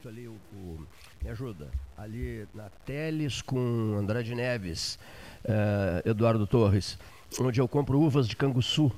[0.00, 0.86] muito ali o, o,
[1.22, 1.68] Me ajuda.
[1.96, 4.98] Ali na Teles com Andrade Neves,
[5.44, 6.98] uh, Eduardo Torres,
[7.38, 8.90] onde eu compro uvas de canguçu.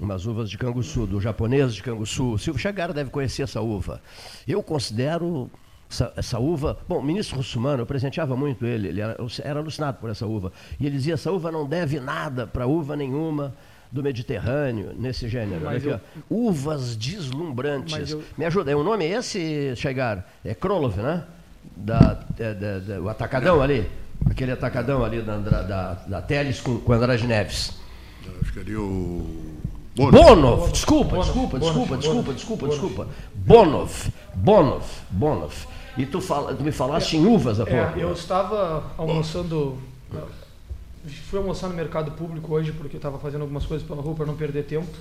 [0.00, 2.36] Umas uvas de canguçu, do japonês de canguçu.
[2.36, 4.02] Silvio Chagara deve conhecer essa uva.
[4.46, 5.48] Eu considero
[5.88, 6.78] essa, essa, uva.
[6.88, 10.52] Bom, o ministro Russumano, eu presenteava muito ele, ele era, era alucinado por essa uva.
[10.80, 13.54] E ele dizia: essa uva não deve nada para uva nenhuma
[13.94, 15.68] do Mediterrâneo, nesse gênero.
[15.68, 16.00] Aqui, eu...
[16.28, 18.10] Uvas deslumbrantes.
[18.10, 18.24] Eu...
[18.36, 20.28] Me ajuda, é o nome esse, Chegar?
[20.44, 21.22] É Krolov, né?
[21.76, 23.88] Da, da, da, da, o atacadão ali.
[24.28, 27.72] Aquele atacadão ali da, da, da Teles com, com Andrade Neves.
[28.42, 29.54] acho que ali o.
[29.94, 30.24] Bonov.
[30.24, 30.72] Bonov.
[30.72, 31.24] Desculpa, Bonov.
[31.26, 33.08] desculpa, desculpa, desculpa, desculpa, desculpa.
[33.32, 34.08] Bonov.
[34.34, 34.84] Bonov.
[35.08, 35.54] Bonov.
[35.96, 37.96] E tu, fala, tu me falaste é, em uvas há pouco.
[37.96, 39.78] É, eu estava almoçando
[41.08, 44.26] fui almoçar no mercado público hoje porque eu estava fazendo algumas coisas pela rua para
[44.26, 44.92] não perder tempo.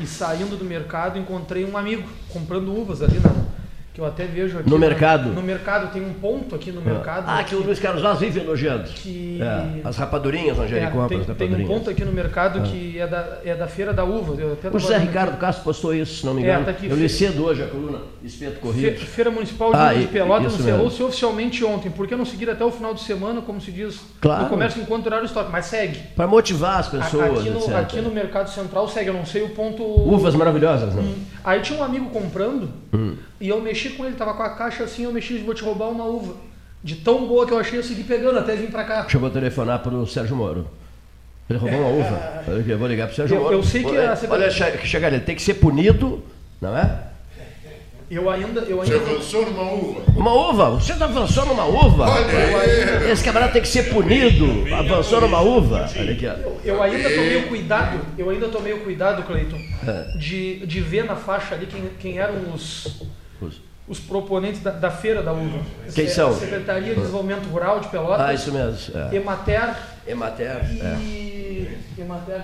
[0.00, 3.61] E saindo do mercado encontrei um amigo comprando uvas ali, né?
[3.92, 4.70] Que eu até vejo aqui.
[4.70, 5.28] No mercado?
[5.28, 6.84] No mercado, tem um ponto aqui no ah.
[6.84, 7.24] mercado.
[7.26, 8.84] Ah, que o Luiz Carlos Vaz vive elogiando.
[8.84, 9.38] Que...
[9.42, 11.36] É, as rapadurinhas onde é, tem, as rapadurinhas.
[11.36, 12.62] Tem um ponto aqui no mercado ah.
[12.62, 14.32] que é da, é da Feira da Uva.
[14.72, 16.64] o José Ricardo Castro postou isso, se não me é, engano.
[16.64, 18.98] Tá aqui, eu li cedo hoje a coluna Espeto Corrido.
[18.98, 21.90] Fe, Feira Municipal de, ah, de Pelotas encerrou-se oficialmente ontem.
[21.90, 24.44] Por que não seguir até o final de semana, como se diz claro.
[24.44, 25.52] no comércio enquanto horário estoque?
[25.52, 25.98] Mas segue.
[26.16, 27.40] Para motivar as pessoas.
[27.40, 29.82] Aqui no, aqui no Mercado Central segue, eu não sei o ponto...
[29.82, 31.02] Uvas maravilhosas, não?
[31.02, 31.14] Hum.
[31.44, 33.16] Aí tinha um amigo comprando hum.
[33.42, 35.88] E eu mexi com ele, tava com a caixa assim, eu mexi, vou te roubar
[35.88, 36.36] uma uva.
[36.82, 39.00] De tão boa que eu achei, eu segui pegando até vir para cá.
[39.00, 40.68] Deixa eu vou telefonar para o Sérgio Moro.
[41.50, 42.44] Ele roubou uma uva.
[42.46, 43.54] Eu vou ligar para o Sérgio eu, Moro.
[43.56, 43.90] Eu sei que...
[43.90, 46.22] Olha, olha chegar, ele tem que ser punido,
[46.60, 47.08] não é?
[48.08, 48.98] Eu ainda, eu ainda.
[48.98, 50.02] Você avançou numa uva?
[50.14, 50.70] Uma uva?
[50.70, 52.10] Você tá avançou numa uva?
[52.10, 54.72] Olha Esse camarada tem que ser punido.
[54.72, 55.90] Avançou numa uva.
[55.98, 60.16] Olha aqui, eu, eu ainda tomei o cuidado, eu ainda tomei o cuidado, Cleiton, é.
[60.18, 63.02] de, de ver na faixa ali quem, quem eram os,
[63.88, 65.58] os proponentes da, da feira da uva.
[65.94, 66.34] Quem são?
[66.38, 68.20] Secretaria de Desenvolvimento Rural de Pelotas.
[68.20, 68.96] Ah, isso mesmo.
[68.96, 69.16] É.
[69.16, 69.74] Emater.
[70.06, 70.70] Emater.
[70.70, 72.00] E, é.
[72.00, 72.42] Emater.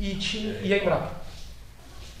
[0.00, 1.10] E, tinha, e a Embrapa.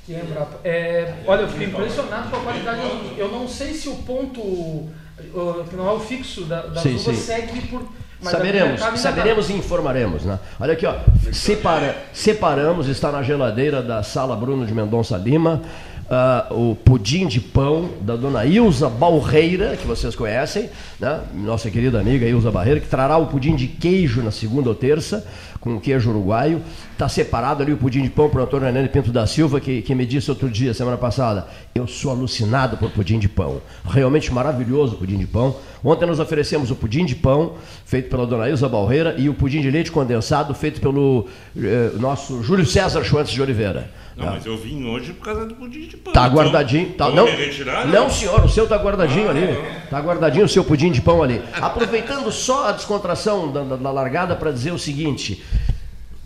[0.06, 0.58] Que é Embrapa.
[0.62, 2.80] É, olha, eu fiquei impressionado com a qualidade.
[3.16, 6.98] Eu não sei se o ponto, uh, que não é o fixo da, da sim,
[6.98, 7.14] sim.
[7.14, 7.82] segue por.
[8.20, 10.24] saberemos, saberemos e informaremos.
[10.24, 10.38] Né?
[10.60, 10.94] Olha aqui, ó,
[11.32, 15.62] separa, separamos, está na geladeira da sala Bruno de Mendonça Lima,
[16.08, 21.20] uh, o pudim de pão da dona Ilza Balreira, que vocês conhecem, né?
[21.34, 25.26] nossa querida amiga Ilza Barreira, que trará o pudim de queijo na segunda ou terça
[25.64, 26.60] com queijo uruguaio.
[26.92, 29.80] Está separado ali o pudim de pão para o Antônio Hernani Pinto da Silva, que,
[29.80, 33.60] que me disse outro dia, semana passada, eu sou alucinado por pudim de pão.
[33.84, 35.56] Realmente maravilhoso o pudim de pão.
[35.82, 37.54] Ontem nós oferecemos o pudim de pão,
[37.84, 42.42] feito pela dona Ilza Balreira, e o pudim de leite condensado, feito pelo eh, nosso
[42.42, 43.90] Júlio César Schwantz de Oliveira.
[44.16, 44.30] Não, tá.
[44.32, 46.12] mas eu vim hoje por causa do pudim de pão.
[46.12, 46.92] Tá então, guardadinho.
[46.92, 49.52] Tá, não, retirar, não, senhor, o seu tá guardadinho ah, ali.
[49.52, 49.90] Não.
[49.90, 51.42] Tá guardadinho o seu pudim de pão ali.
[51.52, 55.42] Aproveitando só a descontração da, da largada para dizer o seguinte.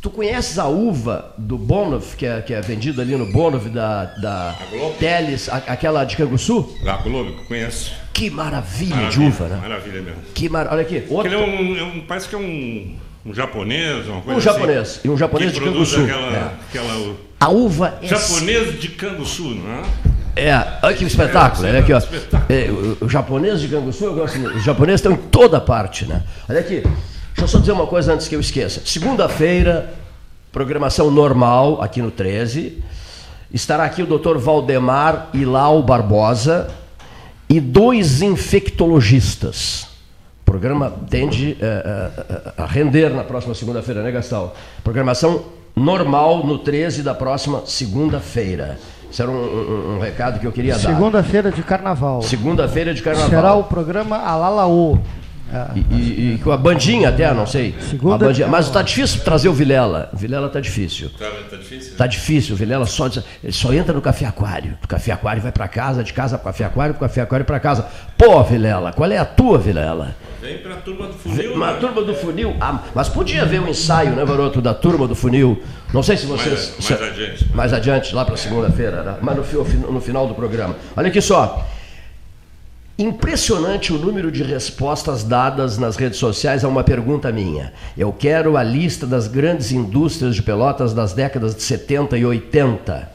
[0.00, 4.04] Tu conheces a uva do Bonov, que é, que é vendido ali no Bonov da,
[4.04, 4.56] da
[5.00, 6.72] Teles, a, aquela de Canguçu?
[6.86, 7.92] A Globo, conheço.
[8.12, 9.58] Que maravilha, maravilha, de uva, né?
[9.60, 10.20] Maravilha mesmo.
[10.34, 10.68] Que mar...
[10.70, 11.02] Olha aqui.
[11.08, 11.32] Outro...
[11.32, 12.96] É um, é um, parece que é um,
[13.26, 14.60] um japonês, uma coisa um assim.
[14.60, 16.00] japonês, e um japonês de Canguçu.
[16.00, 16.52] Aquela, é.
[16.68, 18.06] aquela, a uva é...
[18.06, 19.82] Japonês de Canguçu, não é?
[20.36, 21.66] É, olha que espetáculo.
[21.66, 22.00] É, olha aqui, ó.
[22.48, 26.22] É, o, o, japonês de Canguçu, eu gosto, os japoneses estão em toda parte, né?
[26.48, 26.84] Olha aqui.
[27.38, 28.82] Deixa eu só dizer uma coisa antes que eu esqueça.
[28.85, 29.94] Segunda-feira,
[30.50, 32.82] programação normal aqui no 13.
[33.55, 34.38] Estará aqui o Dr.
[34.38, 36.69] Valdemar Ilau Barbosa
[37.49, 39.87] e dois infectologistas.
[40.43, 44.50] O programa tende uh, uh, a render na próxima segunda-feira, né, Gastão?
[44.82, 45.44] Programação
[45.76, 48.81] normal no 13 da próxima segunda-feira.
[49.08, 50.81] Isso era um, um, um, recado que eu queria dar.
[50.81, 52.20] Segunda-feira de carnaval.
[52.20, 53.31] Segunda-feira de carnaval.
[53.31, 54.99] Será o programa Alalaô.
[55.74, 57.74] E, e, e, com a bandinha até, não sei.
[57.80, 58.46] Segunda bandinha.
[58.48, 60.10] Mas está difícil trazer o Vilela.
[60.12, 61.10] O Vilela está difícil.
[61.18, 61.92] Tá, tá difícil?
[61.92, 62.54] Está difícil.
[62.54, 63.06] O Vilela só,
[63.42, 64.76] ele só entra no Café Aquário.
[64.80, 67.58] Do Café Aquário vai para casa, de casa para Café Aquário, do Café Aquário para
[67.58, 67.86] casa.
[68.16, 70.14] Pô, Vilela, qual é a tua, Vilela?
[70.40, 71.54] Vem para a turma do funil.
[71.54, 71.78] Uma né?
[71.80, 72.56] turma do funil.
[72.60, 75.62] Ah, mas podia haver um ensaio, né, garoto, da turma do funil.
[75.92, 76.74] Não sei se vocês.
[76.78, 77.48] Mais, mais adiante.
[77.54, 79.16] Mais adiante, lá para segunda-feira, né?
[79.22, 80.76] mas no, no final do programa.
[80.94, 81.66] Olha aqui só.
[83.00, 87.72] Impressionante o número de respostas dadas nas redes sociais a uma pergunta minha.
[87.96, 93.08] Eu quero a lista das grandes indústrias de Pelotas das décadas de 70 e 80,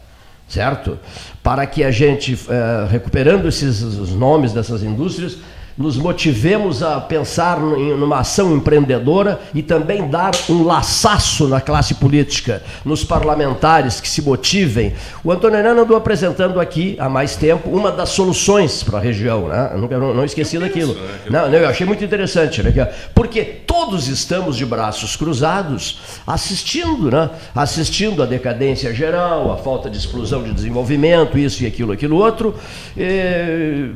[0.47, 0.97] certo?
[1.44, 5.38] Para que a gente, uh, recuperando esses os nomes dessas indústrias,
[5.78, 12.62] nos motivemos a pensar numa ação empreendedora e também dar um laçaço na classe política,
[12.86, 14.94] nos parlamentares que se motivem.
[15.24, 19.48] O Antônio Helena andou apresentando aqui há mais tempo uma das soluções para a região,
[19.48, 19.72] né?
[19.74, 20.96] Eu não, não esqueci daquilo.
[21.30, 22.72] Não, não, eu achei muito interessante, né?
[23.14, 27.30] porque todos estamos de braços cruzados assistindo, né?
[27.56, 32.56] assistindo a decadência geral, a falta de explosão de desenvolvimento, isso e aquilo, aquilo outro.
[32.96, 33.92] E,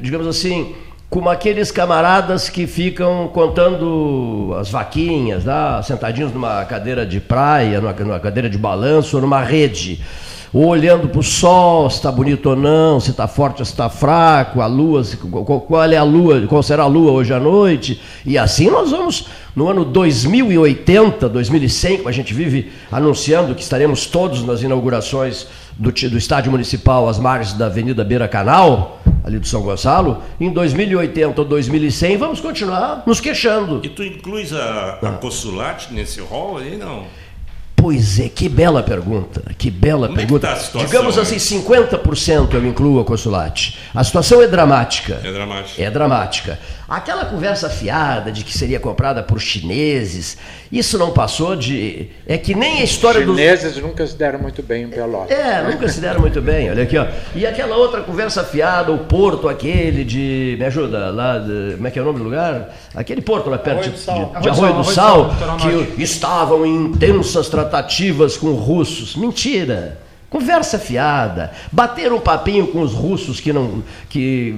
[0.00, 0.74] digamos assim,
[1.12, 7.92] como aqueles camaradas que ficam contando as vaquinhas, lá, sentadinhos numa cadeira de praia, numa,
[7.92, 10.00] numa cadeira de balanço, ou numa rede,
[10.54, 13.72] ou olhando para o sol, se está bonito ou não, se está forte ou se
[13.72, 15.02] está fraco, a lua,
[15.68, 19.28] qual é a lua, qual será a lua hoje à noite, e assim nós vamos
[19.54, 25.92] no ano 2080, 2100, como a gente vive anunciando que estaremos todos nas inaugurações do,
[25.92, 31.40] do estádio municipal às margens da Avenida Beira Canal, ali do São Gonçalo, em 2080
[31.40, 33.80] ou 2100 vamos continuar nos queixando.
[33.82, 37.04] E tu incluis a, a Consulate nesse rol aí, não?
[37.74, 40.46] Pois é, que bela pergunta, que bela Como é que pergunta.
[40.46, 43.76] tá situação, Digamos assim, 50% eu incluo a Consulate.
[43.92, 45.20] A situação é dramática.
[45.24, 45.82] É dramático.
[45.82, 46.60] É dramática.
[46.92, 50.36] Aquela conversa fiada de que seria comprada por chineses,
[50.70, 52.08] isso não passou de.
[52.26, 53.34] É que nem a história dos.
[53.34, 55.30] chineses nunca se deram muito bem em Pelotas.
[55.34, 57.06] É, nunca se deram muito bem, olha aqui, ó.
[57.34, 60.56] E aquela outra conversa fiada, o porto aquele de.
[60.58, 61.38] Me ajuda, lá.
[61.38, 62.68] De, como é que é o nome do lugar?
[62.94, 64.14] Aquele porto lá perto Arroio de, Sal.
[64.36, 64.94] de- de Arroio do Arroio do Sal,
[65.38, 69.16] Sal, Arroio do Sal, que estavam em intensas tratativas com russos.
[69.16, 69.98] Mentira.
[70.28, 71.52] Conversa fiada.
[71.70, 73.82] Bater um papinho com os russos que não.
[74.10, 74.54] que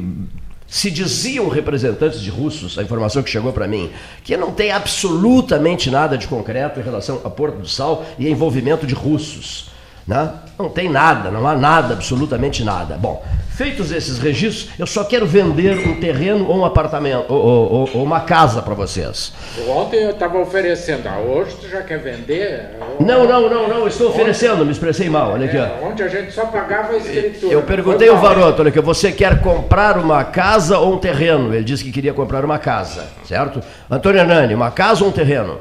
[0.74, 3.92] se diziam representantes de russos, a informação que chegou para mim,
[4.24, 8.84] que não tem absolutamente nada de concreto em relação a Porto do Sal e envolvimento
[8.84, 9.66] de russos.
[10.06, 10.30] Né?
[10.58, 12.96] Não tem nada, não há nada, absolutamente nada.
[13.00, 13.24] Bom,
[13.56, 18.02] feitos esses registros, eu só quero vender um terreno ou um apartamento, ou, ou- ou-
[18.04, 19.32] uma casa para vocês.
[19.66, 22.76] Ontem eu estava oferecendo, ah, hoje tu já quer vender?
[23.00, 25.56] Não, não, não, não, estou oferecendo, me expressei mal, olha aqui.
[25.56, 27.52] É, Onde a gente só pagava a escritura.
[27.52, 28.18] Eu perguntei ao.
[28.18, 31.52] Varoto, olha aqui, você quer comprar uma casa ou um terreno?
[31.55, 33.60] Ele disse que queria comprar uma casa, certo?
[33.90, 35.58] Antônio Hernani, uma casa ou um terreno?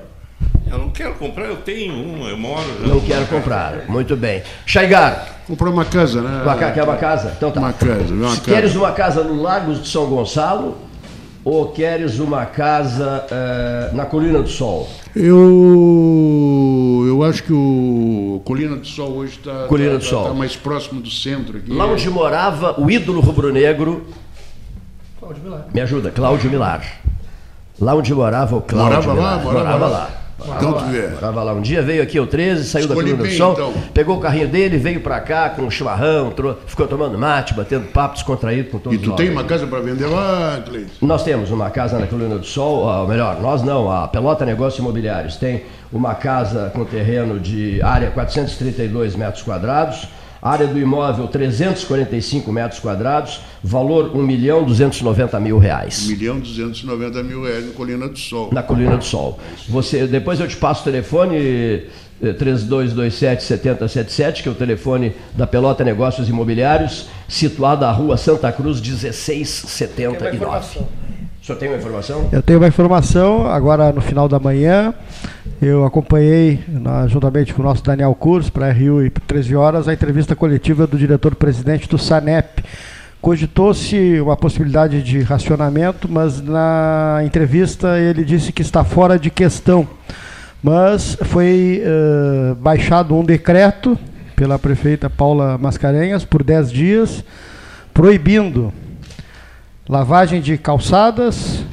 [0.74, 2.88] Eu não quero comprar, eu tenho uma, eu moro já.
[2.88, 3.86] Não quero comprar.
[3.88, 4.42] Muito bem.
[4.66, 6.42] Chaigar, Comprar uma casa, né?
[6.42, 7.32] uma quer uma casa?
[7.38, 7.60] Então tá.
[7.60, 8.52] Uma casa, uma Se casa.
[8.56, 10.76] queres uma casa no Lagos de São Gonçalo
[11.46, 14.90] ou queres uma casa eh, na Colina do Sol?
[15.16, 20.34] Eu, eu acho que o Colina do Sol hoje está Colina do Sol.
[20.34, 21.72] mais próximo do centro aqui.
[21.72, 24.08] Lá onde morava o ídolo rubro-negro,
[25.20, 25.66] Cláudio Vilar.
[25.72, 26.84] me ajuda, Cláudio Milar.
[27.80, 29.38] Lá onde morava o Cláudio Morava lá?
[29.38, 29.44] Milar.
[29.54, 29.98] Morava lá.
[29.98, 30.23] lá.
[30.40, 31.08] Então vê.
[31.10, 31.54] Morava lá.
[31.54, 33.74] Um dia veio aqui o 13, saiu da Escolhi Colina do Sol, então.
[33.94, 37.86] pegou o carrinho dele, veio pra cá com um chimarrão, trou- ficou tomando mate, batendo
[37.88, 39.18] papo descontraído com todos E tu nós.
[39.18, 40.90] tem uma casa para vender lá, Cleiton?
[41.06, 44.80] Nós temos uma casa na Colina do Sol, ou melhor, nós não, a Pelota Negócios
[44.80, 50.08] Imobiliários tem uma casa com terreno de área 432 metros quadrados,
[50.44, 56.06] área do imóvel 345 metros quadrados, valor 1 milhão 290 mil 1 reais.
[56.08, 58.50] milhão e 290 mil reais no Colina do Sol.
[58.52, 59.40] Na Colina do Sol.
[59.70, 61.84] Você, depois eu te passo o telefone
[62.22, 68.82] eh, 3227-7077, que é o telefone da Pelota Negócios Imobiliários, situado à rua Santa Cruz
[68.82, 70.80] Tem uma 1679.
[71.44, 72.30] O senhor tem uma informação?
[72.32, 74.94] Eu tenho uma informação, agora no final da manhã,
[75.62, 79.90] eu acompanhei, na- juntamente com o nosso Daniel Curso, para RU e por 13 horas,
[79.90, 82.64] a entrevista coletiva do diretor-presidente do SANEP.
[83.22, 89.86] Cogitou-se uma possibilidade de racionamento, mas na entrevista ele disse que está fora de questão.
[90.64, 94.00] Mas foi eh, baixado um decreto
[94.34, 97.22] pela prefeita Paula Mascarenhas por 10 dias,
[97.94, 98.72] proibindo
[99.88, 101.64] lavagem de calçadas,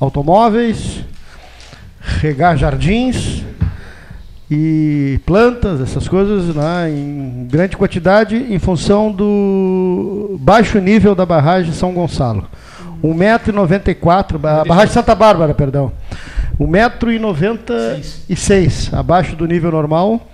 [0.00, 1.04] automóveis,
[2.00, 3.44] regar jardins
[4.50, 11.72] e plantas, essas coisas, né, em grande quantidade, em função do baixo nível da barragem
[11.72, 12.48] São Gonçalo.
[13.02, 15.92] 1,94m, a barragem Santa Bárbara, perdão.
[16.58, 20.26] 1,96m, abaixo do nível normal.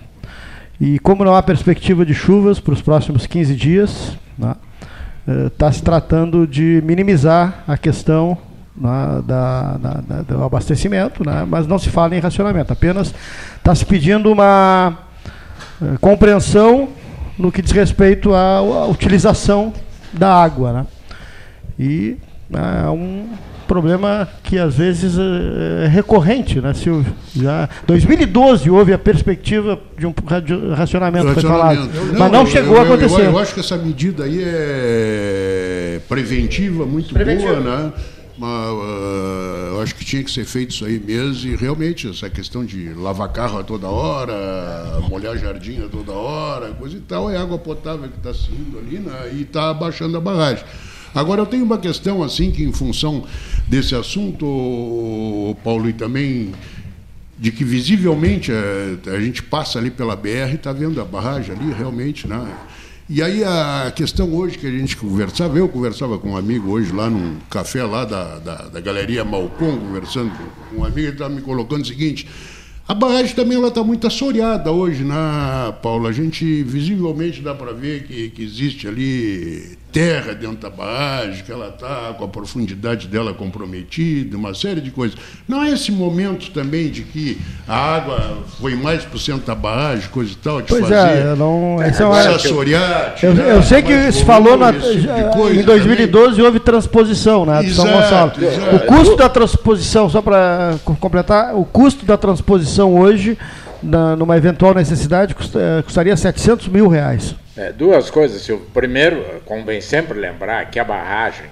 [0.79, 4.55] E como não há perspectiva de chuvas para os próximos 15 dias, né,
[5.47, 8.37] está se tratando de minimizar a questão
[8.75, 9.77] né, da-
[10.27, 13.13] do abastecimento, né, mas não se fala em racionamento, apenas
[13.57, 14.97] está se pedindo uma
[15.81, 16.89] eh, compreensão
[17.37, 19.73] no que diz respeito à, à utilização
[20.13, 20.73] da água.
[20.73, 20.85] Né,
[21.79, 22.17] e
[22.53, 23.27] é um,
[23.67, 27.13] problema que às vezes é, é recorrente, né, Silvio?
[27.35, 32.19] Já 2012 houve a perspectiva de um radio- racionamento, foi falado, Racionamento.
[32.19, 33.25] mas não chegou eu, a acontecer.
[33.25, 37.55] Eu, acho que essa medida aí é preventiva, muito Preventiva.
[37.55, 37.93] boa, né?
[38.37, 42.27] Mas, ah, eu acho que tinha que ser feito isso aí mesmo e realmente essa
[42.29, 47.29] questão de lavar carro a toda hora, molhar jardim a toda hora, coisa e tal,
[47.29, 49.31] é água potável que está saindo ali né?
[49.33, 50.63] e está abaixando a barragem.
[51.13, 53.25] Agora eu tenho uma questão assim que em função
[53.67, 56.51] desse assunto, Paulo, e também
[57.37, 61.55] de que visivelmente eh, a, gente passa ali pela BR e está vendo a barragem
[61.55, 62.39] ali realmente, né?
[63.09, 66.93] E aí a questão hoje que a gente conversava, eu conversava com um amigo hoje
[66.93, 70.31] lá num café lá da, da, da Galeria Malcom, conversando
[70.69, 72.27] com um amigo, ele estava me colocando o seguinte,
[72.87, 75.15] a barragem também ela está muito assoreada hoje, né,
[75.81, 76.07] Paulo?
[76.07, 81.51] A gente visivelmente dá para ver que, que existe ali terra dentro da barragem, que
[81.51, 85.17] ela está com a profundidade dela comprometida, uma série de coisas.
[85.47, 89.55] Não é esse momento também de que a água foi mais para o centro da
[89.55, 90.95] barragem, coisa e tal, de Pois fazer.
[90.95, 91.81] é, eu não.
[91.81, 95.61] Essa é uma- se assorear, Eu, tirar eu sei que se falou na, tipo em
[95.63, 98.53] 2012 houve transposição né, de São Exato, Gonçalo.
[98.53, 98.75] exato.
[98.75, 103.37] O custo da transposição, só para completar, o custo da transposição hoje,
[103.83, 107.35] na- numa eventual necessidade, custa- eh, custaria 700 mil reais.
[107.61, 108.65] É, duas coisas, Silvio.
[108.73, 111.45] Primeiro, convém sempre lembrar que a barragem,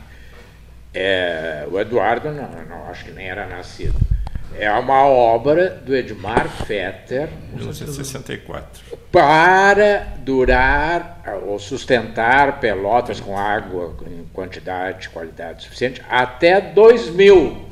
[0.92, 3.94] é, o Eduardo não, não, acho que nem era nascido,
[4.58, 8.98] é uma obra do Edmar Fetter 1964.
[9.12, 17.70] para durar ou sustentar Pelotas com água em quantidade e qualidade suficiente até 2000.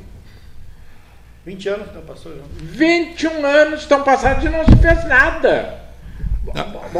[1.44, 2.32] 20 anos não passou.
[2.52, 5.87] 21 anos estão passados e não se fez nada.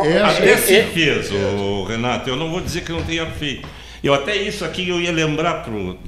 [0.04, 2.28] É, Até se é- fez, ô, Renato.
[2.28, 3.66] Eu não vou dizer que não tenha feito.
[4.02, 5.98] Eu até isso aqui eu ia lembrar pro.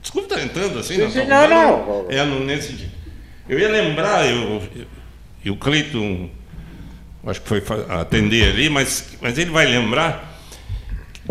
[0.00, 1.48] Desculpa estar entrando assim, não, conversa.
[1.48, 2.06] não.
[2.08, 2.88] É no, nesse.
[3.48, 4.62] Eu ia lembrar, eu,
[5.44, 6.30] e o Cleiton,
[7.26, 10.34] acho que foi atender ali, mas, mas ele vai lembrar.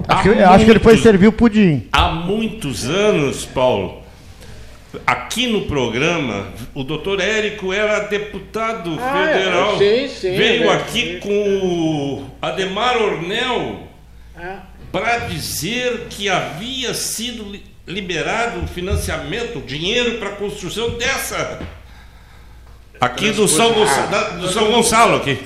[0.08, 1.88] Acho acho que ele foi muitos- servir o pudim.
[1.92, 4.04] Há muitos anos, Paulo,
[5.06, 9.78] aqui no programa, o doutor Érico era deputado Ah, federal.
[9.78, 11.20] sim, sim, Veio é, aqui sim.
[11.20, 13.88] com o Ademar Ornel
[14.38, 14.60] Ah,
[14.92, 21.60] para dizer que havia sido li- liberado o financiamento, o dinheiro para a construção dessa.
[23.00, 25.38] Aqui do São, Gonçalo, da- do São Gonçalo aqui.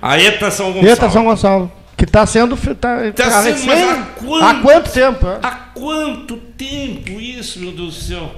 [0.00, 0.88] A ETA São Gonçalo.
[0.88, 1.72] Eita, São Gonçalo.
[1.96, 2.56] Que está sendo.
[2.56, 5.26] fe- Tá, Tá tá sendo, mas há quanto- há quanto tempo?
[5.26, 5.38] é?
[5.42, 8.34] Há quanto tempo isso, meu Deus do céu?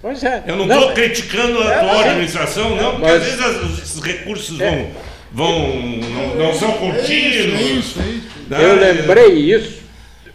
[0.00, 0.42] Pois é.
[0.46, 4.00] Eu não estou criticando a É, tua mas- administração, não, porque mas- às vezes esses
[4.02, 4.90] recursos vão,
[5.32, 7.60] vão não, não são contínuos.
[7.60, 8.28] É isso, é isso.
[8.48, 8.64] né?
[8.64, 9.82] Eu lembrei isso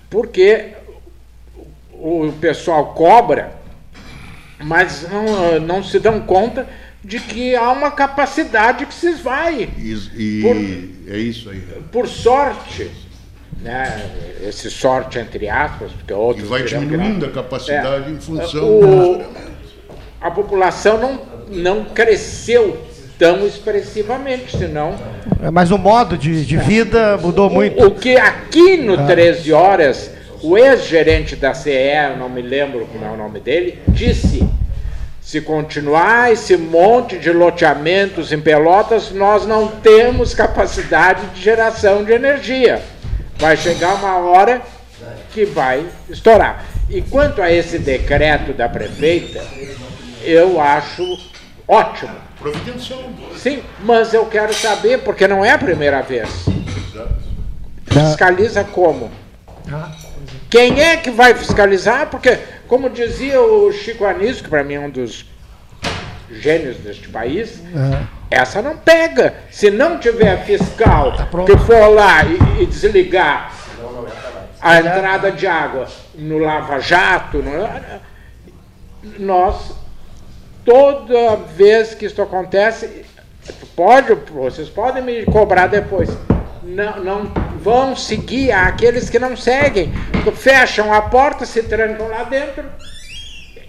[0.10, 0.67] porque
[1.93, 3.53] o pessoal cobra,
[4.63, 6.67] mas não, não se dão conta
[7.03, 9.70] de que há uma capacidade que se esvai.
[9.77, 11.62] E, e Por- é isso aí.
[11.91, 12.89] Por sorte,
[13.62, 14.10] né,
[14.41, 17.29] esse sorte entre aspas, porque E outros vai dirão que diminuindo não.
[17.29, 18.13] a capacidade É.
[18.13, 18.65] em função.
[18.65, 19.24] O-
[20.24, 22.82] a população não, não cresceu
[23.20, 24.96] tão expressivamente, senão
[25.42, 27.84] É, Mas o modo de, de vida mudou muito.
[27.84, 30.10] O, o que aqui no 13 Horas,
[30.42, 34.48] o ex-gerente da CE, eu não me lembro como é o nome dele, disse:
[35.22, 42.13] se continuar esse monte de loteamentos em Pelotas, nós não temos capacidade de geração de
[42.13, 42.82] energia.
[43.38, 44.62] Vai chegar uma hora
[45.34, 46.65] que vai estourar.
[46.89, 49.42] E quanto a esse decreto da prefeita,
[50.24, 51.03] eu acho
[51.68, 52.15] ótimo.
[52.39, 53.03] Providencial.
[53.38, 56.30] Sim, mas eu quero saber, porque não é a primeira vez.
[57.86, 59.12] Fiscaliza como?
[60.50, 62.08] Quem é que vai fiscalizar?
[62.08, 62.38] Porque,
[62.68, 65.25] como dizia o Chico Anísio, que para mim é um dos
[66.32, 67.62] gênios deste país,
[68.30, 69.36] essa não pega.
[69.51, 71.13] Se não tiver fiscal
[71.46, 73.53] que for lá e, e desligar
[74.62, 77.70] a entrada de água no lava-jato, no-
[79.20, 79.74] nós
[80.65, 83.03] toda vez que isso acontece,
[83.75, 86.10] pode, vocês podem me cobrar depois.
[86.63, 89.91] Não, não vão seguir aqueles que não seguem.
[90.36, 92.63] Fecham a porta, se trancam lá dentro.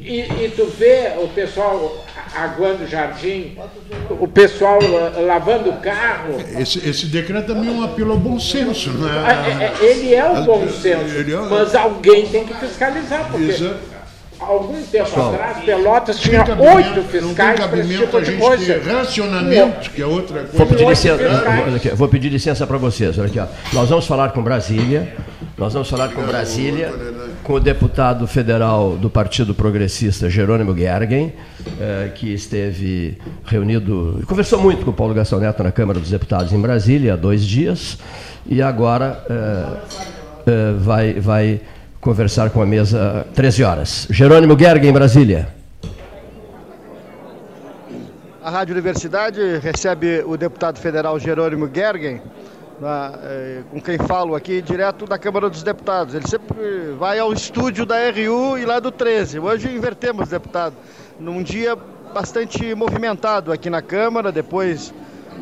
[0.00, 2.04] E, e tu vê o pessoal
[2.36, 3.56] aguando o jardim,
[4.10, 6.34] o pessoal la- lavando o carro.
[6.58, 9.66] Esse, esse decreto também é um apelo ao bom senso, não Ah, é- é?
[9.66, 11.14] é- Ele é o bom senso,
[11.48, 13.76] mas alguém tem que fiscalizar, porque Exato.
[14.40, 18.80] Algum tempo Pessoal, atrás, Pelotas tinha oito fiscais para esse tipo de coisa.
[18.84, 20.56] racionamento, que é outra coisa.
[20.56, 23.18] Vou pedir licença, vou pedir licença para vocês.
[23.18, 23.46] Olha aqui, ó.
[23.72, 25.14] Nós vamos falar com Brasília.
[25.56, 26.92] Nós vamos falar com Brasília,
[27.44, 31.32] com o deputado federal do Partido Progressista, Jerônimo Gergen,
[31.80, 36.10] eh, que esteve reunido e conversou muito com o Paulo Gastão Neto na Câmara dos
[36.10, 37.98] Deputados em Brasília há dois dias.
[38.46, 39.66] E agora eh,
[40.48, 41.60] eh, vai, vai
[42.04, 44.06] conversar com a mesa 13 horas.
[44.10, 45.48] Jerônimo Gergen, em Brasília.
[48.42, 52.20] A Rádio Universidade recebe o deputado federal Jerônimo Gergen,
[52.78, 56.14] na, eh, com quem falo aqui, direto da Câmara dos Deputados.
[56.14, 59.38] Ele sempre vai ao estúdio da RU e lá do 13.
[59.38, 60.74] Hoje invertemos, deputado,
[61.18, 61.74] num dia
[62.12, 64.92] bastante movimentado aqui na Câmara, depois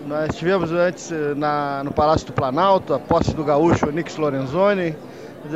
[0.06, 4.94] nós tivemos antes eh, na, no Palácio do Planalto a posse do gaúcho Nix Lorenzoni,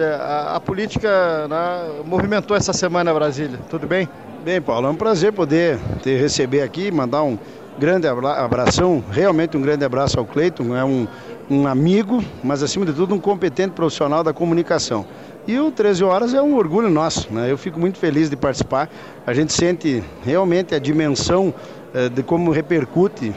[0.03, 3.59] a, a política né, movimentou essa semana Brasília.
[3.69, 4.09] Tudo bem?
[4.45, 7.39] Bem, Paulo, é um prazer poder te receber aqui, mandar um
[7.79, 11.07] grande abração, realmente um grande abraço ao Cleiton, é um,
[11.51, 15.05] um amigo, mas acima de tudo um competente profissional da comunicação.
[15.47, 17.51] E o 13 Horas é um orgulho nosso, né?
[17.51, 18.89] eu fico muito feliz de participar,
[19.27, 21.55] a gente sente realmente a dimensão
[21.95, 23.33] eh, de como repercute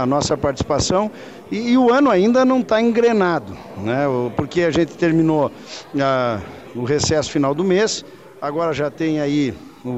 [0.00, 1.10] a nossa participação
[1.54, 4.06] e, e o ano ainda não está engrenado, né?
[4.36, 5.52] porque a gente terminou
[6.00, 6.40] ah,
[6.74, 8.04] o recesso final do mês,
[8.42, 9.88] agora já tem aí o,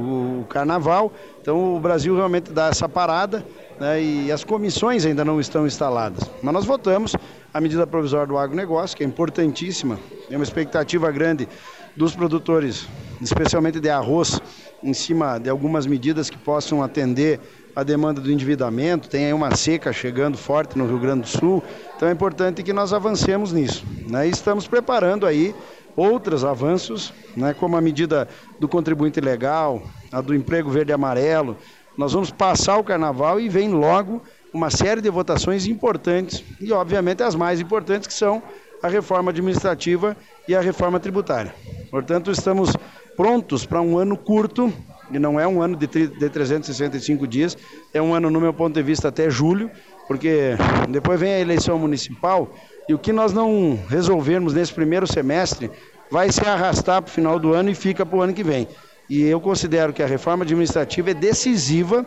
[0.41, 3.43] o carnaval, então o Brasil realmente dá essa parada
[3.81, 4.03] né?
[4.03, 6.31] e as comissões ainda não estão instaladas.
[6.43, 7.17] Mas nós votamos
[7.55, 9.99] a medida provisória do agronegócio, que é importantíssima,
[10.31, 11.49] é uma expectativa grande
[11.97, 12.87] dos produtores,
[13.23, 14.43] especialmente de arroz,
[14.83, 17.41] em cima de algumas medidas que possam atender
[17.77, 21.63] a demanda do endividamento, tem aí uma seca chegando forte no Rio Grande do Sul,
[21.95, 23.85] então é importante que nós avancemos nisso.
[24.09, 24.27] Né?
[24.27, 25.55] E estamos preparando aí
[25.95, 27.53] outros avanços, né?
[27.53, 28.27] como a medida
[28.59, 31.59] do contribuinte legal, a do emprego verde e amarelo.
[31.99, 34.23] Nós vamos passar o carnaval e vem logo
[34.55, 38.43] uma série de votações importantes e, obviamente, as mais importantes que são
[38.83, 40.17] a reforma administrativa
[40.49, 41.55] e a reforma tributária.
[41.91, 42.75] Portanto, estamos
[43.15, 44.73] prontos para um ano curto
[45.11, 47.57] e não é um ano de, de 365 dias,
[47.93, 49.71] é um ano, no meu ponto de vista, até julho,
[50.07, 50.57] porque
[50.89, 52.49] depois vem a eleição municipal
[52.89, 55.71] e o que nós não resolvermos nesse primeiro semestre
[56.11, 58.69] vai se arrastar para o final do ano e fica para o ano que vem.
[59.09, 62.05] E eu considero que a reforma administrativa é decisiva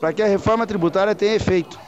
[0.00, 1.78] para que a reforma tributária tenha efeito.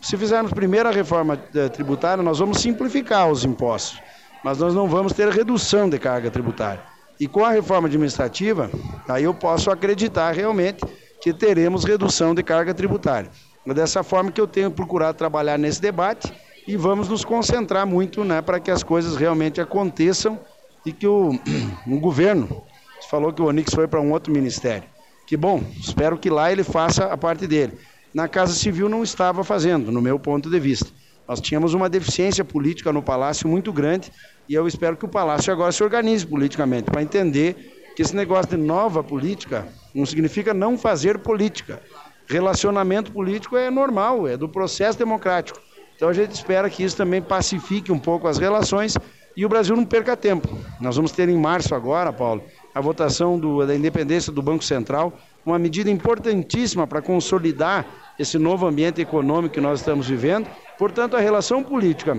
[0.00, 4.00] Se fizermos primeiro a reforma eh, tributária, nós vamos simplificar os impostos,
[4.44, 6.82] mas nós não vamos ter redução de carga tributária.
[7.20, 8.70] E com a reforma administrativa,
[9.08, 10.84] aí eu posso acreditar realmente
[11.20, 13.30] que teremos redução de carga tributária.
[13.66, 16.32] É dessa forma que eu tenho procurado trabalhar nesse debate
[16.66, 20.38] e vamos nos concentrar muito né, para que as coisas realmente aconteçam
[20.86, 21.32] e que o,
[21.86, 22.62] o governo,
[22.98, 24.88] você falou que o Onix foi para um outro ministério.
[25.26, 27.78] Que bom, espero que lá ele faça a parte dele.
[28.14, 30.88] Na Casa Civil não estava fazendo, no meu ponto de vista.
[31.28, 34.10] Nós tínhamos uma deficiência política no Palácio muito grande
[34.48, 38.50] e eu espero que o Palácio agora se organize politicamente para entender que esse negócio
[38.50, 41.82] de nova política não significa não fazer política.
[42.26, 45.60] Relacionamento político é normal, é do processo democrático.
[45.96, 48.96] Então a gente espera que isso também pacifique um pouco as relações
[49.36, 50.48] e o Brasil não perca tempo.
[50.80, 52.42] Nós vamos ter em março agora, Paulo,
[52.74, 55.12] a votação do, da independência do Banco Central,
[55.44, 57.86] uma medida importantíssima para consolidar
[58.18, 60.48] esse novo ambiente econômico que nós estamos vivendo.
[60.78, 62.16] Portanto, a relação política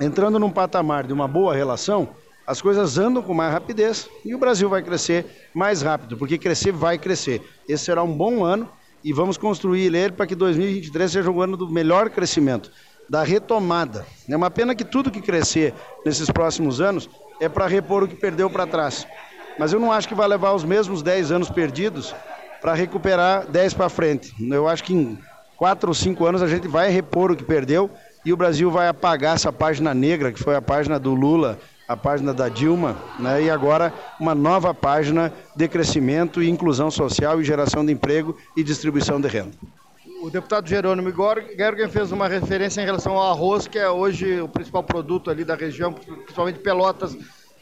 [0.00, 2.08] entrando num patamar de uma boa relação,
[2.46, 6.72] as coisas andam com mais rapidez e o Brasil vai crescer mais rápido, porque crescer
[6.72, 7.42] vai crescer.
[7.68, 8.68] Esse será um bom ano
[9.04, 12.70] e vamos construir ele para que 2023 seja um ano do melhor crescimento,
[13.08, 14.06] da retomada.
[14.28, 15.74] É uma pena que tudo que crescer
[16.06, 17.08] nesses próximos anos
[17.40, 19.06] é para repor o que perdeu para trás.
[19.58, 22.14] Mas eu não acho que vai levar os mesmos 10 anos perdidos
[22.60, 24.32] para recuperar 10 para frente.
[24.40, 25.18] Eu acho que em
[25.56, 27.90] 4 ou 5 anos a gente vai repor o que perdeu
[28.28, 31.96] e o Brasil vai apagar essa página negra, que foi a página do Lula, a
[31.96, 33.44] página da Dilma, né?
[33.44, 38.62] e agora uma nova página de crescimento e inclusão social e geração de emprego e
[38.62, 39.56] distribuição de renda.
[40.20, 41.10] O deputado Jerônimo
[41.56, 45.42] Gergen fez uma referência em relação ao arroz, que é hoje o principal produto ali
[45.42, 47.16] da região, principalmente Pelotas,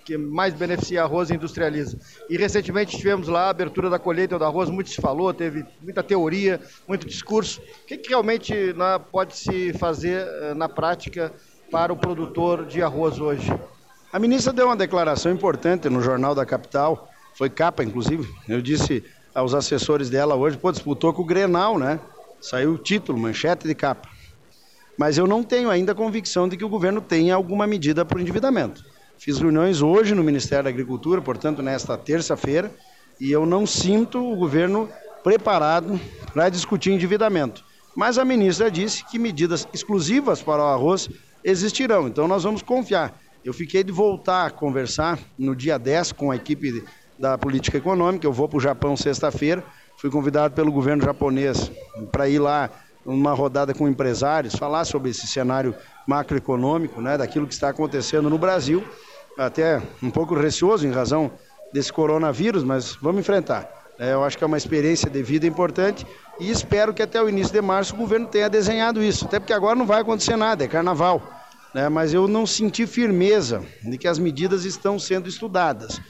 [0.06, 1.98] que mais beneficia arroz e industrializa.
[2.30, 6.00] E recentemente tivemos lá a abertura da colheita do arroz, muito se falou, teve muita
[6.00, 7.60] teoria, muito discurso.
[7.60, 11.32] O que, que realmente né, pode se fazer eh, na prática
[11.72, 13.52] para o produtor de arroz hoje?
[14.12, 18.32] A ministra deu uma declaração importante no Jornal da Capital, foi capa, inclusive.
[18.48, 21.98] Eu disse aos assessores dela hoje, pô, disputou com o Grenal, né?
[22.40, 24.08] Saiu o título, manchete de capa.
[24.96, 28.20] Mas eu não tenho ainda convicção de que o governo tenha alguma medida para o
[28.20, 28.95] endividamento.
[29.18, 32.70] Fiz reuniões hoje no Ministério da Agricultura, portanto, nesta terça-feira,
[33.18, 34.90] E eu não sinto o governo
[35.24, 35.98] preparado
[36.34, 37.64] para discutir endividamento.
[37.96, 41.08] Mas a ministra disse que medidas exclusivas para o arroz
[41.42, 43.18] existirão, então nós vamos confiar.
[43.42, 46.84] Eu fiquei de voltar a conversar no dia 10 com a equipe
[47.18, 48.26] da política econômica.
[48.26, 49.64] Eu vou para o Japão sexta-feira.
[49.96, 51.70] Fui convidado pelo governo japonês
[52.12, 52.68] para ir lá
[53.04, 55.74] numa rodada com empresários, falar sobre esse cenário
[56.06, 58.84] macroeconômico, né, daquilo que está acontecendo no Brasil.
[59.38, 61.30] Até um pouco receoso em razão
[61.72, 63.68] desse coronavírus, mas vamos enfrentar.
[63.98, 66.06] É, eu acho que é uma experiência de vida importante
[66.38, 69.54] e espero que até o início de março o governo tenha desenhado isso, até porque
[69.54, 71.22] agora não vai acontecer nada, é carnaval
[71.76, 76.00] né, mas eu não senti firmeza de que as medidas estão sendo estudadas.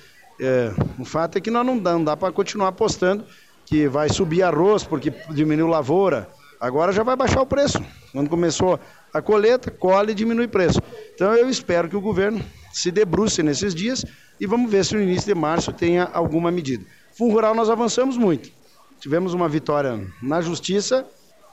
[0.41, 3.25] É, o fato é que nós não dá, dá para continuar apostando
[3.65, 6.29] que vai subir arroz porque diminuiu lavoura.
[6.61, 7.83] Agora já vai baixar o preço.
[8.13, 8.79] Quando começou
[9.13, 10.81] a colheita, colhe e diminui o preço.
[11.13, 12.41] Então eu espero que o governo
[12.77, 14.05] se debruce nesses dias
[14.39, 16.85] e vamos ver se no início de março tenha alguma medida.
[17.17, 18.51] Fundo Rural nós avançamos muito.
[19.01, 21.07] Tivemos uma vitória na justiça,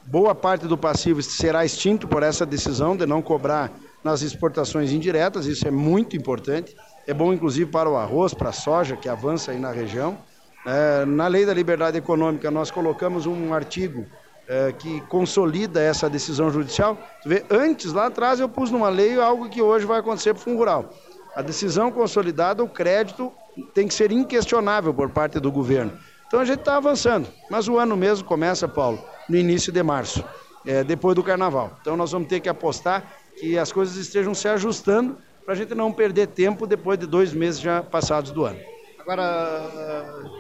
[0.04, 3.72] boa parte do passivo será extinto por essa decisão de não cobrar
[4.04, 6.76] nas exportações indiretas, isso é muito importante.
[7.08, 10.18] É bom, inclusive, para o arroz, para a soja, que avança aí na região.
[10.66, 14.06] É, na Lei da Liberdade Econômica, nós colocamos um artigo
[14.46, 16.98] é, que consolida essa decisão judicial.
[17.26, 20.44] Vê, antes, lá atrás, eu pus numa lei algo que hoje vai acontecer para o
[20.44, 20.94] Fundo Rural.
[21.36, 23.32] A decisão consolidada, o crédito
[23.74, 25.92] tem que ser inquestionável por parte do governo.
[26.28, 30.24] Então a gente está avançando, mas o ano mesmo começa, Paulo, no início de março,
[30.66, 31.78] é, depois do carnaval.
[31.82, 33.04] Então nós vamos ter que apostar
[33.40, 37.34] que as coisas estejam se ajustando para a gente não perder tempo depois de dois
[37.34, 38.60] meses já passados do ano.
[39.00, 39.70] Agora,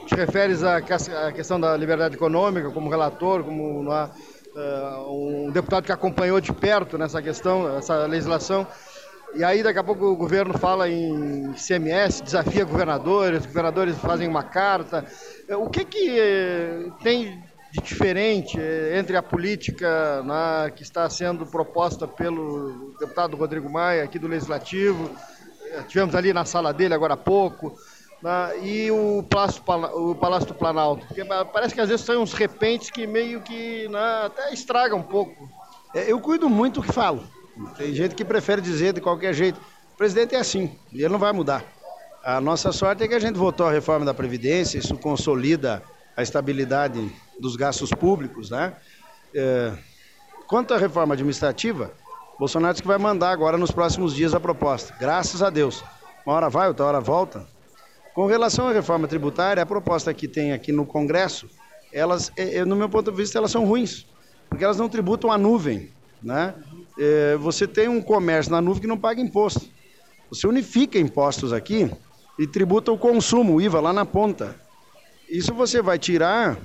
[0.05, 0.81] te referes à
[1.33, 3.81] questão da liberdade econômica, como relator, como
[5.09, 8.65] um deputado que acompanhou de perto nessa questão, essa legislação.
[9.35, 14.43] E aí, daqui a pouco, o governo fala em CMS, desafia governadores, governadores fazem uma
[14.43, 15.05] carta.
[15.49, 17.43] O que, que tem
[17.73, 24.03] de diferente eh, entre a política né, que está sendo proposta pelo deputado Rodrigo Maia,
[24.03, 25.09] aqui do Legislativo,
[25.71, 27.75] eh, tivemos ali na sala dele agora há pouco,
[28.21, 29.63] né, e o Palácio,
[29.95, 31.07] o Palácio do Planalto.
[31.07, 35.03] Porque parece que às vezes são uns repentes que meio que né, até estragam um
[35.03, 35.49] pouco.
[35.95, 37.23] É, eu cuido muito do que falo.
[37.77, 39.59] Tem gente que prefere dizer de qualquer jeito.
[39.93, 41.63] O presidente é assim, e ele não vai mudar.
[42.23, 45.83] A nossa sorte é que a gente votou a reforma da Previdência, isso consolida
[46.15, 48.73] a estabilidade dos gastos públicos, né?
[49.35, 49.73] É,
[50.47, 51.91] quanto à reforma administrativa,
[52.39, 54.95] Bolsonaro disse que vai mandar agora nos próximos dias a proposta.
[54.99, 55.83] Graças a Deus.
[56.25, 57.45] Uma hora vai, outra hora volta.
[58.13, 61.49] Com relação à reforma tributária, a proposta que tem aqui no Congresso,
[61.91, 64.05] elas, é, é, no meu ponto de vista, elas são ruins,
[64.49, 66.53] porque elas não tributam a nuvem, né?
[66.97, 69.61] É, você tem um comércio na nuvem que não paga imposto.
[70.29, 71.89] Você unifica impostos aqui
[72.37, 74.55] e tributa o consumo, o IVA lá na ponta.
[75.29, 76.57] Isso você vai tirar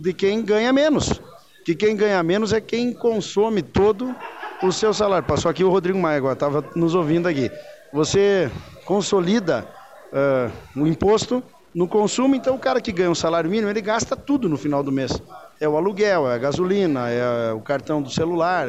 [0.00, 1.20] de quem ganha menos.
[1.64, 4.14] Que quem ganha menos é quem consome todo
[4.62, 5.26] o seu salário.
[5.26, 7.50] Passou aqui o Rodrigo Maia agora, estava nos ouvindo aqui.
[7.92, 8.50] Você
[8.84, 9.66] consolida
[10.12, 11.42] uh, o imposto
[11.74, 14.82] no consumo, então o cara que ganha um salário mínimo, ele gasta tudo no final
[14.82, 15.20] do mês.
[15.60, 18.68] É o aluguel, é a gasolina, é o cartão do celular,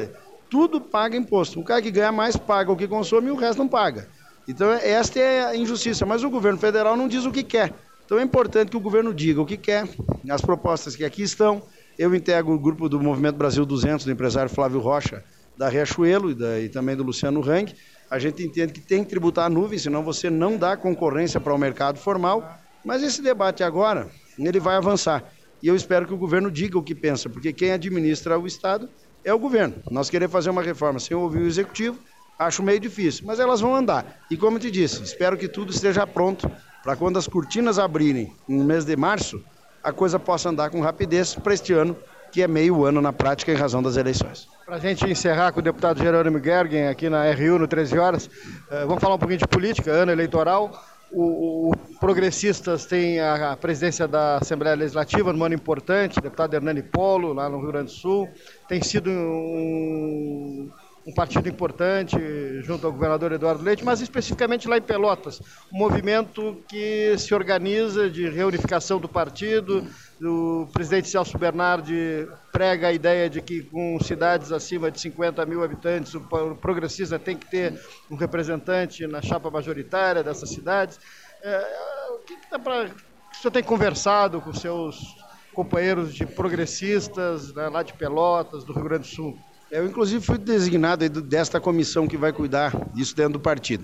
[0.49, 1.59] tudo paga imposto.
[1.59, 4.07] O cara que ganha mais paga o que consome e o resto não paga.
[4.47, 7.73] Então esta é a injustiça, mas o governo federal não diz o que quer.
[8.05, 9.87] Então é importante que o governo diga o que quer,
[10.29, 11.63] as propostas que aqui estão.
[11.97, 15.23] Eu integro o grupo do Movimento Brasil 200, do empresário Flávio Rocha,
[15.57, 17.73] da Riachuelo e, da, e também do Luciano Rang.
[18.11, 21.53] A gente entende que tem que tributar a nuvem, senão você não dá concorrência para
[21.53, 22.59] o mercado formal.
[22.83, 25.23] Mas esse debate agora, ele vai avançar.
[25.63, 28.87] E eu espero que o governo diga o que pensa, porque quem administra o Estado
[29.25, 29.75] é o governo.
[29.89, 31.99] Nós queremos fazer uma reforma sem ouvir o Executivo,
[32.37, 34.19] acho meio difícil, mas elas vão andar.
[34.29, 36.49] E como eu te disse, espero que tudo esteja pronto
[36.83, 39.43] para quando as cortinas abrirem no mês de março,
[39.83, 41.97] a coisa possa andar com rapidez para este ano,
[42.31, 44.47] que é meio ano na prática em razão das eleições.
[44.65, 48.25] Para a gente encerrar com o deputado Jerônimo Gergen aqui na RU no 13 horas,
[48.27, 50.71] uh, vamos falar um pouquinho de política, ano eleitoral.
[51.17, 57.31] O, o, Progressistas tem a, presidência da Assembleia Legislativa, num ano importante, deputado Hernani Polo,
[57.31, 58.29] lá no Rio Grande do Sul.
[58.67, 60.69] Tem sido um,
[61.05, 62.17] um partido importante
[62.63, 65.39] junto ao governador Eduardo Leite, mas especificamente lá em Pelotas,
[65.71, 69.85] um movimento que se organiza de reunificação do partido.
[70.19, 75.63] O presidente Celso Bernardi prega a ideia de que com cidades acima de 50 mil
[75.63, 76.21] habitantes, o
[76.55, 80.99] progressista tem que ter um representante na chapa majoritária dessas cidades.
[81.43, 81.67] É,
[82.15, 82.85] o que, dá para.
[82.85, 85.15] O senhor tem conversado com seus
[85.53, 89.37] companheiros de progressistas né, lá de Pelotas, do Rio Grande do Sul?
[89.75, 93.83] Eu, inclusive, fui designado desta comissão que vai cuidar disso dentro do partido.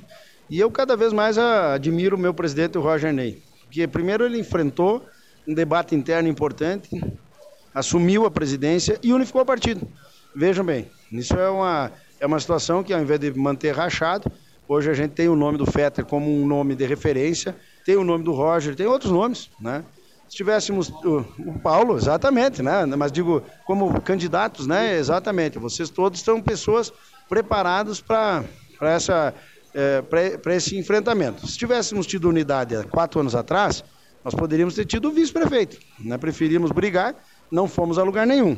[0.50, 3.44] E eu cada vez mais admiro o meu presidente, o Roger Ney.
[3.66, 5.06] Porque primeiro ele enfrentou
[5.46, 6.90] um debate interno importante,
[7.76, 9.86] assumiu a presidência e unificou o partido.
[10.34, 14.32] Vejam bem, isso é uma, é uma situação que ao invés de manter rachado,
[14.70, 18.06] hoje a gente tem o nome do Fetter como um nome de referência, tem o
[18.06, 19.84] nome do Roger, tem outros nomes, né?
[20.32, 22.86] Se tivéssemos o, o Paulo, exatamente, né?
[22.86, 24.98] Mas digo, como candidatos, né?
[24.98, 25.60] Exatamente.
[25.60, 26.94] Vocês todos são pessoas
[27.28, 28.46] preparadas para
[28.80, 29.34] essa
[29.74, 31.46] é, para esse enfrentamento.
[31.46, 33.84] Se tivéssemos tido unidade há quatro anos atrás,
[34.24, 35.78] nós poderíamos ter tido o vice-prefeito.
[36.00, 36.18] Né?
[36.18, 37.14] Preferimos brigar,
[37.52, 38.58] não fomos a lugar nenhum.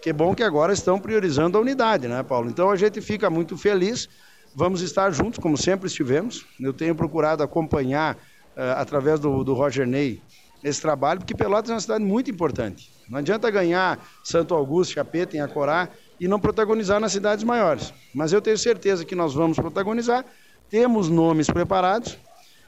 [0.00, 2.50] Que bom que agora estão priorizando a unidade, né, Paulo?
[2.50, 4.08] Então a gente fica muito feliz.
[4.56, 6.44] Vamos estar juntos, como sempre estivemos.
[6.58, 10.20] Eu tenho procurado acompanhar, uh, através do, do Roger Ney,
[10.62, 12.90] esse trabalho, porque Pelotas é uma cidade muito importante.
[13.08, 15.88] Não adianta ganhar Santo Augusto, Chapeta, Acorá
[16.20, 17.92] e não protagonizar nas cidades maiores.
[18.14, 20.24] Mas eu tenho certeza que nós vamos protagonizar,
[20.70, 22.16] temos nomes preparados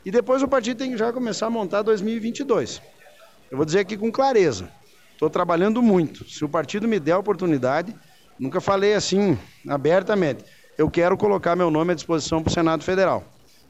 [0.04, 2.82] e depois o partido tem que já começar a montar 2022.
[3.50, 4.68] Eu vou dizer aqui com clareza,
[5.12, 6.28] estou trabalhando muito.
[6.28, 7.94] Se o partido me der a oportunidade,
[8.38, 10.44] nunca falei assim abertamente,
[10.76, 13.24] eu quero colocar meu nome à disposição para o Senado Federal.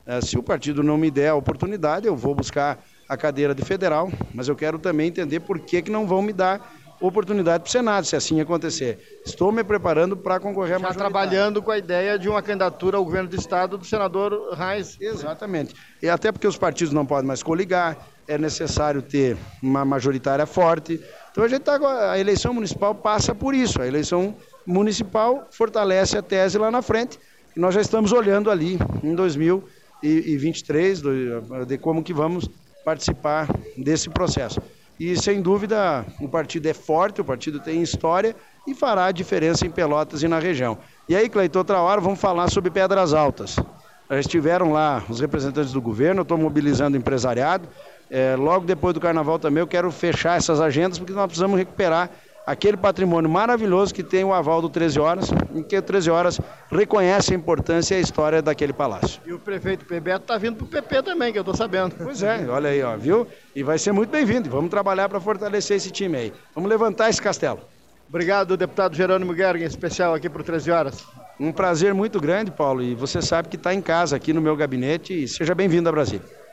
[0.07, 3.65] É, se o partido não me der a oportunidade, eu vou buscar a cadeira de
[3.65, 7.69] federal, mas eu quero também entender por que, que não vão me dar oportunidade para
[7.69, 9.21] o Senado, se assim acontecer.
[9.25, 13.05] Estou me preparando para concorrer a Já trabalhando com a ideia de uma candidatura ao
[13.05, 14.97] governo do Estado do senador Reis.
[15.01, 15.75] Exatamente.
[16.03, 21.01] E até porque os partidos não podem mais coligar, é necessário ter uma majoritária forte.
[21.31, 21.79] Então a gente tá,
[22.11, 23.83] a eleição municipal passa por isso.
[23.83, 24.35] A eleição
[24.67, 27.19] municipal fortalece a tese lá na frente.
[27.55, 31.03] E nós já estamos olhando ali em 2023
[31.67, 32.49] de como que vamos
[32.85, 34.61] participar desse processo.
[34.99, 39.67] E sem dúvida o partido é forte, o partido tem história e fará a diferença
[39.67, 40.79] em Pelotas e na região.
[41.09, 43.57] E aí, Cleiton, outra hora vamos falar sobre Pedras Altas.
[44.11, 47.69] Estiveram lá os representantes do governo, estou mobilizando o empresariado.
[48.11, 52.11] É, logo depois do carnaval também eu quero fechar essas agendas porque nós precisamos recuperar
[52.47, 56.41] aquele patrimônio maravilhoso que tem o aval do 13 Horas, em que o 13 Horas
[56.71, 59.21] reconhece a importância e a história daquele palácio.
[59.25, 61.95] E o prefeito Bebeto está vindo para o PP também, que eu estou sabendo.
[61.97, 63.27] Pois é, olha aí, ó, viu?
[63.55, 64.51] E vai ser muito bem-vindo.
[64.51, 66.33] Vamos trabalhar para fortalecer esse time aí.
[66.55, 67.61] Vamos levantar esse castelo.
[68.09, 71.05] Obrigado, deputado Jerônimo Gergen, especial aqui para o 13 Horas.
[71.41, 74.55] Um prazer muito grande, Paulo, e você sabe que está em casa aqui no meu
[74.55, 76.44] gabinete e seja bem-vindo a Brasília.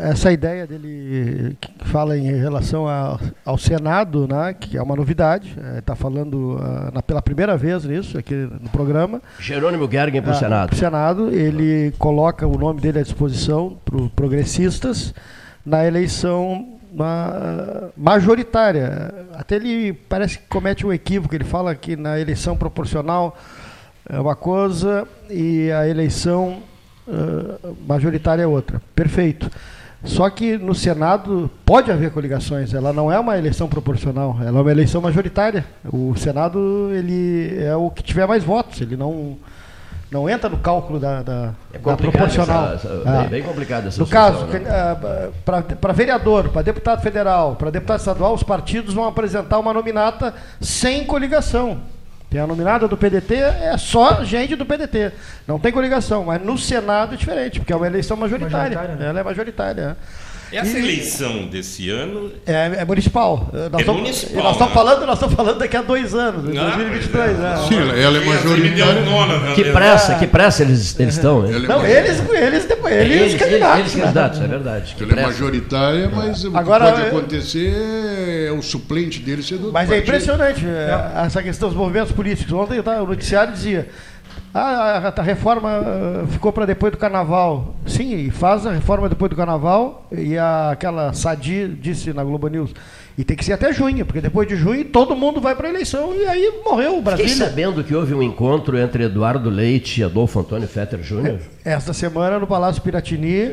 [0.00, 5.56] Essa ideia dele que fala em relação a, ao Senado, né, que é uma novidade,
[5.78, 9.22] está é, falando uh, na, pela primeira vez nisso aqui no programa.
[9.38, 10.68] Jerônimo Gergen para o ah, Senado.
[10.68, 15.14] Para o Senado, ele coloca o nome dele à disposição para os progressistas
[15.64, 19.14] na eleição uma, majoritária.
[19.32, 23.36] Até ele parece que comete um equívoco, ele fala que na eleição proporcional
[24.08, 26.62] é uma coisa e a eleição
[27.10, 28.80] uh, majoritária é outra.
[28.94, 29.50] Perfeito.
[30.04, 34.62] Só que no Senado pode haver coligações, ela não é uma eleição proporcional, ela é
[34.62, 35.64] uma eleição majoritária.
[35.92, 39.36] O Senado ele é o que tiver mais votos, ele não
[40.10, 42.74] não entra no cálculo da, da, é da proporcional.
[42.74, 43.24] Essa, essa, ah.
[43.28, 44.62] bem complicado essa No caso, né?
[44.68, 45.28] Ah,
[45.80, 51.04] para vereador, para deputado federal, para deputado estadual, os partidos vão apresentar uma nominata sem
[51.04, 51.78] coligação.
[52.30, 55.12] Tem a nominada do PDT, é só gente do PDT.
[55.48, 58.76] Não tem coligação, mas no Senado é diferente, porque é uma eleição majoritária.
[58.76, 59.08] majoritária né?
[59.08, 59.96] Ela é majoritária.
[60.52, 62.32] Essa e, eleição desse ano.
[62.46, 63.50] É, é municipal.
[63.52, 64.42] Nós é estamos, municipal.
[64.42, 64.74] Nós estamos, né?
[64.74, 67.38] falando, nós estamos falando daqui a dois anos, em 2023.
[67.38, 67.56] Né?
[67.68, 69.54] Sim, ela é majoritária.
[69.54, 71.46] Que pressa, que pressa eles, eles estão.
[71.46, 71.60] Hein?
[71.68, 73.78] Não, eles, eles, depois, eles, eles, candidatos.
[73.78, 74.96] Eles, eles candidatos, é verdade.
[75.00, 79.72] Ela é majoritária, mas Agora, o que pode acontecer é o suplente dele ser do
[79.72, 79.94] Mas é partido.
[79.94, 81.26] é impressionante é.
[81.26, 82.52] essa questão dos movimentos políticos.
[82.52, 83.88] Ontem o noticiário dizia
[84.52, 87.74] ah, a, reforma ah, ficou para depois do carnaval.
[87.86, 90.06] Sim, faz a reforma depois do carnaval.
[90.10, 92.74] E a, aquela Sadi disse na Globo News.
[93.16, 95.70] E tem que ser até junho, porque depois de junho todo mundo vai para a
[95.70, 97.28] eleição e aí morreu o Brasil.
[97.28, 101.38] Fiquei sabendo que houve um encontro entre Eduardo Leite e Adolfo Antônio Fetter Júnior.
[101.64, 103.50] É, esta semana no Palácio Piratini.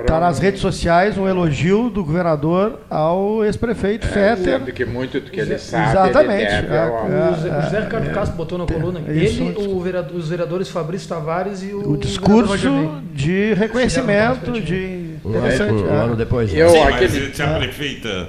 [0.00, 4.60] Está nas redes sociais um elogio do governador ao ex-prefeito é, Fetter.
[4.60, 5.90] Do que muito do que ele sabe.
[5.90, 6.52] Exatamente.
[6.52, 9.00] Ele deve, é, o, o José Ricardo Castro botou na coluna.
[9.06, 11.92] Ele, o vereador, os vereadores Fabrício Tavares e o.
[11.92, 15.16] O discurso de reconhecimento, de.
[15.24, 15.72] Interessante.
[15.72, 16.52] Um, um ano depois.
[16.54, 17.34] Eu, Sim, aquele...
[17.34, 18.28] se a prefeita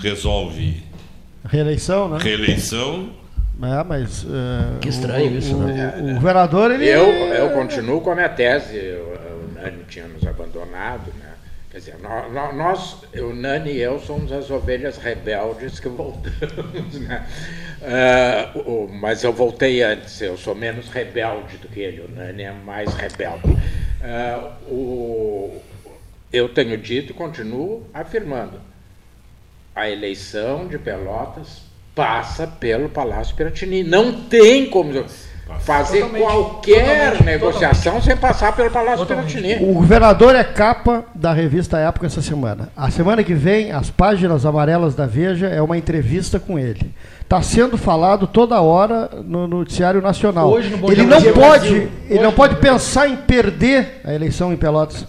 [0.00, 0.82] resolve.
[1.44, 2.18] Reeleição, né?
[2.22, 3.10] Reeleição.
[3.62, 4.24] É, mas.
[4.24, 5.94] Uh, que estranho o, isso, o, né?
[6.00, 6.88] O, o vereador, ele.
[6.88, 8.74] Eu, eu continuo com a minha tese.
[8.74, 9.14] Eu,
[9.64, 11.34] Nani tinha nos abandonado, né?
[11.70, 17.26] Quer dizer, nós, nós, o Nani e eu somos as ovelhas rebeldes que voltamos, né?
[17.82, 22.44] Uh, o, mas eu voltei antes, eu sou menos rebelde do que ele, o Nani
[22.44, 23.48] é mais rebelde.
[23.50, 25.62] Uh, o,
[26.32, 28.60] eu tenho dito e continuo afirmando:
[29.74, 31.62] a eleição de Pelotas
[31.94, 33.82] passa pelo Palácio Piratini.
[33.82, 34.92] Não tem como
[35.60, 38.04] fazer totalmente, qualquer totalmente, negociação totalmente.
[38.04, 39.56] sem passar pelo Palácio Piratini.
[39.56, 42.68] O governador é capa da revista Época essa semana.
[42.76, 46.94] A semana que vem, as páginas amarelas da Veja é uma entrevista com ele.
[47.20, 50.50] Está sendo falado toda hora no noticiário nacional.
[50.50, 55.06] Hoje, no ele não pode, ele não pode pensar em perder a eleição em Pelotas.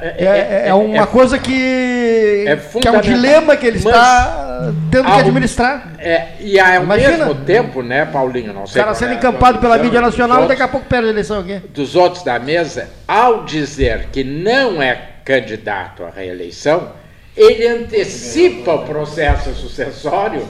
[0.00, 3.78] É, é, é, é uma é, coisa que é, que é um dilema que ele
[3.78, 5.92] está tendo que administrar.
[5.98, 7.16] É, e ao Imagina.
[7.18, 8.52] mesmo tempo, né, Paulinho?
[8.52, 11.10] Não sei o cara sendo encampado pela mídia nacional e daqui a pouco perde a
[11.10, 11.60] eleição aqui.
[11.68, 16.92] Dos outros da mesa, ao dizer que não é candidato à reeleição,
[17.36, 20.46] ele antecipa o processo sucessório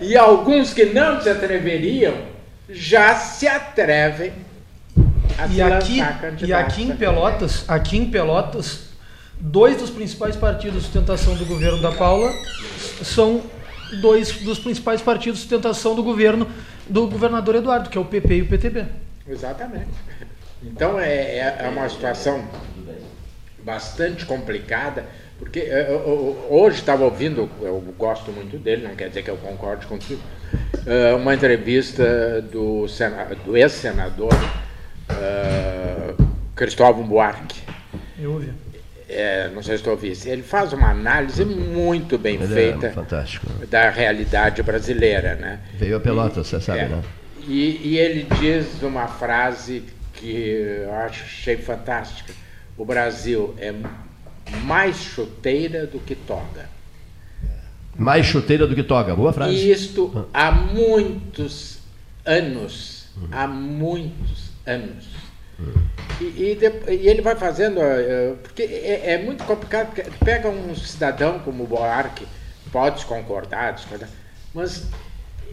[0.00, 2.14] e alguns que não se atreveriam
[2.68, 4.32] já se atrevem
[5.50, 5.98] e aqui,
[6.46, 8.88] e aqui em Pelotas, aqui em Pelotas,
[9.38, 12.32] dois dos principais partidos de sustentação do governo da Paula
[13.02, 13.42] são
[14.00, 16.46] dois dos principais partidos de sustentação do governo
[16.88, 18.86] do governador Eduardo, que é o PP e o PTB.
[19.28, 19.90] Exatamente.
[20.62, 22.44] Então é, é, é uma situação
[23.64, 25.04] bastante complicada,
[25.38, 29.30] porque é, eu, eu, hoje estava ouvindo, eu gosto muito dele, não quer dizer que
[29.30, 30.20] eu concorde contigo,
[30.86, 32.86] é, uma entrevista do,
[33.44, 34.32] do ex-senador
[35.12, 37.60] uh, Cristóvão Buarque.
[38.18, 38.52] Eu ouvi.
[39.08, 40.26] É, não sei se estou ouvindo.
[40.26, 42.86] Ele faz uma análise muito bem Ele é feita
[43.62, 45.34] é da realidade brasileira.
[45.34, 45.60] Né?
[45.74, 47.02] Veio a pelota, você sabe, é, né?
[47.46, 49.82] E, e, ele diz uma frase
[50.14, 50.30] que
[50.84, 52.32] eu achei fantástica.
[52.78, 53.74] O Brasil é
[54.64, 56.70] mais chuteira do que toga.
[57.96, 59.52] Mais chuteira do que toga, boa frase.
[59.52, 61.80] E isto há muitos
[62.24, 65.08] anos, há muitos anos.
[66.20, 69.92] E, e, e, ele vai fazendo, uh, porque é, é, muito complicado,
[70.24, 72.26] pega um cidadão como o Buarque,
[72.70, 74.08] pode concordar, discordar,
[74.54, 74.86] mas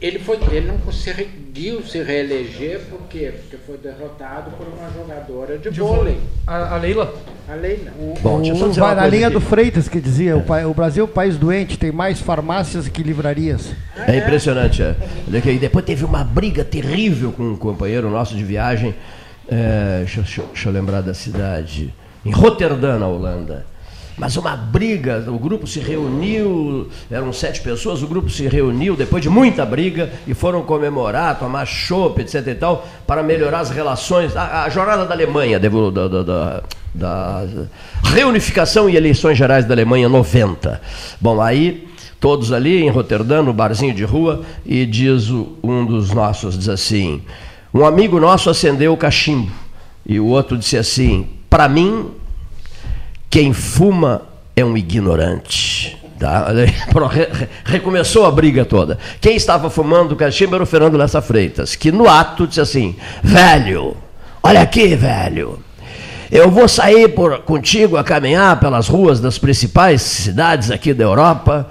[0.01, 3.33] ele, foi, ele não conseguiu se reeleger por quê?
[3.41, 6.17] Porque foi derrotado por uma jogadora de, de vôlei.
[6.47, 7.13] A, a, Leila?
[7.47, 7.91] A Leila.
[7.99, 9.35] O, Bom, o, vai na linha aqui.
[9.35, 13.03] do Freitas que dizia, o, o, Brasil é um país doente, tem mais farmácias que
[13.03, 13.71] livrarias.
[14.07, 14.95] é, impressionante, é.
[15.45, 18.95] E depois teve uma briga terrível com um companheiro nosso de viagem,
[19.49, 21.93] é, deixa, deixa, deixa eu lembrar da cidade,
[22.25, 23.65] em Roterdã, na Holanda
[24.19, 29.23] mas uma briga, o grupo se reuniu, eram sete pessoas, o grupo se reuniu depois
[29.23, 34.35] de muita briga e foram comemorar, tomar chopp, etc e tal, para melhorar as relações,
[34.35, 37.45] a, a jornada da Alemanha, da, da, da, da
[38.03, 40.81] reunificação e eleições gerais da Alemanha 90.
[41.21, 41.87] Bom, aí
[42.19, 45.29] todos ali em Roterdã, no barzinho de rua, e diz
[45.63, 47.21] um dos nossos, diz assim,
[47.73, 49.49] um amigo nosso acendeu o cachimbo,
[50.05, 52.18] e o outro disse assim, para mim
[53.29, 54.23] quem fuma
[54.55, 55.97] é um ignorante.
[56.19, 56.47] Tá?
[57.63, 58.97] Recomeçou a briga toda.
[59.21, 62.95] Quem estava fumando o cachimbo era o Fernando Lessa Freitas, que no ato disse assim:
[63.23, 63.95] velho,
[64.43, 65.59] olha aqui, velho.
[66.31, 71.67] Eu vou sair por, contigo a caminhar pelas ruas das principais cidades aqui da Europa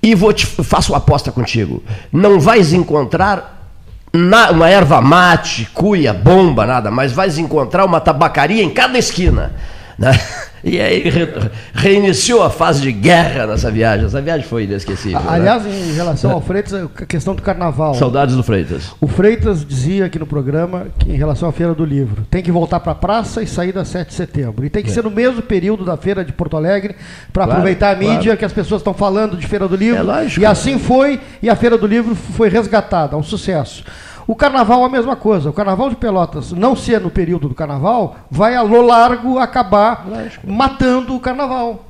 [0.00, 1.82] e vou te, faço uma aposta contigo.
[2.12, 3.72] Não vais encontrar
[4.12, 9.52] na, uma erva mate, cuia, bomba, nada, mas vais encontrar uma tabacaria em cada esquina.
[9.98, 10.12] Né?
[10.64, 11.28] E aí re,
[11.74, 14.06] reiniciou a fase de guerra nessa viagem.
[14.06, 15.20] Essa viagem foi inesquecível.
[15.20, 15.26] Né?
[15.28, 15.70] Aliás, né?
[15.70, 17.94] em relação ao Freitas, a questão do carnaval.
[17.94, 18.92] Saudades do Freitas.
[18.98, 22.50] O Freitas dizia aqui no programa que em relação à Feira do Livro, tem que
[22.50, 24.64] voltar para a praça e sair da 7 de setembro.
[24.64, 24.92] E tem que é.
[24.92, 26.96] ser no mesmo período da Feira de Porto Alegre
[27.30, 28.38] para claro, aproveitar a mídia claro.
[28.38, 29.98] que as pessoas estão falando de Feira do Livro.
[29.98, 30.40] É lógico.
[30.40, 33.84] E assim foi, e a Feira do Livro foi resgatada, um sucesso.
[34.26, 35.50] O carnaval é a mesma coisa.
[35.50, 40.06] O carnaval de Pelotas, não ser no período do carnaval, vai a lo largo acabar
[40.08, 40.50] Lógico.
[40.50, 41.84] matando o carnaval.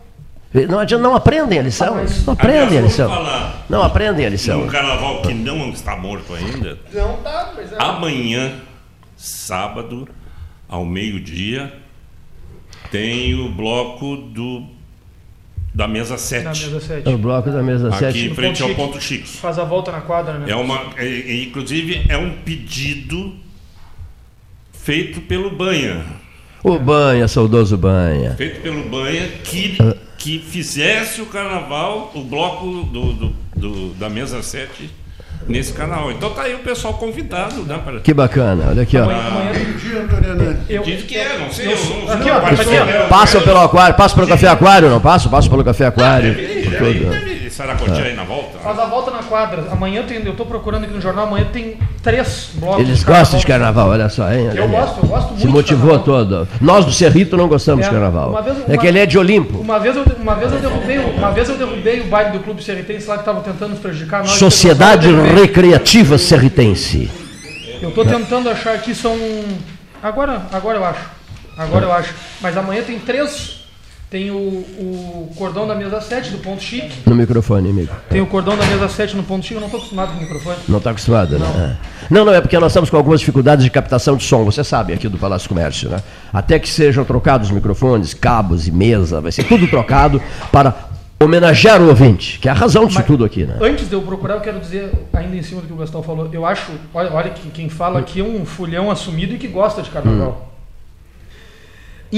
[0.68, 1.96] Não, adianta, não aprendem a lição.
[2.24, 3.10] Não aprendem a lição.
[3.68, 4.62] Não aprendem a lição.
[4.62, 6.78] Um carnaval que não está morto ainda.
[6.92, 7.76] Não está, mas é.
[7.78, 8.52] Amanhã,
[9.16, 10.08] sábado,
[10.68, 11.72] ao meio-dia,
[12.92, 14.73] tem o bloco do
[15.74, 16.44] da mesa 7.
[16.44, 17.08] Da mesa 7.
[17.08, 18.04] O bloco da mesa 7.
[18.04, 19.26] Aqui em frente ao ponto Chico.
[19.26, 20.48] Faz a volta na quadra, né?
[20.48, 23.34] É uma, é, inclusive, é um pedido
[24.72, 26.04] feito pelo Banha.
[26.62, 28.34] O Banha, saudoso Banha.
[28.36, 29.76] Feito pelo Banha, que,
[30.16, 35.03] que fizesse o carnaval, o bloco do, do, do da mesa 7
[35.48, 36.10] nesse canal.
[36.10, 37.80] Então tá aí o pessoal convidado, né?
[37.84, 38.00] Para...
[38.00, 39.06] Que bacana, olha aqui, ó.
[40.82, 41.72] Diz que é, não sei.
[41.72, 43.08] Eu, não, aqui, ó, aqui, ó.
[43.08, 45.28] Passa pelo aquário, passa pelo café aquário, não passa?
[45.28, 46.32] Passa pelo café aquário.
[46.32, 48.58] Ah, deve, deve, deve Saracotia aí na volta?
[48.58, 49.64] Faz a volta na quadra.
[49.70, 52.80] Amanhã tem, eu estou procurando aqui no jornal, amanhã tem três blocos.
[52.80, 54.50] Eles gostam de carnaval, olha só, hein?
[54.54, 55.40] Eu gosto, eu gosto muito.
[55.40, 56.48] Se motivou de todo.
[56.60, 58.30] Nós do Cerrito não gostamos É, de carnaval.
[58.30, 59.58] uma vez- é uma- que ele é de Olimpo.
[59.58, 62.40] Uma vez, eu, uma, vez eu derrubei, o- uma vez eu derrubei o baile do
[62.44, 64.20] Clube Serritense lá que estavam tentando nos prejudicar.
[64.20, 65.08] Nós, Sociedade.
[65.34, 67.10] Recreativa Serritense.
[67.82, 69.16] Eu estou tentando achar aqui, são.
[70.02, 71.00] Agora, agora eu acho.
[71.56, 72.14] Agora eu acho.
[72.40, 73.63] Mas amanhã tem três.
[74.14, 76.98] Tem o, o cordão da mesa 7 do ponto chique.
[77.04, 77.92] No microfone, amigo.
[78.08, 79.56] Tem o cordão da mesa 7 no ponto chique.
[79.56, 80.56] Eu não estou acostumado com o microfone.
[80.68, 81.76] Não está acostumado, né?
[81.82, 82.06] É.
[82.08, 84.92] Não, não, é porque nós estamos com algumas dificuldades de captação de som, você sabe,
[84.92, 86.00] aqui do Palácio do Comércio, né?
[86.32, 90.72] Até que sejam trocados os microfones, cabos e mesa, vai ser tudo trocado para
[91.20, 93.56] homenagear o ouvinte, que é a razão disso Mas- tudo aqui, né?
[93.60, 96.28] Antes de eu procurar, eu quero dizer, ainda em cima do que o Gastão falou,
[96.32, 99.82] eu acho, olha, olha que quem fala aqui é um fulhão assumido e que gosta
[99.82, 100.53] de carnaval.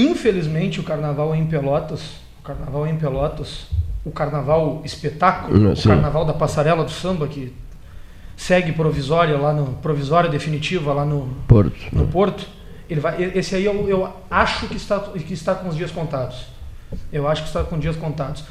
[0.01, 2.01] Infelizmente, o carnaval em Pelotas,
[2.39, 3.65] o carnaval em Pelotas,
[4.05, 5.89] o carnaval espetáculo, Hum, o sim.
[5.89, 7.51] carnaval da passarela do samba, que
[8.35, 11.75] segue provisória lá no provisória definitiva lá no, Porto.
[11.91, 12.45] no Porto,
[12.87, 16.45] ele vai, esse aí eu, eu acho que está, que está com os dias contados.
[17.11, 18.43] Eu acho que está com dias contados.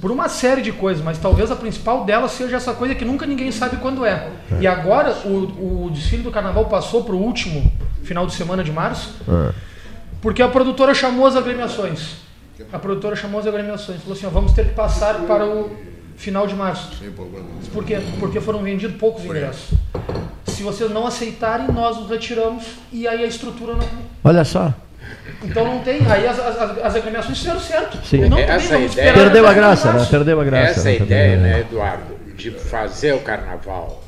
[0.00, 3.26] Por uma série de coisas, mas talvez a principal delas seja essa coisa que nunca
[3.26, 4.30] ninguém sabe quando é.
[4.58, 7.70] E agora o, o desfile do carnaval passou para o último
[8.02, 9.52] final de semana de março, Ah.
[10.24, 12.16] Porque a produtora chamou as agremiações.
[12.72, 14.00] A produtora chamou as agremiações.
[14.00, 15.70] Falou assim: ó, vamos ter que passar para o
[16.16, 16.90] final de março.
[17.74, 17.98] Por quê?
[18.18, 19.76] Porque foram vendidos poucos ingressos.
[20.46, 23.86] Se vocês não aceitarem, nós nos retiramos e aí a estrutura não.
[24.24, 24.72] Olha só.
[25.42, 26.00] Então não tem.
[26.10, 27.98] Aí as, as, as- agremiações fizeram certo.
[28.06, 28.26] Sim.
[28.30, 30.06] Não Essa tem, ideia- Perdeu a graça, né?
[30.10, 30.70] Perdeu a graça.
[30.70, 30.96] Essa né?
[30.96, 34.02] ideia, né, Eduardo, de fazer o carnaval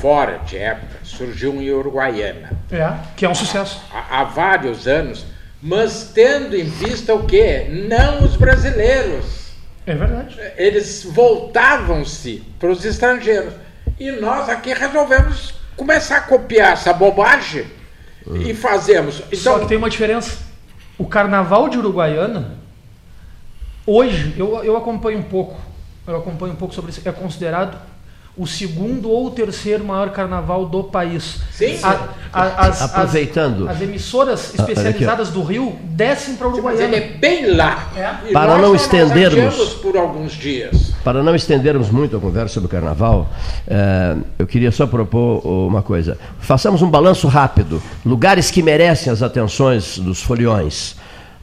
[0.00, 3.80] fora de época surgiu em Uruguaiana É, que é um sucesso.
[3.92, 5.24] há, há vários anos,
[5.62, 7.66] mas tendo em vista o quê?
[7.88, 9.48] Não os brasileiros.
[9.86, 10.38] É verdade.
[10.56, 13.54] Eles voltavam-se para os estrangeiros.
[13.98, 17.66] E nós aqui resolvemos começar a copiar essa bobagem
[18.46, 19.16] e fazemos.
[19.16, 20.38] Só Então, que tem uma diferença.
[20.98, 22.58] O carnaval de Uruguaiana,
[23.86, 25.58] hoje, eu, eu acompanho um pouco,
[26.06, 27.80] eu acompanho um pouco sobre isso, é considerado
[28.38, 31.38] o segundo ou terceiro maior carnaval do país.
[31.52, 31.76] Sim.
[31.82, 33.68] A- a- as, Aproveitando.
[33.68, 36.84] As, as emissoras Ah, especializadas do Rio descem para mas Uruguaiana.
[36.96, 37.88] ele é bem lá.
[37.96, 38.28] É.
[38.28, 40.92] E Para nós não estendermos- por alguns dias.
[41.02, 43.28] Para não estendermos muito a conversa sobre o carnaval,
[43.66, 46.16] eh, eu queria só propor uma coisa.
[46.38, 47.82] Façamos um balanço rápido.
[48.04, 50.96] Lugares que merecem as atenções dos foliões.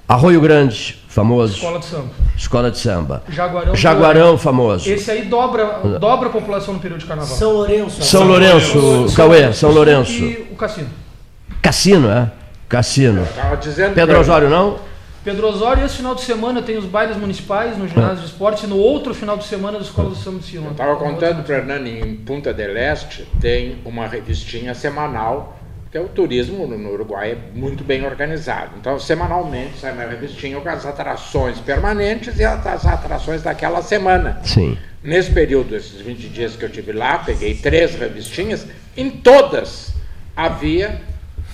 [0.07, 1.53] Arroio Grande, famoso.
[1.55, 2.09] Escola de samba.
[2.35, 3.23] Escola de samba.
[3.29, 3.75] Jaguarão.
[3.75, 4.89] Jaguarão, famoso.
[4.89, 7.35] Esse aí dobra, dobra a população no período de carnaval.
[7.37, 8.03] São Lourenço.
[8.03, 10.11] São Lourenço, Cauê, São Lourenço.
[10.11, 10.89] E o Cassino.
[11.61, 12.31] Cassino, é?
[12.67, 13.23] Cassino.
[13.23, 14.77] Estava dizendo Pedro pra- Osório, não?
[15.23, 18.67] Pedro Osório, esse final de semana tem os bailes municipais no ginásio de esportes e
[18.67, 20.69] no outro final de semana da Escola do Samba de Silva.
[20.69, 25.54] Estava contando para Hernani, em Punta del Este tem uma revistinha semanal,
[25.95, 28.71] que é o turismo no no Uruguai é muito bem organizado.
[28.77, 34.41] Então, semanalmente sai uma revistinha com as atrações permanentes e as atrações daquela semana.
[34.43, 34.77] Sim.
[35.01, 38.67] Nesse período, esses 20 dias que eu tive lá, peguei três revistinhas,
[38.97, 39.93] em todas
[40.35, 40.99] havia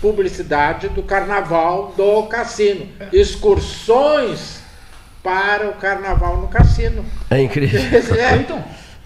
[0.01, 2.87] publicidade do carnaval do cassino.
[3.13, 4.59] Excursões
[5.21, 7.05] para o carnaval no cassino.
[7.29, 7.79] É incrível.
[8.17, 8.63] É, Então,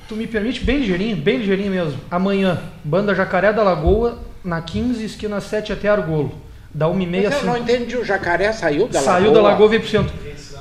[0.07, 1.99] tu me permite, bem ligeirinho, bem ligeirinho mesmo.
[2.09, 6.31] Amanhã, Banda Jacaré da Lagoa, na 15, esquina 7 até Argolo.
[6.73, 7.57] Da 1h30 Mas eu não 5.
[7.57, 10.13] entendi, o jacaré saiu da Saiu da Lagoa e veio pro centro.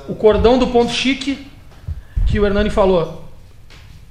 [0.07, 1.45] O cordão do ponto chique,
[2.25, 3.25] que o Hernani falou.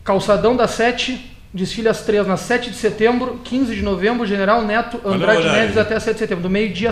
[0.04, 5.00] Calçadão da 7, desfile às 3 na 7 de setembro, 15 de novembro, General Neto,
[5.04, 5.48] Andrade.
[5.48, 6.90] Neves até 7 de setembro, do meio-dia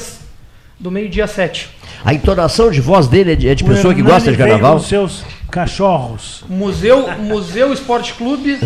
[0.81, 1.71] do meio-dia 7.
[2.05, 4.49] A entonação de voz dele é de, é de pessoa que Hernani gosta de veio
[4.49, 4.79] carnaval?
[4.79, 6.43] com seus cachorros.
[6.49, 8.59] Museu, Museu Esporte Clube,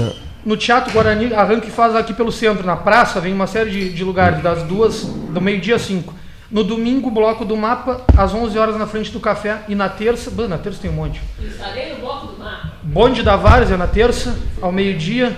[0.46, 4.04] no Teatro Guarani, arranque faz aqui pelo centro, na praça, vem uma série de, de
[4.04, 6.14] lugares, das duas, do meio-dia às 5.
[6.48, 9.64] No domingo, bloco do mapa, às 11 horas na frente do café.
[9.68, 11.20] E na terça, bah, na terça tem um monte.
[11.42, 12.78] Estarei no bloco do mar.
[12.80, 15.36] Bonde da Várzea na terça, ao meio-dia.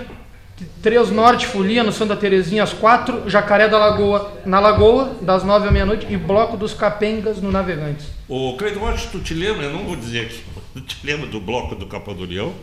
[0.83, 3.27] Três Norte, Folia, no Santa Terezinha, às 4.
[3.27, 6.05] Jacaré da Lagoa, na Lagoa, das 9 à meia-noite.
[6.07, 8.05] E Bloco dos Capengas, no Navegantes.
[8.27, 10.43] Ô, Cleiton, acho que tu te lembra, eu não vou dizer aqui,
[10.75, 12.53] tu te lembra do bloco do Capão do Leão?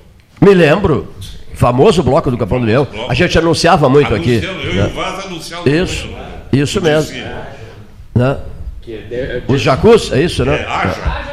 [0.41, 1.13] Me lembro.
[1.55, 2.87] Famoso bloco do Capão do Leão.
[3.09, 4.43] A gente anunciava muito aqui.
[4.45, 4.85] Eu e né?
[4.87, 5.69] o Vaz anunciando.
[5.71, 6.09] Isso,
[6.53, 7.17] isso mesmo.
[8.15, 8.37] Né?
[8.83, 10.67] Que de- Os jacus, é isso, É, né?
[10.69, 11.27] haja.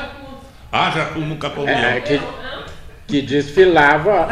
[0.71, 2.01] Haja no Capão do é, Leão.
[2.01, 2.21] que,
[3.07, 4.27] que desfilava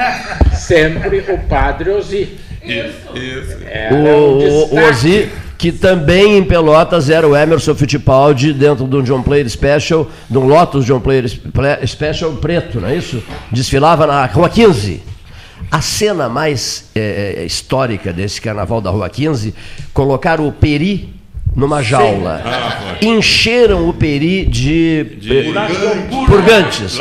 [0.53, 2.38] sempre o Padre Ozi.
[2.63, 3.57] Isso, isso.
[3.69, 4.88] Era O, um o, o destaque.
[4.89, 5.30] Ozzy,
[5.62, 10.36] que também em Pelotas era o Emerson Fittipaldi dentro de um John Player Special, de
[10.38, 13.22] um Lotus John Player Spe- Special preto, não é isso?
[13.51, 15.03] Desfilava na Rua 15.
[15.70, 19.53] A cena mais é, histórica desse carnaval da Rua 15,
[19.93, 21.14] colocaram o Peri
[21.56, 22.41] numa jaula.
[22.45, 25.54] Ah, Encheram o Peri de, De-
[26.26, 26.97] purgantes.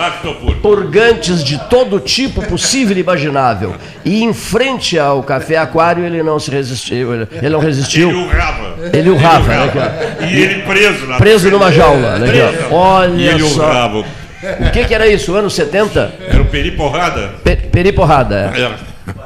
[0.61, 3.75] Purgantes de todo tipo possível e imaginável.
[4.05, 7.15] E em frente ao Café Aquário ele não se resistiu.
[7.15, 8.09] Ele ele não resistiu.
[8.11, 8.75] Ele urrava.
[8.93, 10.17] Ele urrava, né, cara?
[10.27, 11.17] E ele preso lá.
[11.19, 12.53] Preso numa jaula, né, cara?
[12.53, 12.75] Preso.
[12.75, 13.63] Olha E ele só.
[13.69, 13.99] urrava.
[13.99, 15.35] O que, que era isso?
[15.37, 16.15] Anos 70?
[16.29, 17.35] Era o peri porrada.
[17.45, 18.53] Pe Peri Porrada.
[18.55, 18.61] é.
[18.61, 18.77] Era.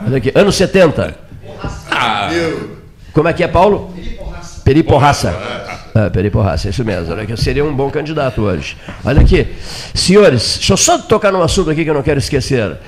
[0.06, 0.32] Olha aqui.
[0.34, 1.16] Anos 70.
[1.90, 2.28] Ah,
[3.12, 3.94] Como é que é, Paulo?
[3.94, 4.13] Peri
[4.82, 5.34] Porraça.
[6.12, 7.12] Peri Porraça, é isso mesmo.
[7.12, 8.76] Olha aqui, seria um bom candidato hoje.
[9.04, 9.46] Olha aqui.
[9.94, 12.78] Senhores, deixa eu só tocar num assunto aqui que eu não quero esquecer.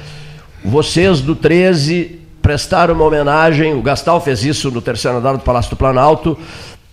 [0.64, 5.70] Vocês do 13 prestaram uma homenagem, o Gastal fez isso no terceiro andar do Palácio
[5.70, 6.38] do Planalto,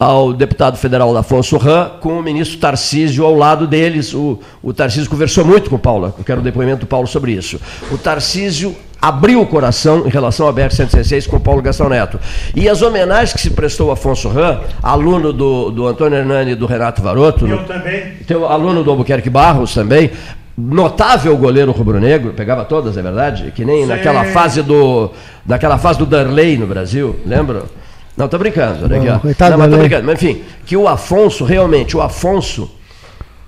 [0.03, 4.13] ao deputado federal Afonso Ram, com o ministro Tarcísio ao lado deles.
[4.13, 7.31] O, o Tarcísio conversou muito com o Paulo, eu quero o depoimento do Paulo sobre
[7.31, 7.59] isso.
[7.91, 12.19] O Tarcísio abriu o coração em relação à BR-116 com o Paulo Gastão Neto.
[12.55, 16.55] E as homenagens que se prestou ao Afonso Ram, aluno do, do Antônio Hernani e
[16.55, 18.13] do Renato Varoto, Eu no- também.
[18.27, 20.11] tem o aluno do Albuquerque Barros também,
[20.57, 23.51] notável goleiro rubro-negro, pegava todas, é verdade?
[23.55, 23.87] Que nem Sim.
[23.87, 25.11] naquela fase do
[25.45, 27.63] naquela fase do Darley no Brasil, lembra?
[28.15, 29.19] Não, tô brincando, aqui, Não, ó.
[29.19, 32.69] coitado Não, mas tô brincando, mas enfim, que o Afonso, realmente, o Afonso,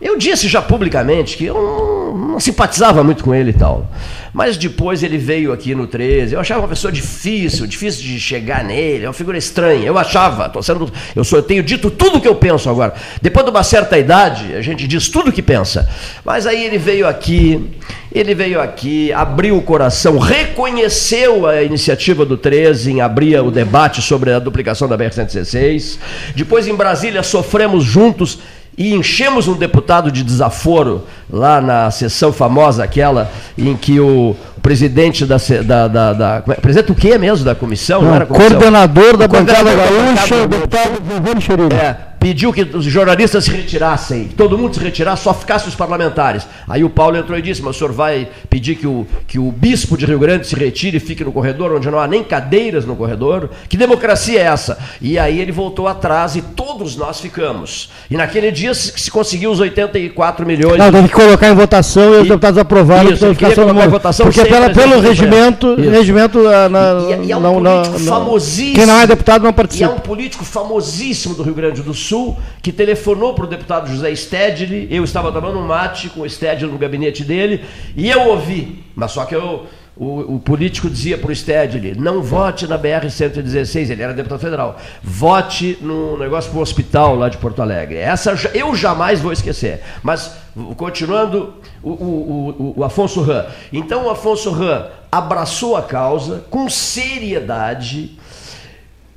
[0.01, 3.89] eu disse já publicamente que eu não, não simpatizava muito com ele e tal.
[4.33, 6.33] Mas depois ele veio aqui no 13.
[6.33, 9.85] Eu achava uma pessoa difícil, difícil de chegar nele, é uma figura estranha.
[9.85, 12.93] Eu achava, tô sendo, eu, sou, eu tenho dito tudo o que eu penso agora.
[13.21, 15.87] Depois de uma certa idade, a gente diz tudo o que pensa.
[16.23, 17.71] Mas aí ele veio aqui,
[18.11, 24.01] ele veio aqui, abriu o coração, reconheceu a iniciativa do 13 em abrir o debate
[24.01, 25.97] sobre a duplicação da BR-116.
[26.35, 28.39] Depois em Brasília sofremos juntos
[28.77, 35.25] e enchemos um deputado de desaforo lá na sessão famosa aquela em que o, presidente
[35.25, 38.49] da, da, da, da- é- presidente o que mesmo da comissão não, Não, era comissão?
[38.49, 41.73] coordenador da O bancada da gaúcha, deputado Giovanni Cherini.
[41.73, 41.95] é,
[42.25, 46.47] pediu que os jornalistas se retirassem, que todo mundo se retirasse, só ficassem os parlamentares.
[46.67, 49.51] Aí o Paulo entrou e disse: Mas o senhor vai pedir que o, que o
[49.51, 52.83] bispo de Rio Grande se retire e fique no corredor, onde não há nem cadeiras
[52.83, 53.51] no corredor?
[53.69, 54.75] Que democracia é essa?
[54.99, 57.91] E aí ele voltou atrás e todos nós ficamos.
[58.09, 60.79] E naquele dia se, se conseguiu os 84 milhões.
[60.79, 63.85] Não, tem que colocar em votação e os E- deputados aprovaram Isso, queria todo colocar
[63.85, 65.89] em votação Porque pela, pelo regimento, Isso.
[65.91, 68.73] regimento ah, na, E- e- e é um não, não, político não- famosíssimo.
[68.77, 69.91] Quem não é deputado não E é participa.
[69.91, 72.14] um político famosíssimo do Rio Grande do Sul
[72.61, 74.87] que telefonou para o deputado José Stedley.
[74.89, 77.63] Eu estava tomando um mate com o Stedley no gabinete dele
[77.95, 79.65] e eu ouvi, mas só que eu,
[79.97, 84.77] o, o político dizia para o Stedley: não vote na BR-116, ele era deputado federal,
[85.01, 87.97] vote no negócio para o hospital lá de Porto Alegre.
[87.97, 89.81] Essa eu jamais vou esquecer.
[90.03, 90.35] Mas,
[90.75, 93.45] continuando, o, o, o, o Afonso Ram.
[93.71, 98.17] Então, o Afonso Ram abraçou a causa com seriedade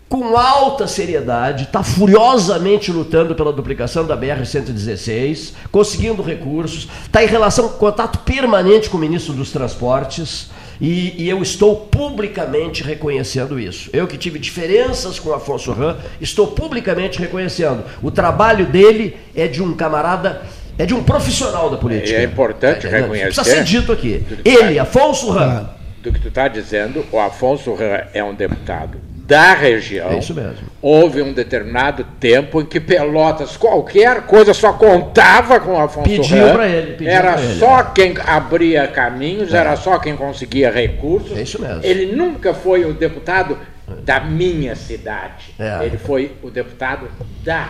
[0.08, 7.68] com alta seriedade, está furiosamente lutando pela duplicação da BR-116, conseguindo recursos, está em relação,
[7.68, 10.48] contato permanente com o ministro dos Transportes,
[10.80, 13.90] e, e eu estou publicamente reconhecendo isso.
[13.92, 17.84] Eu que tive diferenças com o Afonso Ram, estou publicamente reconhecendo.
[18.00, 20.42] O trabalho dele é de um camarada,
[20.78, 22.16] é de um profissional da política.
[22.16, 23.34] É importante É, reconhecer.
[23.34, 24.24] Precisa ser dito aqui.
[24.44, 25.68] Ele, Afonso Ram.
[26.00, 30.10] Do que tu está dizendo, o Afonso Ram é um deputado da região.
[30.10, 30.66] É isso mesmo.
[30.80, 36.46] Houve um determinado tempo em que Pelotas, qualquer coisa, só contava com o Afonso Pediu
[36.46, 36.54] Ram.
[36.54, 37.86] pra ele, pediu Era ele, só é.
[37.94, 41.36] quem abria caminhos, era só quem conseguia recursos.
[41.36, 41.80] É isso mesmo.
[41.84, 43.58] Ele nunca foi o deputado
[44.02, 45.54] da minha cidade.
[45.58, 45.84] É.
[45.84, 47.10] Ele foi o deputado
[47.44, 47.68] da.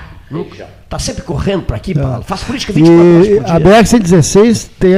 [0.85, 2.23] Está sempre correndo para aqui, Paulo.
[2.23, 3.55] Faz política 24 horas E por dia.
[3.55, 4.95] a BR-116 tem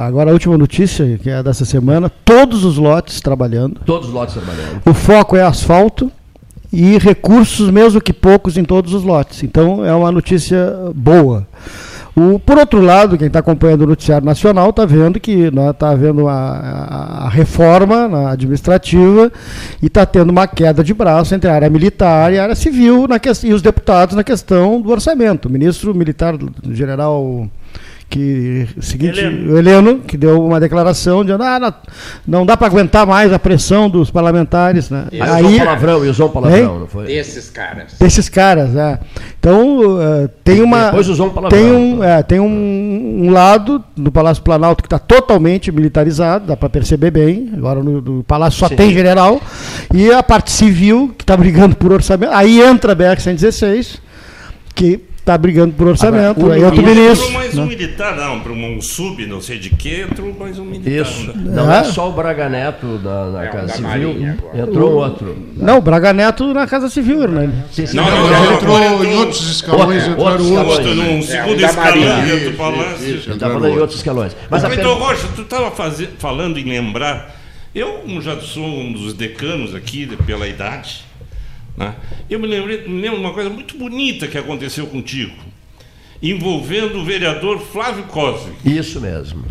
[0.00, 3.80] agora a última notícia, que é dessa semana, todos os lotes trabalhando.
[3.86, 4.82] Todos os lotes trabalhando.
[4.84, 6.10] O foco é asfalto
[6.72, 9.42] e recursos, mesmo que poucos, em todos os lotes.
[9.42, 11.46] Então é uma notícia boa.
[12.18, 16.26] O, por outro lado, quem está acompanhando o noticiário nacional está vendo que está havendo
[16.26, 16.34] a,
[17.26, 19.30] a- reforma na administrativa
[19.80, 23.06] e está tendo uma queda de braço entre a área militar e a área civil
[23.06, 25.46] na ques- e os deputados na questão do orçamento.
[25.46, 26.34] O ministro militar,
[26.70, 27.48] general
[28.08, 29.52] que seguinte, Heleno.
[29.52, 31.74] o Heleno, que deu uma declaração dizendo ah, não,
[32.26, 34.88] não dá para aguentar mais a pressão dos parlamentares.
[34.88, 35.08] Né?
[35.20, 37.06] Aí, usou palavrão e usou palavrão, não foi?
[37.06, 37.94] Desses caras.
[37.98, 38.98] Desses caras, é.
[39.38, 40.86] Então, eh, tem uma.
[40.86, 41.60] Depois usou um palavrão.
[41.60, 46.56] Tem um, é, tem um, um lado do Palácio Planalto que está totalmente militarizado, dá
[46.56, 47.50] para perceber bem.
[47.54, 48.76] Agora no, no Palácio só Sim.
[48.76, 49.38] tem general.
[49.92, 52.32] E a parte civil, que está brigando por orçamento.
[52.32, 53.98] Aí entra a BR-116,
[54.74, 56.40] que está brigando por orçamento.
[56.40, 57.32] Agora, aí outro Entrou ministro.
[57.32, 57.68] mais um né?
[57.68, 60.90] militar, não, para um sub, não sei de que, entrou mais um militar.
[60.90, 61.26] Isso.
[61.26, 61.32] né?
[61.36, 61.76] Não Ah.
[61.80, 64.16] é só o Braga Neto na, na É, Casa da Civil.
[64.54, 65.36] Entrou um outro.
[65.54, 67.52] Não, Braga Neto na Casa Civil, Hernani.
[67.70, 67.96] Sim, sim.
[67.96, 70.50] Não, Não, não, mas não, entrou em outros escalões, Outro- entraram outros.
[70.50, 70.96] Outro, escalões.
[70.96, 73.14] num É, segundo da escalão dentro do palácio.
[73.16, 73.98] Está falando em outros.
[73.98, 74.36] escalões.
[74.50, 74.94] Mas a Então.
[74.94, 75.70] Rocha, tu estava
[76.18, 77.36] falando em lembrar.
[77.74, 81.06] Eu já sou um dos decanos aqui, pela idade.
[81.78, 81.94] Né?
[82.28, 85.32] Eu me, lembrei, me lembro de uma coisa muito bonita que aconteceu contigo,
[86.22, 88.52] envolvendo o vereador Flávio Cosme.
[88.64, 89.44] Isso mesmo.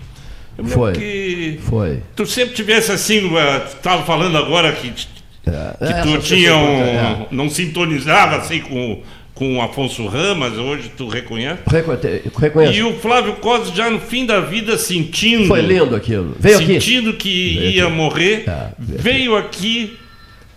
[0.57, 0.91] Eu Foi.
[0.93, 2.01] que Foi.
[2.15, 3.29] tu sempre tivesse assim,
[3.67, 5.07] estava falando agora que, que
[5.45, 7.27] É, tu essas tinha um, é.
[7.31, 9.01] não sintonizava assim com,
[9.35, 11.61] com o Afonso Ramas, hoje tu reconhece.
[11.67, 12.73] Reconhe- Reconheço.
[12.73, 15.45] E o Flávio Cosme já no fim da vida sentindo.
[15.45, 16.35] Foi lindo aquilo.
[16.39, 16.65] Veio aqui.
[16.65, 17.29] sentindo que
[17.75, 19.95] ia morrer, É, veio veio aqui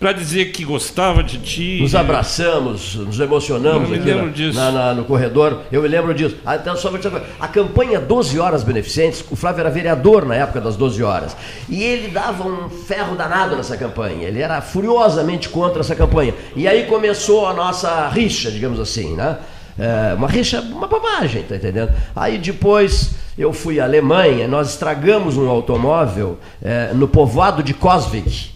[0.01, 1.78] para dizer que gostava de ti.
[1.82, 4.59] Nos abraçamos, nos emocionamos aqui lembro na- disso.
[4.59, 5.61] na- na- no corredor.
[5.70, 6.36] Eu me lembro disso.
[6.44, 6.90] Ah, Então, só
[7.38, 11.36] a campanha 12 Horas Beneficentes, o Flávio era vereador na época das 12 horas.
[11.68, 14.26] E ele dava um ferro danado nessa campanha.
[14.26, 16.34] Ele era furiosamente contra essa campanha.
[16.57, 19.36] E aí começou a nossa rixa, digamos assim, né?
[19.78, 21.92] É, uma rixa, uma bobagem, tá entendendo?
[22.16, 28.51] Aí depois eu fui à Alemanha, nós estragamos um automóvel é, no povoado de Coswig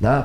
[0.00, 0.24] né,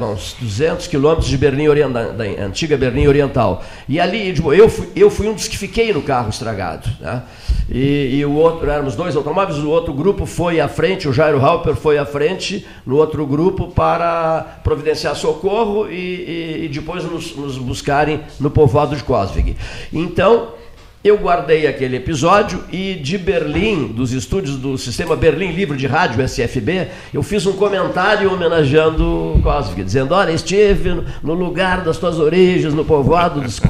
[0.00, 3.62] uns 200 quilômetros de Berlim Oriental, da antiga Berlim Oriental.
[3.88, 6.88] E ali, tipo, eu fui, eu fui um dos que fiquei no carro estragado.
[6.98, 7.22] Né?
[7.68, 11.38] E, e o outro, éramos dois automóveis, o outro grupo foi à frente, o Jairo
[11.44, 17.36] Halper foi à frente no outro grupo para providenciar socorro e, e- e depois nos,
[17.36, 19.56] nos buscarem no povoado de Coswig.
[19.92, 20.59] Então,
[21.02, 26.20] eu guardei aquele episódio e de Berlim, dos estúdios do Sistema Berlim Livre de Rádio,
[26.22, 32.18] SFB, eu fiz um comentário homenageando o Coswig, dizendo, olha, estive no- lugar das tuas
[32.18, 33.58] origens, no povoado dos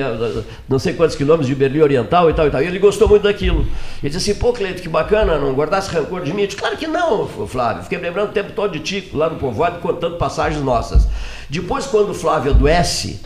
[0.00, 2.60] a- não sei quantos quilômetros de Berlim Oriental e tal e tal.
[2.60, 3.60] E ele gostou muito daquilo.
[4.02, 6.40] Ele disse assim, pô, Cleito, que bacana, não guardasse rancor de mim.
[6.42, 7.84] Eu disse, claro que não, Flávio.
[7.84, 11.06] Fiquei lembrando o tempo todo de ti, lá no povoado, contando passagens nossas.
[11.48, 13.20] Depois, quando o Flávio adoece,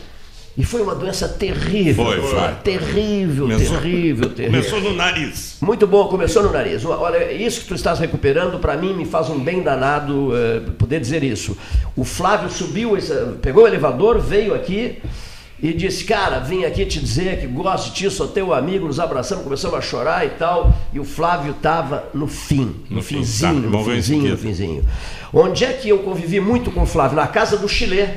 [0.57, 2.51] e foi uma doença terrível, Foi, foi.
[2.63, 4.61] Terrível, Começou- terrível, terrível.
[4.61, 5.57] Começou no nariz.
[5.61, 6.83] Muito bom, começou no nariz.
[6.83, 10.99] Olha, isso que tu estás recuperando, para mim, me faz um bem danado eh, poder
[10.99, 11.57] dizer isso.
[11.95, 12.97] O Flávio subiu,
[13.41, 14.97] pegou o elevador, veio aqui
[15.61, 18.99] e disse, cara, vim aqui te dizer que gosto de ti, sou teu amigo, nos
[18.99, 20.73] abraçamos, começamos a chorar e tal.
[20.93, 24.85] E o Flávio estava no fim, no, No fim, finzinho, tá, no finzinho, no finzinho.
[25.33, 27.15] Onde é que eu convivi muito com o Flávio?
[27.15, 28.07] Na casa do Chile.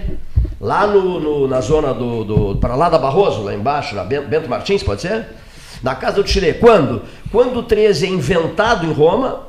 [0.62, 2.56] Lá no, no- na zona do, do.
[2.56, 5.26] para lá da Barroso, lá embaixo, na Bento, Bento Martins, pode ser?
[5.82, 6.54] Na casa do Chile.
[6.54, 7.02] Quando?
[7.32, 9.48] Quando o 13 é inventado em Roma,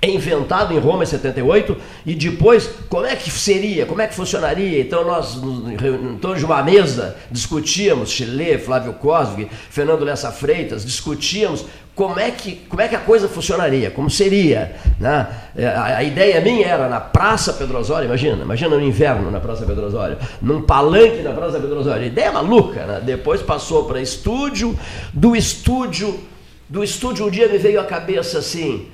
[0.00, 4.14] é inventado em Roma em 78, e depois, como é que seria, como é que
[4.14, 4.80] funcionaria?
[4.80, 11.66] Então, nós, em torno de uma mesa, discutíamos, Chile, Flávio Cosme, Fernando Lessa Freitas, discutíamos
[11.96, 14.76] como é que, como é que a coisa funcionaria, como seria.
[15.00, 15.26] Né?
[15.56, 19.64] É, A, ideia minha era na Praça Pedro Osório, imagina, imagina no inverno na Praça
[19.64, 22.06] Pedro Osório, num palanque na Praça Pedro Osório.
[22.06, 23.00] Ideia maluca, né?
[23.02, 24.78] Depois passou para estúdio,
[25.14, 26.20] do estúdio,
[26.68, 28.88] do estúdio um dia me veio à cabeça assim,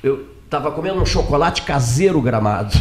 [0.00, 2.72] eu estava comendo um chocolate caseiro gramado.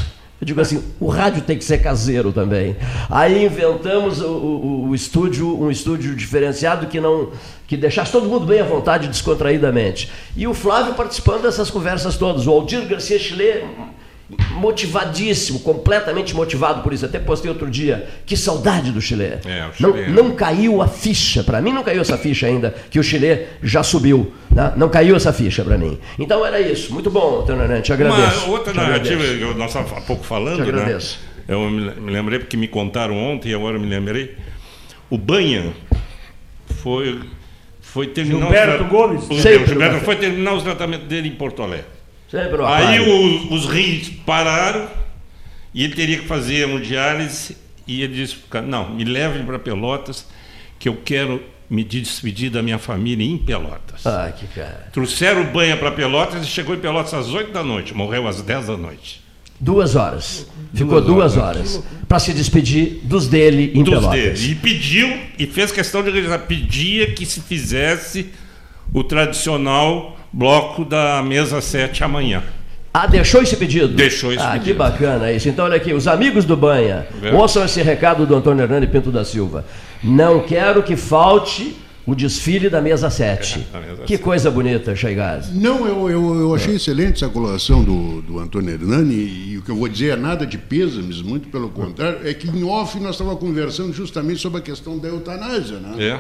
[0.43, 2.75] Eu digo assim, o rádio tem que ser caseiro também.
[3.09, 7.29] Aí inventamos o, o- o estúdio, um estúdio diferenciado que não
[7.65, 10.11] que deixasse todo mundo bem à vontade, descontraídamente.
[10.35, 12.45] E o Flávio participando dessas conversas todas.
[12.45, 13.63] O Aldir Garcia Chile,
[14.51, 17.05] motivadíssimo, completamente motivado por isso.
[17.05, 18.07] Até postei outro dia.
[18.25, 19.23] Que saudade do Chile.
[19.45, 21.43] É, o não, Chile- não caiu a ficha.
[21.43, 24.34] Para mim não caiu essa ficha ainda, que o Chile já subiu.
[24.51, 24.73] né?
[24.75, 25.97] Não caiu essa ficha para mim.
[26.19, 26.93] Então era isso.
[26.93, 28.45] Muito bom, Tenonã, te agradeço.
[28.45, 29.53] Uma outra Te narrativa agradeço.
[29.53, 30.81] que nós estávamos há pouco falando, Te né?
[30.81, 31.19] agradeço.
[31.47, 34.36] Eu me lembrei porque me contaram ontem e agora eu me lembrei.
[35.09, 35.73] O Banha
[36.81, 37.19] foi,
[37.81, 39.23] foi terminar Gilberto os, Gomes?
[39.29, 41.86] O, Sempre o Gilberto foi terminar os tratamentos dele em Porto Alegre.
[42.34, 44.88] Sempre Aí o- os rins pararam
[45.71, 47.55] e ele teria que fazer um diálise
[47.88, 50.25] e ele disse não, me levem para Pelotas
[50.79, 54.05] que eu quero me despedir da minha família em Pelotas.
[54.07, 54.89] Ah, que cara.
[54.91, 58.41] Trouxeram o banha para Pelotas e chegou em Pelotas às 8 da noite, morreu às
[58.41, 59.21] 10 da noite.
[59.59, 60.47] Duas horas.
[60.73, 61.84] Ficou Duas duas horas.
[62.07, 64.19] Para se despedir dos dele em Dos Pelotas.
[64.19, 64.43] deles.
[64.43, 68.31] E pediu, e fez questão de registrar, pedia que se fizesse
[68.91, 72.41] o tradicional bloco da mesa 7 amanhã.
[72.93, 73.88] Ah, deixou esse pedido?
[73.88, 74.65] Deixou esse ah, pedido.
[74.65, 75.47] que bacana isso.
[75.49, 77.34] Então, olha aqui, os amigos do Banha, É.
[77.34, 79.65] ouçam esse recado do Antônio Hernani Pinto da Silva.
[80.03, 81.75] Não quero que falte
[82.05, 83.65] o desfile da mesa 7.
[83.73, 84.23] É, mesa que 7.
[84.23, 85.51] coisa bonita, Cheigaz.
[85.55, 89.71] Não, eu, eu, eu achei excelente essa colação do, do Antônio Hernani, e, o que
[89.71, 93.11] eu vou dizer é nada de pêsames, muito pelo contrário, é que em off nós
[93.11, 95.95] estávamos conversando justamente sobre a questão da eutanásia, né?
[95.97, 96.19] É.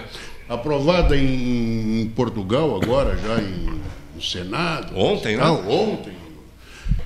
[0.51, 3.79] aprovada em, em Portugal agora, já em,
[4.15, 4.97] no Senado.
[4.97, 5.43] Ontem, né?
[5.43, 6.13] Não, ontem.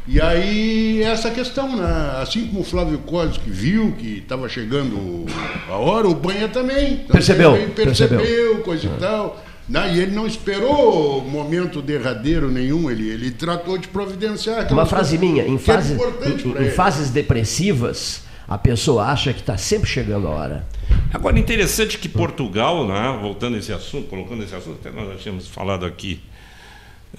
[0.08, 2.20] E aí, essa questão, né?
[2.22, 5.26] Assim como o Flávio Cosme que viu que estava chegando
[5.70, 6.98] a hora, o Banha também.
[7.12, 8.58] Percebeu, Também percebeu, percebeu.
[8.62, 9.44] coisa e tal.
[9.68, 9.96] Né?
[9.96, 14.72] E ele não esperou momento derradeiro nenhum, ele, ele tratou de providenciar.
[14.72, 19.42] Uma frase minha, em, é fases, importante em, em fases depressivas, a pessoa acha que
[19.42, 20.68] está sempre chegando a hora.
[21.14, 25.16] Agora, interessante que Portugal, né, voltando a esse assunto, colocando esse assunto, até nós já
[25.16, 26.22] tínhamos falado aqui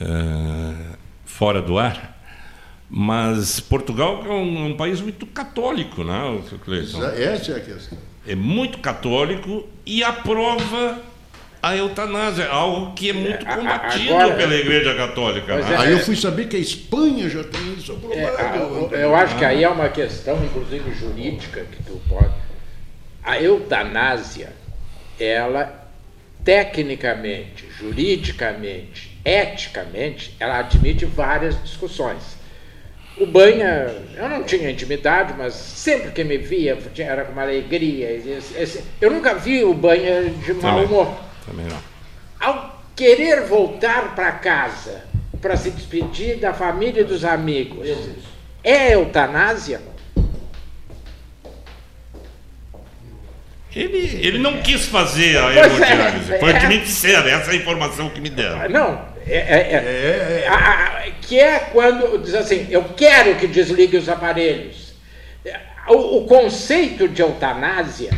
[0.00, 0.74] eh,
[1.24, 2.16] fora do ar,
[2.90, 7.02] mas Portugal é um, um país muito católico, né, seu Cleiton?
[7.04, 7.98] Essa é a questão.
[8.26, 10.98] É muito católico e aprova
[11.62, 15.56] a eutanásia, algo que é muito a- combatido agora- pela Igreja Católica.
[15.56, 15.72] Né?
[15.72, 15.76] é.
[15.76, 18.94] Aí eu fui saber que a Espanha já tem isso É, aprovado.
[18.94, 22.32] a- eu acho que aí é uma questão, inclusive jurídica, que tu pode.
[23.24, 24.52] A eutanásia,
[25.18, 25.88] ela
[26.44, 32.38] tecnicamente, juridicamente, eticamente, ela admite várias discussões.
[33.16, 38.08] O Banha, eu não tinha intimidade, mas sempre que me via era com uma alegria.
[39.00, 40.84] eu nunca vi o Banha de mau Também.
[40.84, 41.18] humor.
[41.44, 41.78] Também não.
[42.40, 45.04] Ao querer voltar para casa
[45.40, 47.88] para se despedir da família e dos amigos,
[48.62, 49.80] é eutanásia?
[53.74, 56.68] Ele, ele não quis fazer a é, hemodiálise, foi o que é.
[56.68, 58.68] me disseram, essa é a informação que me deram.
[58.68, 63.96] Não, é, é- é- a- a- que é quando diz assim, eu quero que desligue
[63.96, 64.94] os aparelhos.
[65.88, 68.10] O, o conceito de eutanásia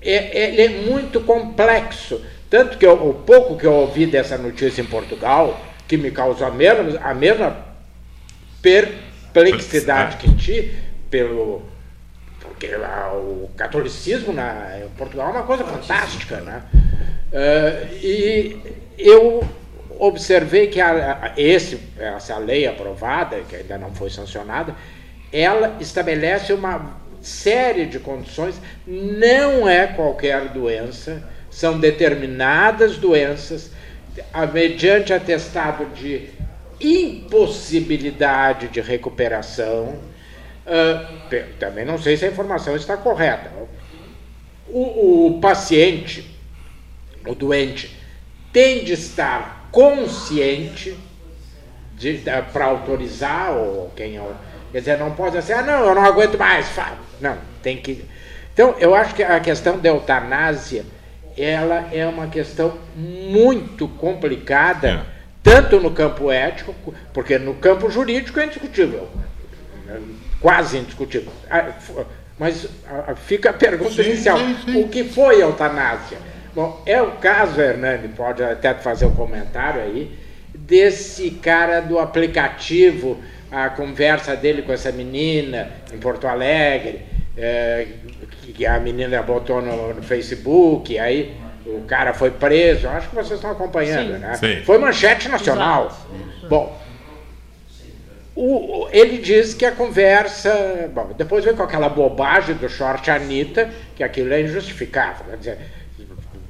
[0.00, 2.24] é, é muito complexo.
[2.48, 6.46] Tanto que eu- o pouco que eu ouvi dessa notícia em Portugal, que me causou
[6.46, 7.56] a mesma, a mesma
[8.60, 10.72] perplexidade que ti,
[11.10, 11.62] pelo,
[12.40, 16.62] porque o catolicismo na, em Portugal é uma coisa fantástica, né?
[17.32, 18.56] Eh, e
[18.98, 19.42] eu
[19.98, 24.74] observei que a, a- esse, essa lei aprovada, que ainda não foi sancionada,
[25.32, 33.70] ela estabelece uma série de condições, não é qualquer doença, são determinadas doenças,
[34.32, 36.28] a- mediante atestado de
[36.80, 39.96] impossibilidade de recuperação.
[41.28, 43.50] Pe- também não sei se a informação está correta.
[44.68, 46.38] O, o paciente,
[47.26, 47.96] o doente,
[48.52, 50.96] tem de estar consciente
[52.52, 54.34] para autorizar ou quem é o-
[54.70, 58.04] quer dizer não pode dizer ah não eu não aguento mais fa- não tem que
[58.52, 60.84] então eu acho que a questão da eutanásia
[61.38, 65.00] ela é uma questão muito complicada É.
[65.42, 66.74] tanto no campo ético
[67.14, 69.08] porque no campo jurídico é indiscutível
[70.40, 71.70] quase indiscutível Ah,
[72.38, 74.82] mas ah, fica a pergunta Sim, inicial sim, sim.
[74.82, 76.18] o que foi eutanásia
[76.54, 80.18] bom é o caso Hernani pode até fazer um comentário aí
[80.54, 83.18] desse cara do aplicativo,
[83.50, 87.00] a conversa dele com essa menina em Porto Alegre,
[87.36, 87.86] é,
[88.54, 91.34] que a menina botou no, no Facebook, aí
[91.66, 94.18] o cara foi preso, acho que vocês estão acompanhando, Sim.
[94.18, 94.34] né?
[94.34, 94.62] Sim.
[94.64, 95.96] Foi manchete nacional.
[96.48, 96.78] Bom,
[98.34, 100.90] o- ele diz que a conversa.
[100.92, 105.26] Bom, depois veio com aquela bobagem do short Anitta, que aquilo é injustificável.
[105.30, 105.58] Quer dizer,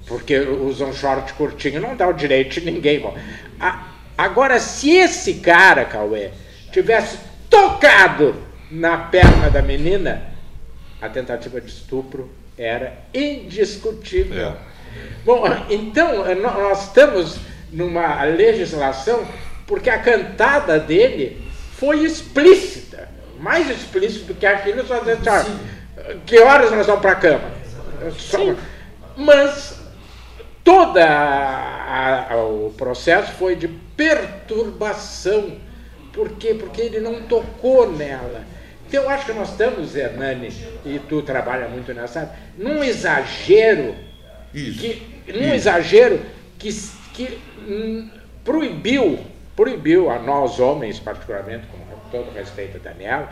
[0.06, 3.00] porque usam short curtinho não dá o direito de ninguém.
[3.00, 3.16] Bom,
[3.60, 3.86] a-
[4.18, 6.30] agora, se esse cara, Cauê,
[6.72, 8.34] tivesse tocado
[8.70, 10.22] na perna da menina,
[11.00, 14.48] a tentativa de estupro era indiscutível.
[14.50, 14.54] É.
[15.24, 17.36] Bom, então nó- nós estamos
[17.72, 19.26] numa legislação
[19.66, 21.42] porque a cantada dele
[21.76, 23.08] foi explícita,
[23.40, 25.44] mais explícita do que aquilo, só dizer, "Tá,
[26.26, 27.50] que horas nós vamos para a cama?
[28.18, 28.54] Só-
[29.16, 29.78] Mas
[32.30, 35.56] a- o processo foi de perturbação.
[36.12, 36.54] Por quê?
[36.54, 38.44] Porque ele não tocou nela.
[38.86, 40.52] Então eu acho que nós estamos, Hernani,
[40.84, 43.94] e tu trabalha muito nessa área, num exagero
[44.52, 44.78] Isso.
[44.78, 46.20] que num exagero
[46.58, 46.68] que,
[47.14, 48.10] que hum,
[48.44, 49.18] proibiu,
[49.56, 51.78] proibiu a nós homens, particularmente, com
[52.10, 53.28] todo respeito a Daniel,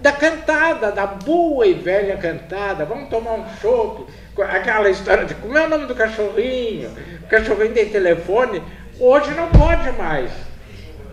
[0.00, 4.06] da cantada, da boa e velha cantada, vamos tomar um chopp,
[4.42, 6.90] aquela história de como é o nome do cachorrinho,
[7.24, 8.62] o cachorrinho tem telefone,
[8.98, 10.30] hoje não pode mais.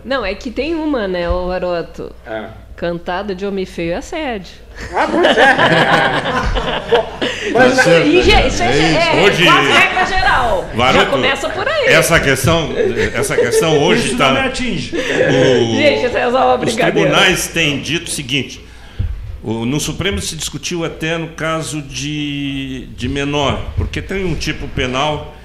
[0.04, 2.12] Não, é que tem uma, né, ô garoto?
[2.26, 4.52] Ah, Cantada de homem feio é assédio.
[4.94, 5.56] ah pois é.
[6.90, 7.08] Bom,
[7.54, 8.06] mas Tá certo.
[8.06, 10.64] E, gente, isso é, é Hoje- quase regra geral.
[10.70, 11.86] Já Varoto, começa por aí.
[11.86, 12.68] Essa questão,
[13.14, 14.46] essa questão hoje Isso não me está.
[14.46, 14.94] atinge.
[14.96, 17.08] o- Gente, isso é só uma Os brincadeira.
[17.10, 18.66] tribunais têm dito o seguinte: O-
[19.46, 25.36] no Supremo se discutiu até no caso de, de menor, porque tem um tipo penal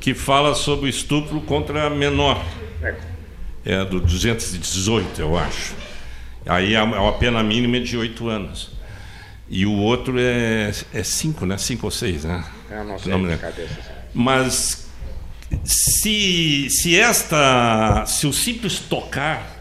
[0.00, 2.44] que fala sobre o estupro contra menor.
[3.64, 5.74] É do 218, eu acho.
[6.46, 8.70] Aí a, a pena mínima é de oito anos.
[9.50, 11.58] E o outro é, é cinco, né?
[11.58, 12.44] Cinco ou seis, né?
[12.70, 13.36] Eu não sei Não me.
[14.14, 14.88] Mas
[15.64, 19.57] se, se esta, se o simples tocar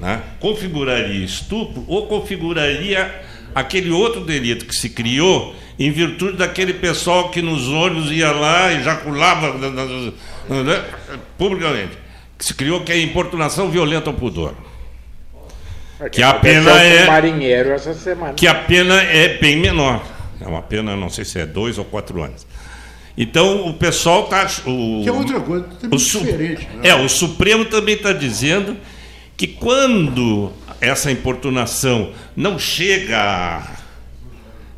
[0.00, 3.14] né, configuraria estupro ou configuraria
[3.54, 8.72] aquele outro delito que se criou em virtude daquele pessoal que nos ônibus ia lá
[8.72, 10.84] e ejaculava né,
[11.38, 11.98] publicamente.
[12.38, 14.54] Que se criou que é importunação violenta ao pudor.
[16.10, 18.32] Que a pena é- marinheiro essa semana.
[18.32, 20.02] que a pena é bem menor.
[20.40, 22.46] É uma pena, não sei se é dois ou quatro anos.
[23.18, 24.46] Então o pessoal está.
[24.66, 26.66] O, Que é outra coisa, também o Su- diferente.
[26.76, 26.88] né?
[26.88, 28.76] É, o Supremo também está dizendo
[29.40, 33.70] que quando essa importunação não chega a,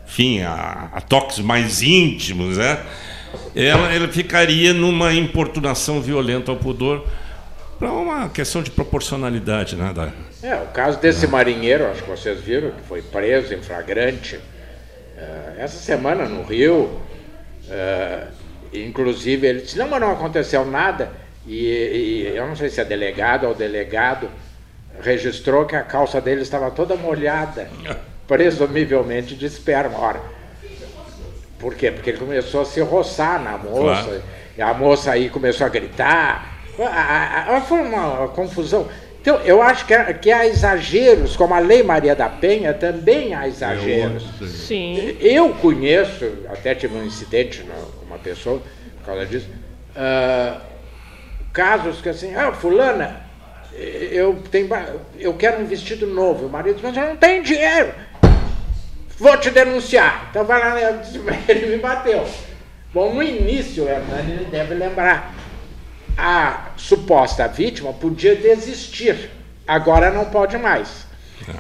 [0.07, 2.79] enfim, a, a toques mais íntimos, né?
[3.57, 7.05] ela, ela ficaria numa importunação violenta ao pudor
[7.77, 9.75] para uma questão de proporcionalidade.
[9.75, 10.13] Né, da,
[10.45, 14.39] É, o caso desse marinheiro, acho que vocês viram, que foi preso em flagrante
[15.19, 17.01] eh, essa semana no Rio.
[17.69, 18.29] eh,
[18.73, 21.11] inclusive, ele disse: não, mas não aconteceu nada.
[21.49, 24.31] E, e eu não sei se é delegado ou delegado
[25.01, 27.69] registrou que a calça dele estava toda molhada,
[28.27, 29.99] presumivelmente de esperma.
[29.99, 30.21] Ora,
[31.59, 31.91] por quê?
[31.91, 34.23] Porque ele começou a se roçar na moça, Claro.
[34.59, 36.59] e a moça aí começou a gritar.
[36.79, 38.89] A- a- a- Foi uma confusão.
[39.21, 43.33] Então, eu acho que, há- que há exageros, como a Lei Maria da Penha, também
[43.35, 44.25] há exageros.
[44.67, 45.17] Sim.
[45.21, 47.63] Eu conheço, até tive um incidente
[48.01, 48.61] com uma pessoa
[48.99, 49.47] por causa disso,
[49.95, 50.61] ah,
[51.53, 53.21] casos que assim, ah, fulana,
[53.75, 54.69] eu, tenho,
[55.19, 56.47] eu quero um vestido novo.
[56.47, 57.93] O marido diz, mas eu não tenho dinheiro.
[59.19, 60.29] Vou te denunciar.
[60.31, 61.03] Então vai lá, né,
[61.49, 62.27] ele me bateu.
[62.93, 65.35] Bom, no início, Hernani ele deve lembrar,
[66.19, 69.31] a suposta vítima podia desistir,
[69.67, 71.07] agora não pode mais.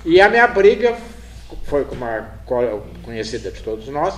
[0.04, 0.94] E a minha briga
[1.64, 4.14] foi com uma co- conhecida de todos nós,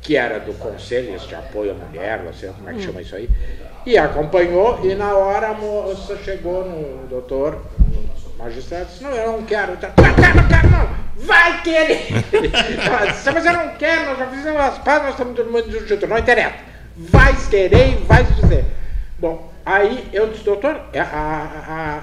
[0.00, 3.14] que era do Conselho de Apoio à Mulher, não sei como é que chama isso
[3.14, 3.28] aí,
[3.84, 9.32] e acompanhou, e na hora a moça chegou no doutor, no magistrado, disse, não, eu
[9.32, 12.06] não quero, não quero, não quero, não, vai querer.
[12.86, 15.88] Ela disse, mas eu não quero, nós já fizemos as pazes, nós estamos todo mundo
[15.88, 16.54] junto, não interessa,
[16.96, 18.64] vai querer e vai dizer.
[19.18, 22.02] Bom, aí eu disse, doutor, a, a, a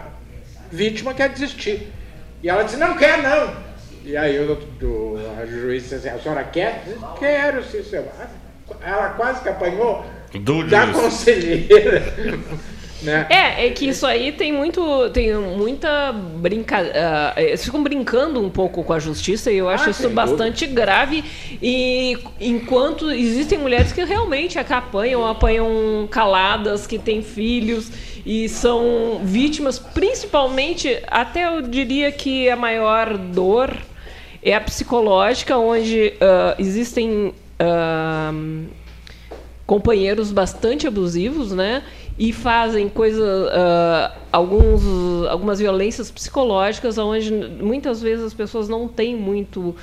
[0.72, 1.92] vítima quer desistir.
[2.44, 3.67] E ela disse, não quer não.
[4.08, 6.84] E aí o, do, a juiz disse assim, a senhora quer?
[6.88, 8.06] Eu disse, Quero, sim, senhor.
[8.82, 10.98] Ela quase que apanhou Do da juiz.
[10.98, 12.14] conselheira.
[13.04, 13.28] né?
[13.30, 17.34] É, é que isso aí tem muito, tem muita brincadeira.
[17.36, 21.22] eles ficam brincando um pouco com a justiça e eu acho Ah, isso bastante grave.
[21.62, 27.92] E enquanto existem mulheres que realmente apanham, apanham caladas, que têm filhos
[28.26, 33.76] e são vítimas, principalmente, até eu diria que a maior dor
[34.50, 37.34] é a psicológica, onde ah, existem.
[37.60, 38.32] ah,
[39.66, 41.84] companheiros bastante abusivos, né?
[42.18, 44.82] E fazem coisas, ah, alguns,
[45.28, 47.30] algumas violências psicológicas, onde
[47.62, 49.76] muitas vezes as pessoas não têm muito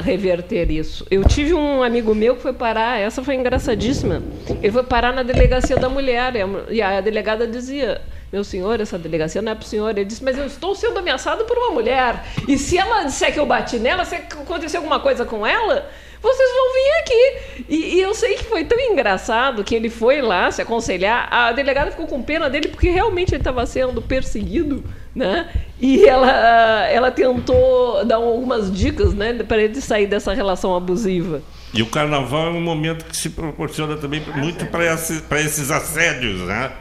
[0.00, 1.06] reverter isso.
[1.10, 4.22] Eu tive um amigo meu que foi parar, essa foi engraçadíssima.
[4.62, 6.32] Ele foi parar na delegacia da mulher
[6.70, 8.00] e a delegada dizia:
[8.32, 9.90] meu senhor, essa delegacia não é para o senhor.
[9.90, 12.24] Ele disse, mas eu estou sendo ameaçado por uma mulher.
[12.46, 15.88] E se ela disser que eu bati nela, se acontecer alguma coisa com ela,
[16.20, 17.64] vocês vão vir aqui.
[17.68, 21.28] E, e eu sei que foi tão engraçado que ele foi lá se aconselhar.
[21.32, 25.48] A delegada ficou com pena dele porque realmente ele estava sendo perseguido, né?
[25.80, 31.40] E ela, ela tentou dar algumas dicas, né, para ele sair dessa relação abusiva.
[31.72, 35.70] E o carnaval é um momento que se proporciona também muito para esses, para esses
[35.70, 36.72] assédios, né?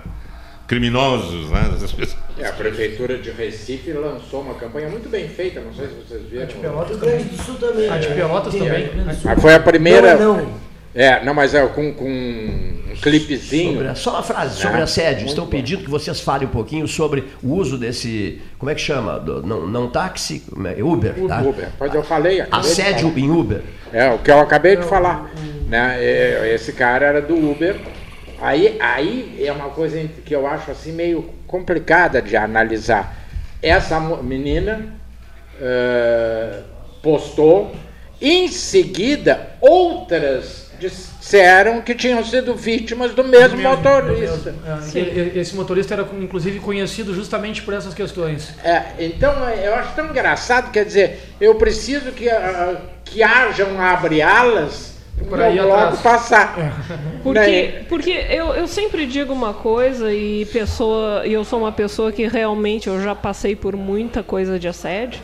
[0.67, 1.71] Criminosos, né?
[1.75, 2.17] Essas pessoas.
[2.37, 6.21] É, a Prefeitura de Recife lançou uma campanha muito bem feita, não sei se vocês
[6.29, 6.45] viram.
[6.47, 7.37] Pelotas Rio Grande também.
[7.37, 7.89] do Sul também.
[7.89, 8.89] A de Pelotas Tem, também.
[9.23, 10.15] Mas foi a primeira.
[10.17, 10.67] Não, é não.
[10.95, 13.73] É, não, mas é com, com um clipezinho.
[13.73, 15.17] Sobre a- só uma frase sobre Ah, assédio.
[15.19, 15.51] muito Estão bom.
[15.51, 18.41] pedindo que vocês falem um pouquinho sobre o uso desse.
[18.57, 19.19] Como é que chama?
[19.19, 20.43] Do- não, não táxi,
[20.75, 20.83] é?
[20.83, 21.13] Uber.
[21.27, 21.41] Tá?
[21.41, 21.69] Uber.
[21.77, 22.41] Pois eu falei.
[22.41, 23.61] de Assédio em Uber.
[23.93, 25.31] É, o que eu acabei de falar.
[25.69, 25.97] Né?
[25.99, 27.75] É, Esse cara era do Uber.
[28.39, 33.15] Aí, aí é uma coisa que eu acho assim meio complicada de analisar.
[33.61, 34.93] Essa menina
[35.59, 36.61] eh,
[37.01, 37.75] postou,
[38.21, 44.53] em seguida outras disseram que tinham sido vítimas do mesmo, motorista.
[44.93, 48.53] É, esse motorista era, inclusive, conhecido justamente por essas questões.
[48.63, 53.81] É, então, eu acho tão engraçado, quer dizer, eu preciso que, uh, que haja um
[55.21, 56.55] abre-alas para logo passar.
[57.23, 57.85] Porque, né?
[57.89, 62.27] porque eu, eu sempre digo uma coisa e pessoa, e eu sou uma pessoa que
[62.27, 65.19] realmente eu já passei por muita coisa de assédio.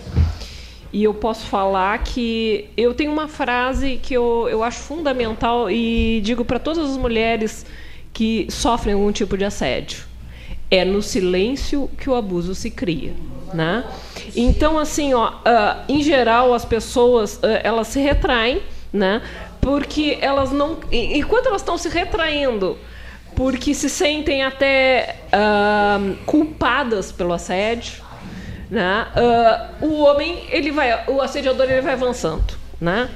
[0.91, 6.21] E eu posso falar que eu tenho uma frase que eu, eu acho fundamental e
[6.23, 7.65] digo para todas as mulheres
[8.13, 10.03] que sofrem algum tipo de assédio.
[10.69, 13.13] É no silêncio que o abuso se cria.
[13.51, 13.83] Né?
[14.35, 19.21] Então, assim, ó, uh, em geral, as pessoas uh, elas se retraem, né?
[19.63, 20.77] Porque elas não.
[20.91, 22.77] Enquanto elas estão se retraindo,
[23.33, 28.03] porque se sentem até uh, culpadas pelo assédio,
[28.69, 29.07] né?
[29.81, 33.09] Uh, o homem, ele vai, o assediador, ele vai avançando, né?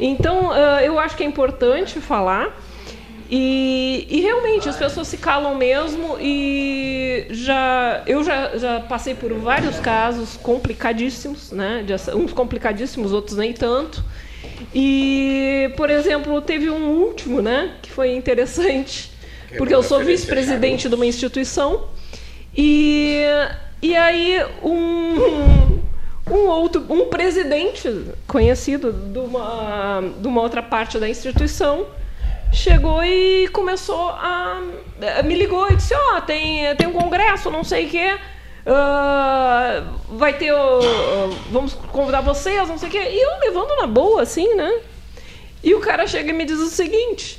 [0.00, 2.58] Então, uh, eu acho que é importante falar.
[3.34, 9.32] E, e, realmente as pessoas se calam mesmo e já eu já, já passei por
[9.32, 11.82] vários casos complicadíssimos, né?
[11.82, 14.04] De, uns complicadíssimos, outros nem tanto.
[14.74, 17.74] E, por exemplo, teve um último, né?
[17.82, 19.10] Que foi interessante,
[19.56, 21.88] porque eu sou vice-presidente de uma instituição
[22.56, 23.24] e
[23.82, 25.80] e aí um,
[26.30, 31.86] um outro, um presidente conhecido de uma, de uma outra parte da instituição
[32.52, 34.60] chegou e começou a
[35.24, 38.18] me ligou e disse ó oh, tem tem um congresso não sei o quê
[38.66, 43.86] uh, vai ter uh, vamos convidar vocês não sei o quê e eu levando na
[43.86, 44.80] boa assim né
[45.62, 47.38] e o cara chega e me diz o seguinte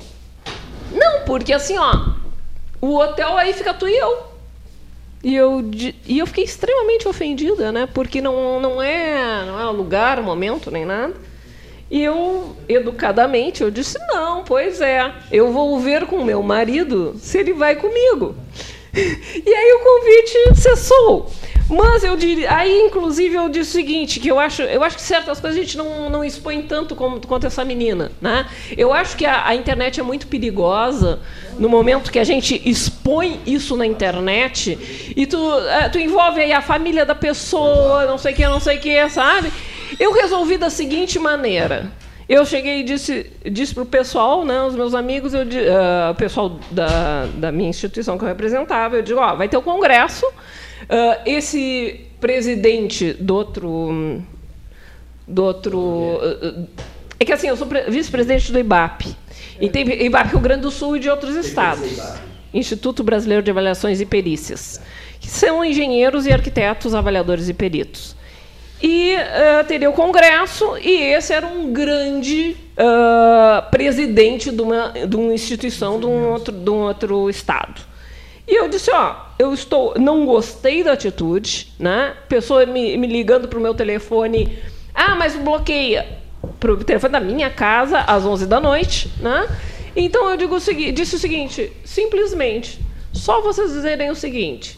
[0.92, 2.14] não porque assim ó
[2.82, 4.34] o hotel aí fica tu e eu
[5.24, 5.64] e eu,
[6.06, 7.88] e eu fiquei extremamente ofendida, né?
[7.94, 11.14] Porque não, não, é, não é lugar, momento, nem nada.
[11.90, 17.38] E eu, educadamente, eu disse, não, pois é, eu vou ver com meu marido se
[17.38, 18.36] ele vai comigo.
[19.46, 21.32] E aí o convite cessou.
[21.70, 25.02] Mas eu diria, aí inclusive eu disse o seguinte, que eu acho, eu acho que
[25.02, 28.46] certas coisas a gente não, não expõe tanto como, quanto essa menina, né?
[28.76, 31.20] Eu acho que a, a, internet é muito perigosa
[31.58, 34.78] no momento que a gente expõe isso na internet
[35.16, 38.60] e tu, é, tu envolve aí a família da pessoa, não sei o que, não
[38.60, 39.52] sei o que, sabe?
[39.98, 41.92] Eu resolvi da seguinte maneira.
[42.28, 45.38] Eu cheguei e disse, disse para o pessoal, né, os meus amigos, uh,
[46.12, 49.62] o pessoal da, da minha instituição que eu representava, eu digo, ó, vai ter o
[49.62, 50.26] congresso,
[50.84, 54.22] Uh, esse presidente do outro.
[55.28, 55.80] Do outro.
[55.80, 56.68] Uh,
[57.20, 59.16] é que assim, eu sou vice-presidente do IBAP.
[59.62, 62.00] E tem IBAP Rio Grande do Sul e de outros estados.
[62.54, 64.82] Instituto Brasileiro de Avaliações e Perícias.
[65.20, 68.16] Que são engenheiros e arquitetos, avaliadores e peritos.
[68.86, 75.16] E uh, teria o Congresso, e esse era um grande uh, presidente de uma, de
[75.16, 77.82] uma instituição de um outro, de um outro estado.
[78.46, 82.14] E eu disse, ó, eu estou, não gostei da atitude, né?
[82.28, 84.60] Pessoa me, me ligando para o meu telefone,
[84.94, 86.06] ah, mas bloqueia
[86.60, 89.48] para o telefone da minha casa às 11 da noite, né?
[89.96, 92.82] Então eu digo o seguinte, disse o seguinte, simplesmente,
[93.14, 94.78] só vocês dizerem o seguinte,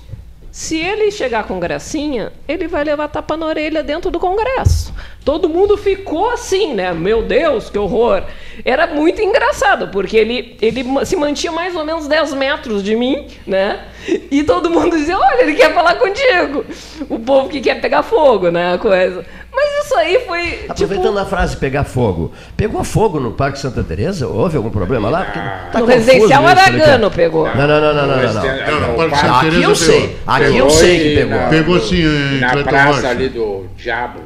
[0.56, 4.94] se ele chegar com gracinha, ele vai levar tapa na orelha dentro do Congresso.
[5.26, 6.94] Todo mundo ficou assim, né?
[6.94, 8.24] Meu Deus, que horror.
[8.64, 13.28] Era muito engraçado, porque ele, ele se mantinha mais ou menos 10 metros de mim,
[13.46, 13.84] né?
[14.32, 16.64] E todo mundo dizia: Olha, ele quer falar contigo.
[17.10, 18.76] O povo que quer pegar fogo, né?
[18.76, 19.26] A coisa.
[19.56, 20.42] Mas isso aí foi.
[20.52, 21.20] Tipo, Aproveitando tipo...
[21.20, 22.32] a frase pegar fogo.
[22.58, 24.28] Pegou fogo no Parque Santa Teresa?
[24.28, 25.70] Houve algum problema lá?
[25.72, 27.48] Tá no residencial Aragano pegou.
[27.48, 28.18] Não, não, não, não, não.
[28.18, 29.08] não, não.
[29.08, 30.18] não aqui eu sei.
[30.28, 31.40] Aqui eu sei que pegou.
[31.50, 32.04] Pegou sim.
[32.40, 34.20] Na praça ali do Diabo.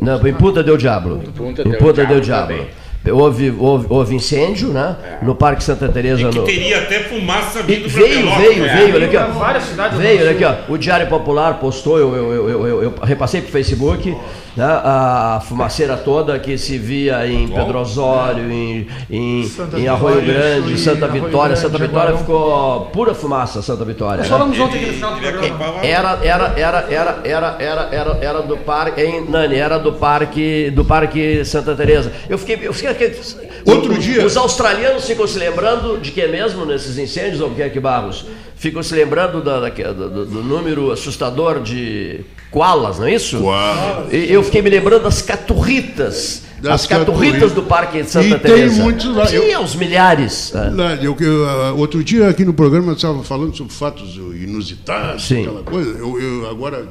[0.00, 1.22] Não, em Punta deu Diablo.
[1.26, 2.66] Em Punta, em Punta deu Diablo.
[3.10, 4.96] Houve, houve, houve, incêndio, né?
[5.02, 5.24] É.
[5.24, 6.20] No Parque Santa Teresa.
[6.20, 6.44] E que no...
[6.44, 8.76] teria até fumaça vindo Veio, veio, é.
[8.76, 9.26] veio, olha aqui, ó.
[9.28, 10.54] Várias cidades veio, olha aqui, ó.
[10.68, 14.14] O Diário Popular postou, eu, eu, eu, eu, eu repassei pro Facebook
[14.58, 20.76] né, a fumaceira toda que se via em Pedro Osório, em, em, em Arroio Grande,
[20.76, 21.54] Santa Vitória.
[21.54, 24.18] Santa Vitória ficou pura fumaça, Santa Vitória.
[24.18, 24.36] Nós né?
[24.36, 25.86] falamos ontem aqui no final do programa.
[25.86, 30.70] Era, era, era, era, era, era, era, era do parque, em Nani, era do parque,
[30.70, 32.12] do parque Santa Teresa.
[32.28, 33.16] Eu fiquei, eu fiquei
[33.64, 34.26] Outro dia.
[34.26, 37.78] Os australianos ficam se lembrando de que mesmo nesses incêndios, ou o que é que
[37.78, 38.26] Barros?
[38.58, 43.38] Ficam se lembrando da, da, do, do número assustador de koalas, não é isso?
[43.38, 44.12] Koalas.
[44.12, 46.42] E eu fiquei me lembrando das caturritas.
[46.60, 48.74] Das as caturritas do Parque de Santa e Teresa.
[48.74, 49.26] Tem muitos lá.
[49.26, 50.52] Tinha eu, os milhares.
[50.52, 55.28] Lá, eu, eu, uh, outro dia aqui no programa eu estava falando sobre fatos inusitados,
[55.28, 55.42] Sim.
[55.42, 55.90] aquela coisa.
[55.90, 56.84] Eu, eu agora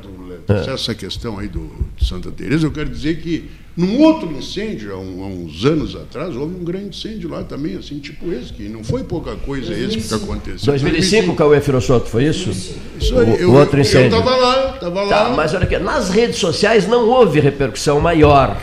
[0.47, 0.74] é.
[0.74, 4.98] essa questão aí do, de Santa Teresa, eu quero dizer que num outro incêndio, há,
[4.98, 8.64] um, há, uns anos atrás, houve um grande incêndio lá também, assim, tipo esse, que
[8.64, 10.00] não foi pouca coisa 2005.
[10.00, 10.74] esse que aconteceu.
[10.74, 12.50] 2005, Cauê Firossoto, foi isso?
[12.50, 14.18] Isso aí, o, eu, outro incêndio.
[14.18, 15.10] Eu estava lá, estava lá.
[15.10, 18.58] Tá, mas olha aqui, nas redes sociais não houve repercussão maior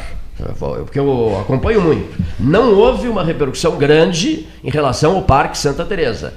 [0.84, 2.18] porque eu acompanho muito.
[2.40, 6.34] Não houve uma repercussão grande em relação ao Parque Santa Teresa.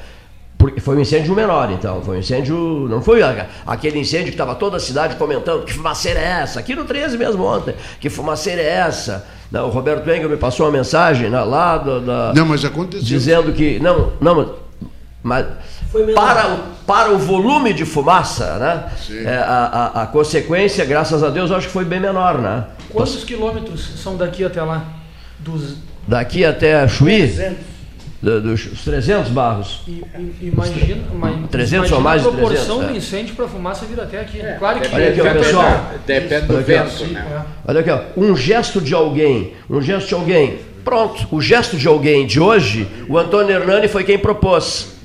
[0.67, 2.01] Porque foi um incêndio menor, então.
[2.01, 2.87] Foi um incêndio.
[2.89, 3.21] Não foi
[3.65, 6.59] aquele incêndio que estava toda a cidade comentando que fumaceira é essa.
[6.59, 7.73] Aqui no 13 mesmo ontem.
[8.01, 9.25] Que fumaceira é essa.
[9.49, 12.33] Não, o Roberto Engel me passou uma mensagem né, lá do, da.
[12.35, 13.05] Não, mas aconteceu.
[13.05, 13.79] Dizendo que.
[13.79, 14.55] Não, não,
[15.23, 15.45] mas.
[16.13, 18.91] Para o, para o volume de fumaça, né?
[19.25, 22.65] É, a, a, a consequência, graças a Deus, eu acho que foi bem menor, né?
[22.89, 24.83] Quantos quilômetros são daqui até lá?
[25.39, 25.77] Dos...
[26.05, 27.19] Daqui até Chuí?
[27.19, 27.76] 300
[28.21, 29.81] dos 300 barros.
[29.87, 30.03] E,
[30.41, 33.99] e, imagina, 300 imagina ou mais a proporção 300, do incêndio para a fumaça vir
[33.99, 34.41] até aqui.
[34.41, 35.91] É, claro que olha aqui, ó, pessoal.
[36.05, 37.45] Depende do vento, né?
[37.67, 40.59] Olha aqui, ó, um gesto de alguém, um gesto de alguém.
[40.83, 44.95] Pronto, o gesto de alguém de hoje, o Antônio Hernani foi quem propôs.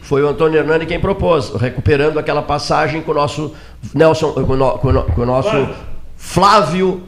[0.00, 3.54] Foi o Antônio Hernani quem propôs, recuperando aquela passagem com o nosso
[3.94, 5.68] Nelson, com o, com o, com o nosso
[6.16, 7.02] Flávio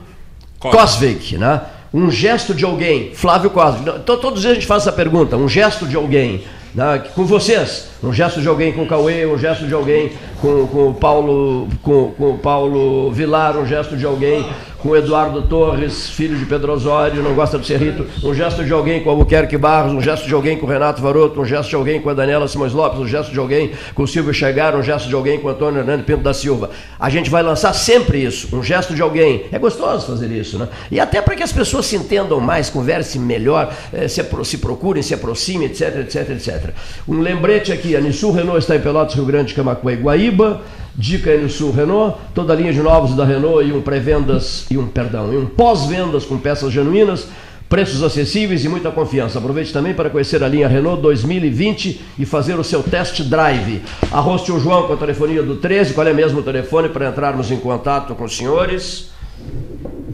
[0.58, 1.62] Cosvig, né?
[1.92, 5.48] Um gesto de alguém, Flávio Cosme, todos os dias a gente faz essa pergunta, um
[5.48, 6.42] gesto de alguém,
[6.74, 10.66] né, com vocês, um gesto de alguém com o Cauê, um gesto de alguém com,
[10.66, 14.44] com o Paulo, com, com o Paulo Vilar, um gesto de alguém
[14.82, 19.02] com Eduardo Torres, filho de Pedro Osório, não gosta do Cerrito, um gesto de alguém
[19.02, 22.08] com Albuquerque Barros, um gesto de alguém com Renato Varoto, um gesto de alguém com
[22.08, 25.14] a Daniela Simões Lopes, um gesto de alguém com o Silvio Chegar, um gesto de
[25.14, 26.70] alguém com o Antônio Hernando Pinto da Silva.
[26.98, 29.44] A gente vai lançar sempre isso, um gesto de alguém.
[29.52, 30.68] É gostoso fazer isso, né?
[30.90, 35.12] E até para que as pessoas se entendam mais, conversem melhor, eh, se procurem, se
[35.12, 36.70] aproximem, etc, etc, etc.
[37.06, 40.60] Um lembrete aqui, a Nissul Renault está em Pelotas, Rio Grande, Camacuã e Guaíba.
[40.94, 44.76] Dica no Sul Renault, toda a linha de novos da Renault e um pré-vendas e
[44.76, 47.28] um perdão, e um pós-vendas com peças genuínas,
[47.68, 49.38] preços acessíveis e muita confiança.
[49.38, 53.82] Aproveite também para conhecer a linha Renault 2020 e fazer o seu test drive.
[54.10, 57.50] Arroz Tio João com a telefonia do 13, qual é mesmo o telefone para entrarmos
[57.50, 59.09] em contato com os senhores?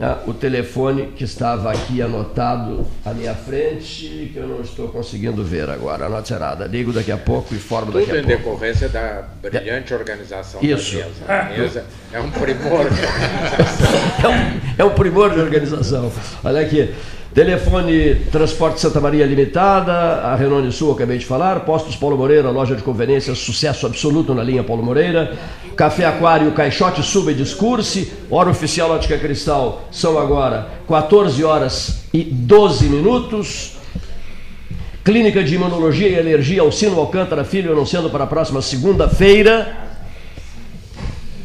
[0.01, 5.43] Ah, o telefone que estava aqui anotado à minha frente, que eu não estou conseguindo
[5.43, 6.07] ver agora.
[6.07, 6.67] Anote errada.
[6.67, 8.27] Ligo daqui a pouco e formo Tudo daqui a pouco.
[8.27, 10.97] Tudo em decorrência da brilhante organização Isso.
[10.97, 11.25] da mesa.
[11.29, 13.91] A mesa é um primor de organização.
[14.23, 16.13] É um, é um primor de organização.
[16.45, 16.95] Olha aqui.
[17.37, 21.67] Telefone Transporte Santa Maria Limitada, a Renault Sul, acabei de falar.
[21.67, 25.37] Postos Paulo Moreira, loja de conveniência, sucesso absoluto na linha Paulo Moreira.
[25.77, 28.11] Café Aquário, Caixote, Suba e Discurse.
[28.31, 33.73] Hora oficial Ótica Cristal são agora 14 horas e 12 minutos.
[35.05, 39.77] Clínica de Imunologia e Alergia Alcino Alcântara Filho, anunciando para a próxima segunda-feira.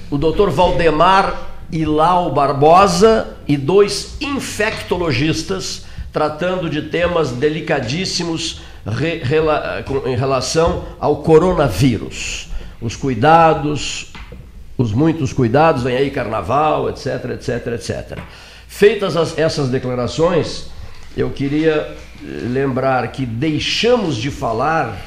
[0.09, 10.15] O doutor Valdemar Ilau Barbosa e dois infectologistas tratando de temas delicadíssimos re, rela, em
[10.15, 12.49] relação ao coronavírus.
[12.81, 14.11] Os cuidados,
[14.77, 18.19] os muitos cuidados, vem aí carnaval, etc, etc, etc.
[18.67, 20.67] Feitas as, essas declarações,
[21.15, 24.97] eu queria eh, lembrar que deixamos de falar,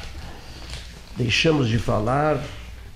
[1.17, 2.39] deixamos de falar,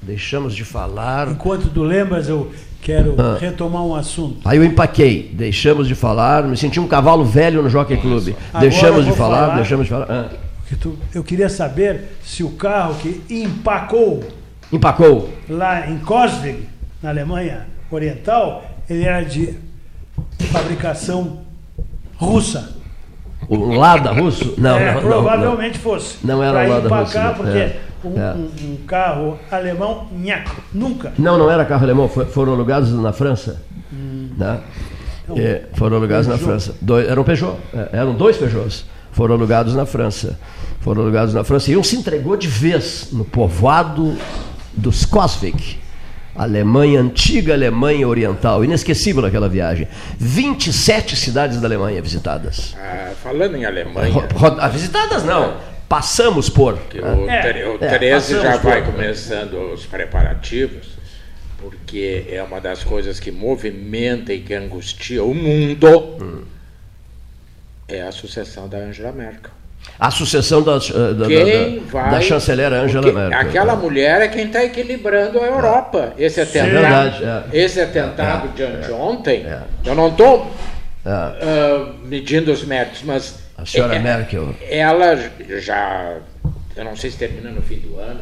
[0.01, 1.27] deixamos de falar.
[1.29, 3.37] Enquanto tu lembras, eu Quero ah.
[3.39, 4.39] retomar um assunto.
[4.45, 8.33] Aí eu empaquei, deixamos de falar, me senti um cavalo velho no Jockey Club.
[8.59, 10.07] deixamos de falar, falar, deixamos de falar.
[10.09, 10.29] Ah.
[11.13, 14.23] Eu queria saber se o carro que empacou.
[14.71, 15.29] Empacou.
[15.49, 16.67] Lá em Coswig,
[17.01, 19.55] na Alemanha Oriental, ele era de
[20.51, 21.39] fabricação
[22.17, 22.77] russa.
[23.47, 24.53] O Lada russo?
[24.57, 26.17] Não, é, não, Provavelmente não, fosse.
[26.23, 27.17] Não era o Lada russo.
[27.35, 28.33] Porque é um, é.
[28.33, 31.13] um, um carro alemão, nhaco, nunca.
[31.17, 33.61] Não, não era carro alemão, foi, foram alugados na França.
[33.91, 34.29] Hum.
[34.37, 34.59] Né?
[35.23, 36.45] Então, é, foram alugados Peugeot.
[36.45, 36.75] na França.
[36.81, 38.85] Dois, eram Peugeot, é, eram dois Peugeots.
[39.11, 40.39] Foram alugados na França.
[40.81, 41.71] Foram alugados na França.
[41.71, 44.15] E um se entregou de vez no povoado
[44.73, 45.77] dos Coswig.
[46.35, 49.89] Alemanha, antiga Alemanha Oriental, inesquecível aquela viagem.
[50.17, 52.75] 27 cidades da Alemanha visitadas.
[52.79, 54.25] Ah, falando em Alemanha.
[54.71, 55.57] Visitadas não,
[55.89, 56.75] passamos por.
[56.75, 60.87] O, é, o 13 é, já vai por, começando os preparativos,
[61.57, 66.17] porque é uma das coisas que movimenta e que angustia o mundo.
[66.21, 66.43] Hum.
[67.87, 69.51] É a sucessão da Angela Merkel.
[69.97, 71.27] A sucessão da, da, da,
[71.89, 73.39] vai, da chanceler Angela Merkel.
[73.39, 76.13] Aquela mulher é quem está equilibrando a Europa.
[76.17, 77.43] Esse atentado, verdade, é.
[77.57, 79.63] esse atentado é, de anteontem, é.
[79.83, 84.55] eu não estou uh, medindo os méritos, mas a senhora é, Merkel.
[84.69, 85.15] Ela
[85.59, 86.17] já,
[86.75, 88.21] eu não sei se termina no fim do ano,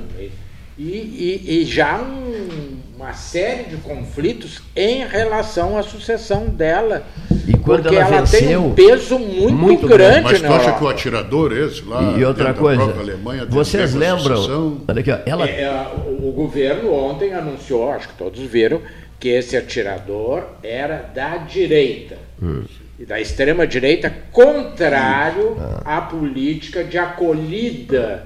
[0.78, 7.04] e, e, e já um, uma série de conflitos em relação à sucessão dela.
[7.48, 10.54] E quando porque ela ela, tem venceu, um peso muito, muito grande, Mas tu acha
[10.54, 10.78] Europa.
[10.78, 12.16] que o atirador esse lá.
[12.16, 14.38] E outra coisa, própria Alemanha, tem vocês lembram?
[14.38, 14.82] sucessão?
[14.88, 18.80] Olha aqui, ó, ela, É, é, o, o governo ontem anunciou, acho que todos viram,
[19.20, 22.18] que esse atirador era da direita.
[22.42, 22.66] Hum.
[23.00, 25.98] E da extrema-direita, contrário Ah.
[25.98, 28.26] à política de acolhida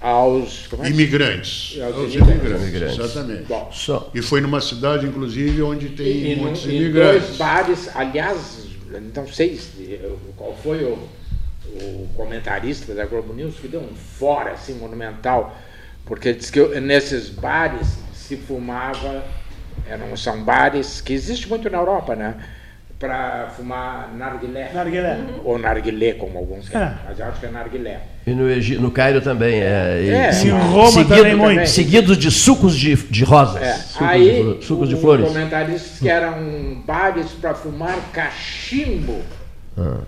[0.00, 0.68] aos.
[0.82, 1.78] é Imigrantes.
[1.82, 2.62] Aos Aos imigrantes.
[2.62, 2.98] imigrantes.
[2.98, 3.42] Exatamente.
[3.44, 7.26] Bom, só, E foi numa cidade, inclusive, onde tem e, muitos em imigrantes.
[7.26, 8.66] dois bares, aliás,
[9.14, 10.00] não sei se-
[10.36, 10.98] qual foi o,
[11.82, 15.56] o comentarista da Globo News que deu um fora assim monumental,
[16.04, 19.24] porque diz que nesses bares se fumava,
[19.88, 22.36] eram, são bares que existe muito na Europa, né?
[22.98, 24.70] Para fumar narguilé.
[24.72, 25.18] Narguilé.
[25.44, 26.94] Ou narguilé, como alguns querem, É.
[27.06, 28.00] mas eu acho que é narguilé.
[28.26, 29.60] e no, Egi- no Cairo também.
[29.60, 30.32] É, e É.
[30.32, 31.66] se- Em Roma seguido, também muito.
[31.68, 33.60] Seguidos de sucos de, de rosas.
[33.62, 35.28] É, Sucos, aí, de, sucos de flores.
[35.28, 39.20] comentarista disse que eram bares para fumar cachimbo,
[39.76, 39.98] Ah.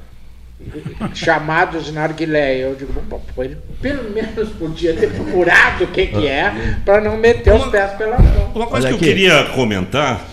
[1.14, 2.56] chamados narguilé.
[2.64, 7.18] Eu digo, bom, ele pelo menos podia ter procurado o que, que é, para não
[7.18, 8.52] meter os pés pela mão.
[8.54, 9.18] Uma coisa Olha que eu aqui.
[9.20, 10.24] queria comentar,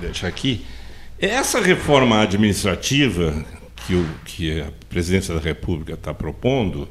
[0.00, 0.66] deixar aqui,
[1.26, 3.44] essa reforma administrativa
[3.86, 6.88] que, o, que a presidência da República está propondo,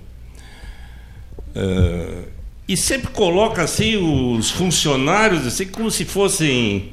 [1.56, 2.24] eh,
[2.68, 6.91] e sempre coloca assim os funcionários assim como se fossem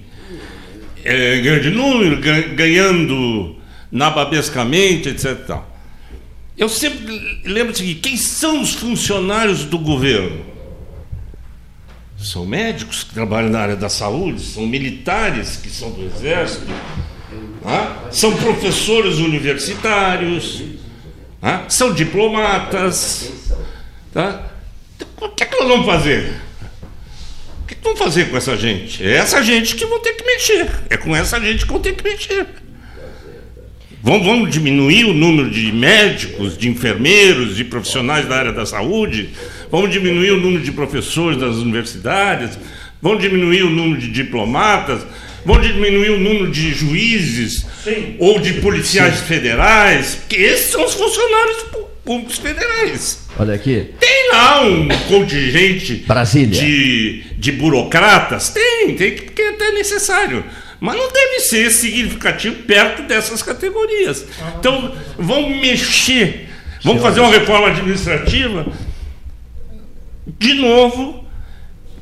[1.04, 3.56] eh, grande número, gan- ganhando
[3.90, 5.58] nababescamente, etc.
[6.56, 10.44] Eu sempre lembro o seguinte: quem são os funcionários do governo?
[12.16, 16.66] São médicos que trabalham na área da saúde, são militares que são do exército?
[18.10, 20.62] São professores universitários,
[21.68, 23.32] são diplomatas.
[24.12, 24.50] Tá?
[25.20, 26.34] O que, é que nós vamos fazer?
[27.62, 29.02] O que, que vamos fazer com essa gente?
[29.02, 30.70] É essa gente que vão ter que mexer.
[30.90, 32.46] É com essa gente que vão ter que mexer.
[34.02, 39.30] Vamos, vamos diminuir o número de médicos, de enfermeiros, de profissionais da área da saúde,
[39.70, 42.58] vamos diminuir o número de professores das universidades,
[43.00, 45.06] vamos diminuir o número de diplomatas,
[45.44, 48.16] vamos diminuir o número de juízes Sim.
[48.18, 53.26] ou de policiais federais, porque esses são os funcionários pú- públicos federais.
[53.38, 53.90] Olha aqui.
[53.98, 56.60] Tem lá um contingente Brasília.
[56.60, 58.50] De, de burocratas?
[58.50, 60.44] Tem, tem, porque é até necessário.
[60.80, 64.24] Mas não deve ser significativo perto dessas categorias.
[64.58, 66.48] Então, vamos mexer,
[66.82, 68.66] vamos fazer uma reforma administrativa
[70.38, 71.23] de novo,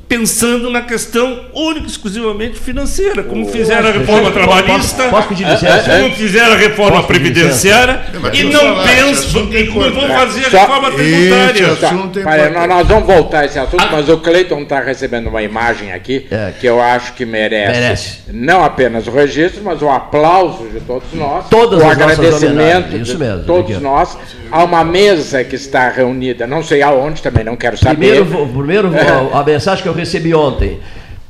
[0.07, 6.57] pensando na questão única e exclusivamente financeira, como fizeram a reforma trabalhista, como fizeram a
[6.57, 8.01] reforma previdenciária,
[8.33, 11.75] e não pensam, não vão fazer a reforma tributária.
[11.75, 15.41] Tá, é olha, nós, vamos voltar a esse assunto, mas o Cleiton está recebendo uma
[15.41, 16.53] imagem aqui É.
[16.59, 21.45] que eu acho que merece, não apenas o registro, mas o aplauso de todos nós,
[21.49, 24.17] Todas o agradecimento de todos nós
[24.51, 28.21] a uma mesa que está reunida, não sei aonde, também não quero saber.
[28.23, 28.91] Primeiro, primeiro
[29.33, 30.79] a mensagem que eu recebi ontem.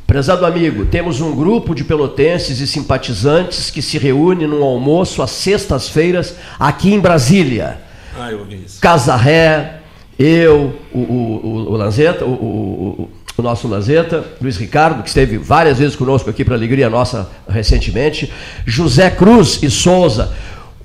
[0.06, 5.32] Prezado amigo, temos um grupo de pelotenses e simpatizantes que se reúne num almoço às
[5.32, 7.78] sextas-feiras aqui em Brasília.
[8.20, 8.80] Ah, eu ouvi isso.
[8.82, 9.76] Casa Ré,
[10.20, 11.02] eu, o, o,
[11.44, 15.96] o- o Lanzetta, o, o- o- o nosso Lanzetta, Luiz Ricardo, que esteve várias vezes
[15.96, 18.32] conosco aqui para alegria nossa recentemente,
[18.64, 20.32] José Cruz e Souza,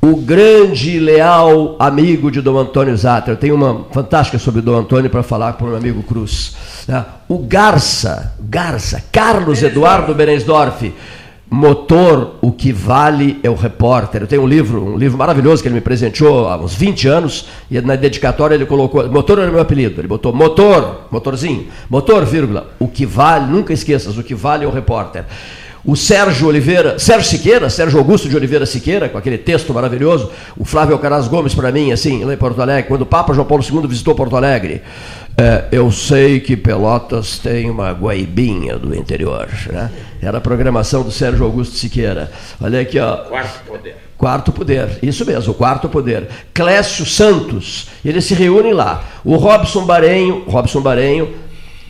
[0.00, 3.32] o grande e leal amigo de Dom Antônio Zatra.
[3.32, 6.54] Eu tenho uma fantástica sobre Dom Antônio para falar para o meu amigo Cruz.
[6.86, 7.04] né?
[7.28, 10.92] O Garça, Garça, Carlos Eduardo Berensdorf,
[11.50, 14.20] Motor, o que vale é o repórter.
[14.20, 17.46] Eu tenho um livro, um livro maravilhoso que ele me presenteou há uns 20 anos,
[17.70, 22.68] e na dedicatória ele colocou, motor era meu apelido, ele botou motor, motorzinho, motor, vírgula,
[22.78, 25.24] o que vale, nunca esqueças, o que vale é o repórter.
[25.88, 30.62] O Sérgio Oliveira, Sérgio Siqueira, Sérgio Augusto de Oliveira Siqueira, com aquele texto maravilhoso, o
[30.62, 33.64] Flávio Alcaraz Gomes para mim, assim, lá em Porto Alegre, quando o Papa João Paulo
[33.64, 34.82] II visitou Porto Alegre,
[35.34, 39.90] é, eu sei que Pelotas tem uma guaibinha do interior, né?
[40.20, 42.30] Era a programação do Sérgio Augusto Siqueira.
[42.60, 43.16] Olha aqui, ó.
[43.16, 43.96] Quarto poder.
[44.18, 46.28] Quarto poder, isso mesmo, o quarto poder.
[46.52, 49.04] Clécio Santos, eles se reúnem lá.
[49.24, 51.34] O Robson Barenho, Robson Barenho,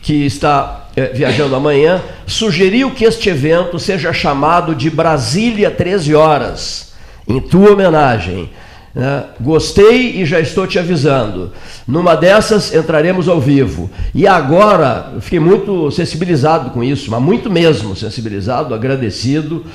[0.01, 0.78] que está
[1.13, 6.93] viajando amanhã, sugeriu que este evento seja chamado de Brasília 13 horas,
[7.27, 8.49] em tua homenagem.
[8.93, 9.23] Né?
[9.39, 11.51] Gostei e já estou te avisando.
[11.87, 13.89] Numa dessas entraremos ao vivo.
[14.13, 19.65] E agora, fiquei muito sensibilizado com isso, mas muito mesmo sensibilizado, agradecido.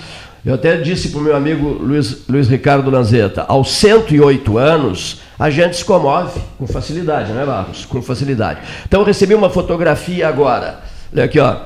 [0.45, 5.49] Eu até disse para o meu amigo Luiz, Luiz Ricardo Lanzetta, aos 108 anos, a
[5.49, 7.87] gente se comove com facilidade, não é, Marcos?
[7.87, 8.61] Com facilidade.
[8.87, 10.81] Então recebi uma fotografia agora.
[11.15, 11.57] Olha aqui, ó.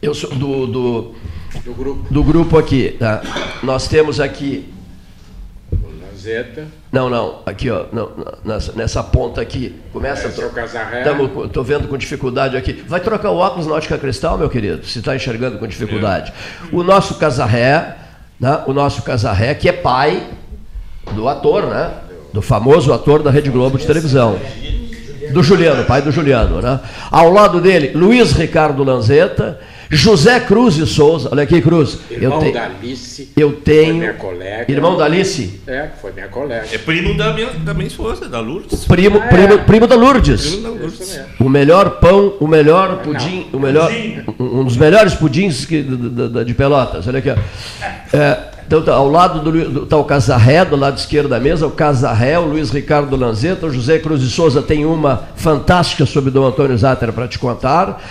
[0.00, 1.14] Eu sou do, do,
[1.64, 2.12] do grupo.
[2.12, 2.96] Do grupo aqui.
[2.98, 3.22] Tá?
[3.62, 4.74] Nós temos aqui
[6.24, 6.66] Lanzetta.
[6.90, 8.10] Não, não, aqui, ó, não,
[8.44, 9.74] nessa, nessa ponta aqui.
[9.92, 10.28] Começa.
[10.28, 11.46] Esse é.
[11.46, 12.72] Estou vendo com dificuldade aqui.
[12.88, 16.32] Vai trocar o óculos na ótica cristal, meu querido, se está enxergando com dificuldade.
[16.72, 17.96] O nosso Casarré,
[18.40, 20.26] né, o nosso Casarré, que é pai
[21.12, 21.92] do ator, né?
[22.32, 24.38] Do famoso ator da Rede Globo de televisão.
[25.34, 26.80] Do Juliano, pai do Juliano, né?
[27.10, 29.58] Ao lado dele, Luiz Ricardo Lanzetta
[29.90, 31.98] José Cruz de Souza, olha aqui, Cruz.
[32.10, 33.32] Irmão eu te, da Alice.
[33.36, 33.86] Eu tenho.
[33.86, 34.72] Foi minha colega.
[34.72, 35.60] Irmão da Alice?
[35.66, 36.66] É, foi minha colega.
[36.72, 38.84] É primo da minha, da minha esposa, da Lourdes.
[38.84, 39.58] Primo, ah, primo, é.
[39.58, 40.46] primo da Lourdes.
[40.46, 41.20] Primo da Lourdes.
[41.38, 43.58] O melhor pão, o melhor pudim, Não.
[43.58, 43.90] o melhor,
[44.38, 47.06] um dos melhores pudins que, de, de, de Pelotas.
[47.06, 47.36] Olha aqui, ó.
[48.16, 51.70] É, então, tá, ao lado do tá o Casarré, do lado esquerdo da mesa, o
[51.70, 56.46] Casarré, o Luiz Ricardo Lanzetta, o José Cruz de Souza tem uma fantástica sobre Dom
[56.46, 58.02] Antônio Zatter para te contar.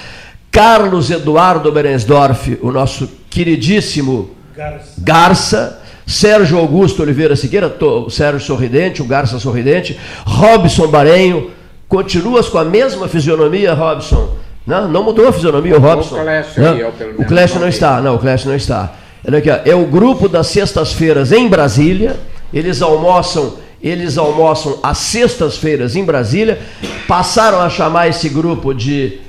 [0.51, 9.01] Carlos Eduardo Berensdorf, o nosso queridíssimo Garça, Garça Sérgio Augusto Oliveira Siqueira, o Sérgio Sorridente,
[9.01, 11.49] o Garça Sorridente, Robson Barenho,
[11.87, 14.35] continuas com a mesma fisionomia, Robson?
[14.65, 16.15] Não, não mudou a fisionomia, o Robson.
[16.15, 18.91] O Clécio, não, eu, o Clécio não está, não, o Clécio não está.
[19.25, 22.17] Olha aqui, ó, é o grupo das sextas-feiras em Brasília,
[22.53, 26.57] eles almoçam eles almoçam às sextas-feiras em Brasília,
[27.05, 29.19] passaram a chamar esse grupo de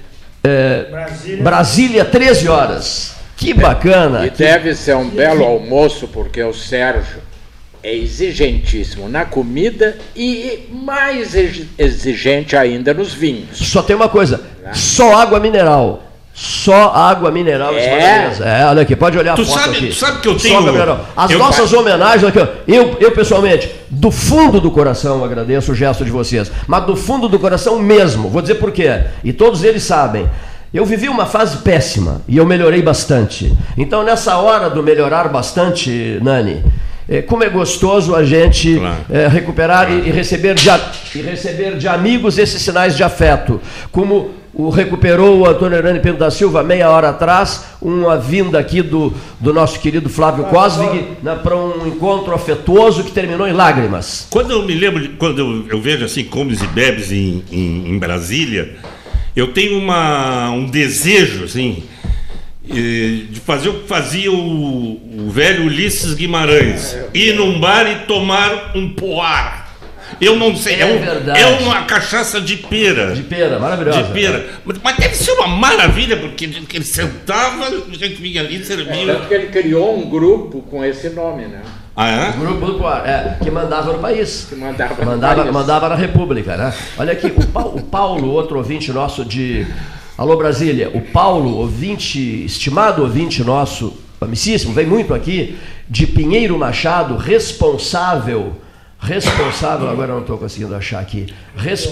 [0.45, 1.43] é, Brasília.
[1.43, 3.15] Brasília, 13 horas.
[3.37, 4.25] Que bacana.
[4.25, 7.19] E deve ser um belo almoço, porque o Sérgio
[7.83, 11.35] é exigentíssimo na comida e mais
[11.77, 13.59] exigente ainda nos vinhos.
[13.59, 14.41] Só tem uma coisa:
[14.73, 16.14] só água mineral.
[16.35, 18.33] Só água mineral é.
[18.41, 19.87] é, olha aqui, pode olhar tu a foto sabe, aqui.
[19.87, 20.99] Tu sabe que eu tenho...
[21.17, 21.39] As eu...
[21.39, 26.51] nossas homenagens, aqui, eu, eu pessoalmente, do fundo do coração agradeço o gesto de vocês,
[26.67, 30.29] mas do fundo do coração mesmo, vou dizer por quê, e todos eles sabem.
[30.73, 33.57] Eu vivi uma fase péssima e eu melhorei bastante.
[33.79, 36.65] Então, nessa hora do melhorar bastante, Nani,
[37.09, 38.97] é, como é gostoso a gente claro.
[39.09, 40.03] é, recuperar claro.
[40.05, 40.69] e, e, receber de,
[41.15, 43.61] e receber de amigos esses sinais de afeto.
[43.93, 48.83] Como o recuperou o Antônio Hernani Pedro da Silva meia hora atrás, uma vinda aqui
[48.83, 54.29] do, do nosso querido Flávio Cosvig né, para um encontro afetuoso que terminou em lágrimas.
[54.31, 57.99] Quando eu me lembro, quando eu, eu vejo assim comes e bebes em, em, em
[57.99, 58.77] Brasília,
[59.35, 61.83] eu tenho uma, um desejo assim
[62.67, 68.73] de fazer o que fazia o, o velho Ulisses Guimarães, ir num bar e tomar
[68.75, 69.64] um poar.
[70.21, 70.77] Eu não sei.
[70.77, 73.13] É, é, um, é, uma cachaça de pera.
[73.13, 74.03] De pera, maravilhosa.
[74.03, 74.47] De pera.
[74.65, 78.95] Mas, mas deve ser uma maravilha, porque ele sentava, a gente vinha ali e servia.
[78.95, 81.63] É, tanto que ele criou um grupo com esse nome, né?
[81.97, 82.31] Ah, é?
[82.31, 84.47] O grupo do Poar, é, que mandava no país.
[84.49, 85.53] Que mandava, mandava, país.
[85.53, 86.75] mandava na República, né?
[86.99, 89.67] Olha aqui, o, Paulo, o Paulo, outro ouvinte nosso de.
[90.17, 95.59] Alô Brasília, o Paulo, ouvinte, estimado ouvinte nosso, amicíssimo, vem muito aqui,
[95.89, 98.55] de Pinheiro Machado, responsável
[99.05, 101.89] responsável, agora não estou conseguindo achar aqui, res,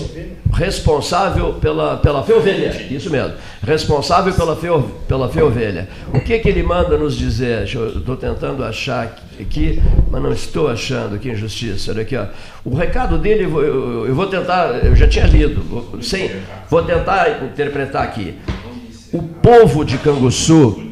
[0.53, 5.89] responsável pela, pela feovelha, isso mesmo, responsável pela, feo, pela feovelha.
[6.15, 7.65] O que, que ele manda nos dizer?
[7.65, 11.93] Estou tentando achar aqui, mas não estou achando, que injustiça.
[11.93, 12.27] Olha aqui, ó.
[12.65, 16.31] O recado dele, eu, eu, vou tentar, eu já tinha lido, vou, sem,
[16.71, 18.35] vou tentar interpretar aqui.
[19.13, 20.92] O povo de Canguçu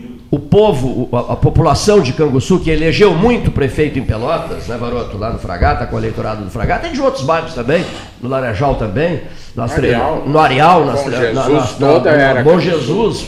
[0.50, 5.16] povo, a, população de Canguçu, que elegeu muito prefeito em Pelotas, né, Baroto?
[5.16, 7.84] Lá no Fragata, com o eleitorado do Fragata, e de outros bairros também,
[8.20, 9.22] no Laranjal também,
[9.54, 13.26] no Areal, no Areal, Bom Jesus, na, na, toda era Bom Jesus,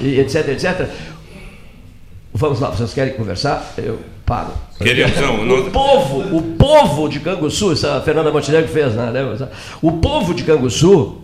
[0.00, 0.88] etc, etc.
[2.34, 3.72] Vamos lá, vocês querem conversar?
[3.78, 4.48] Eu paro.
[4.78, 9.12] Queremos, o povo, o povo de Canguçu, isso a Fernanda Montenegro fez, né?
[9.80, 11.22] O povo de Canguçu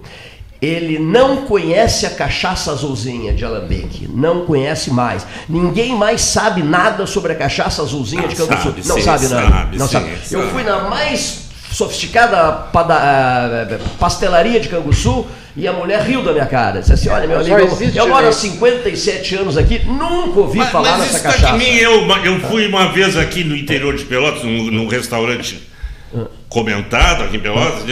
[0.61, 5.27] ele não conhece a cachaça azulzinha de Alambique, não conhece mais.
[5.49, 8.63] Ninguém mais sabe nada sobre a cachaça azulzinha de Canguçu.
[8.65, 9.49] Sabe, não sim, sabe nada.
[9.49, 10.11] Sabe, não sim, sabe.
[10.31, 15.27] Eu fui na mais sofisticada eh, pastelaria de Canguçu
[15.57, 16.81] e a mulher riu da minha cara.
[16.81, 20.71] Disse assim: Olha, meu amigo, eu, eu moro há 57 anos aqui, nunca ouvi mas,
[20.71, 21.57] falar mas nessa tá cachaça.
[21.57, 25.67] mim, eu, eu fui uma vez aqui no interior de Pelotas, num, num restaurante
[26.15, 26.27] ah.
[26.51, 27.85] comentado aqui em Pelotas.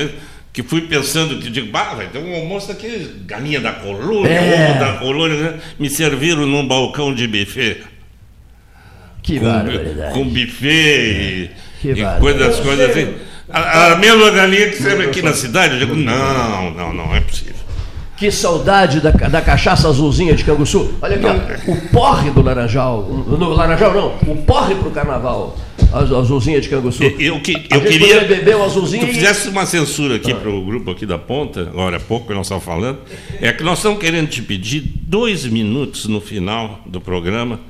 [0.59, 4.71] Que fui pensando, que digo, bah, vai ter um almoço aqui, galinha da colônia, é.
[4.71, 5.61] ovo da colônia, né?
[5.79, 7.83] me serviram num balcão de buffet.
[9.23, 10.15] Que com, barbaridade.
[10.15, 13.15] com buffet Que e, e coisas, coisas assim.
[13.49, 17.21] A, a mesma galinha que serve aqui na cidade, eu digo, não, não, não é
[17.21, 17.55] possível.
[18.17, 20.93] Que saudade da, da cachaça azulzinha de Canguçu.
[21.01, 23.03] Olha aqui, ó, o porre do Laranjal.
[23.03, 25.57] No Laranjal não, o porre pro carnaval.
[25.93, 27.03] A azulzinha de Canguçu.
[27.03, 30.63] Eu, eu, que- eu queria beber o azulzinho tu fizesse uma censura aqui para o
[30.65, 32.99] grupo aqui da ponta, agora há pouco que nós estávamos falando,
[33.41, 37.61] é que nós estamos querendo te pedir dois minutos no final do programa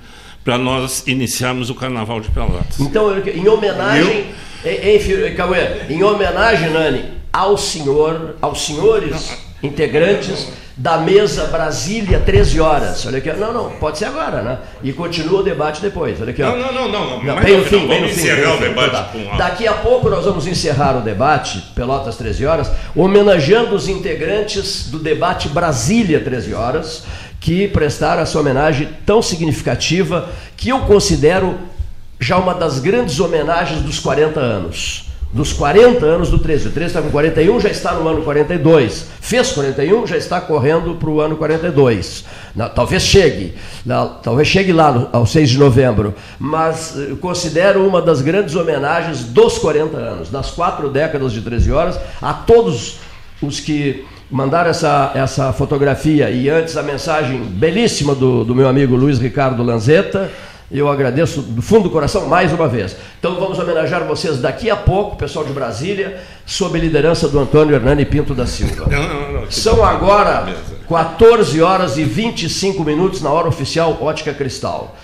[0.44, 2.80] para nós iniciarmos o Carnaval de Pelotas.
[2.80, 4.24] Então, eu- em homenagem,
[4.64, 10.48] em, em, fi- Cauê, em homenagem, Nani, ao senhor, aos senhores integrantes
[10.80, 13.04] da mesa Brasília 13 horas.
[13.04, 14.58] Olha aqui, não, não, pode ser agora, né?
[14.80, 16.20] E continua o debate depois.
[16.20, 16.40] Olha aqui.
[16.40, 18.20] Não, não, não, não, Não, bem no fim, bem no vamos fim.
[18.20, 19.02] encerrar o debate tá.
[19.12, 23.88] com a- Daqui a pouco nós vamos encerrar o debate, Pelotas 13 horas, homenageando os
[23.88, 27.02] integrantes do debate Brasília 13 horas,
[27.40, 31.58] que prestaram essa homenagem tão significativa que eu considero
[32.20, 35.07] já uma das grandes homenagens dos 40 anos.
[35.30, 36.68] Dos 40 anos do 13.
[36.68, 39.06] O 13 está com 41, já está no ano 42.
[39.20, 42.24] Fez 41, já está correndo para o ano 42.
[42.56, 43.52] Na- talvez chegue,
[43.84, 46.14] na- talvez chegue lá no- ao 6 de novembro.
[46.38, 51.70] Mas eh, considero uma das grandes homenagens dos 40 anos, das quatro décadas de 13
[51.70, 52.96] horas, a todos
[53.42, 58.96] os que mandaram essa, essa fotografia e antes a mensagem belíssima do, do meu amigo
[58.96, 60.30] Luiz Ricardo Lanzetta.
[60.70, 62.94] Eu agradeço do fundo do coração mais uma vez.
[63.18, 67.74] Então vamos homenagear vocês daqui a pouco, pessoal de Brasília, sob a liderança do Antônio
[67.74, 68.86] Hernani Pinto da Silva.
[68.90, 70.76] Não, não, não, São agora Beleza.
[70.86, 74.94] 14 horas e 25 minutos na hora oficial Ótica Cristal.